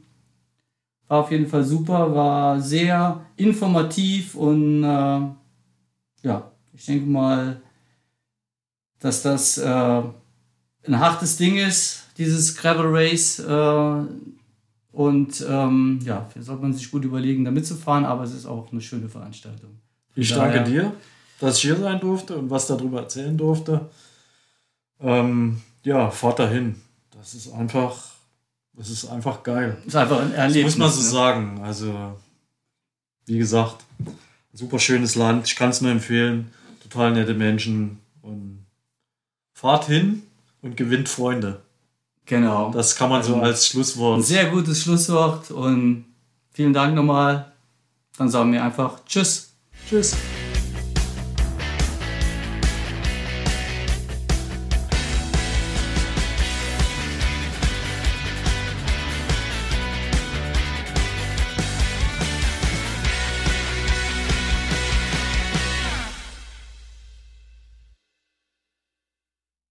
[1.08, 5.20] war auf jeden Fall super, war sehr informativ und äh,
[6.24, 7.62] ja, ich denke mal,
[9.00, 10.02] dass das äh,
[10.88, 13.40] ein hartes Ding ist, dieses Gravel Race.
[13.40, 14.06] Äh,
[14.94, 18.82] und ähm, ja, sollte man sich gut überlegen, da mitzufahren, aber es ist auch eine
[18.82, 19.70] schöne Veranstaltung.
[20.16, 20.94] Ich Daher- danke dir,
[21.40, 23.90] dass ich hier sein durfte und was darüber erzählen durfte.
[25.00, 26.76] Ähm, ja, fahrt dahin.
[27.18, 27.98] Das ist einfach,
[28.74, 29.78] das ist einfach geil.
[29.86, 30.78] Ist einfach ein Das Erlebnis.
[30.78, 31.08] muss man so ne?
[31.08, 31.62] sagen.
[31.64, 32.18] Also,
[33.26, 33.84] wie gesagt,
[34.54, 35.48] super schönes Land.
[35.48, 36.52] Ich kann es nur empfehlen.
[36.84, 38.00] Total nette Menschen.
[38.22, 38.66] Und
[39.54, 40.24] fahrt hin
[40.62, 41.62] und gewinnt Freunde.
[42.26, 42.72] Genau.
[42.72, 44.24] Das kann man so Also, als ein Schlusswort.
[44.24, 46.06] sehr gutes Schlusswort und
[46.54, 47.52] vielen Dank nochmal.
[48.18, 49.52] Dann sagen wir einfach Tschüss.
[49.90, 50.16] Tschüss.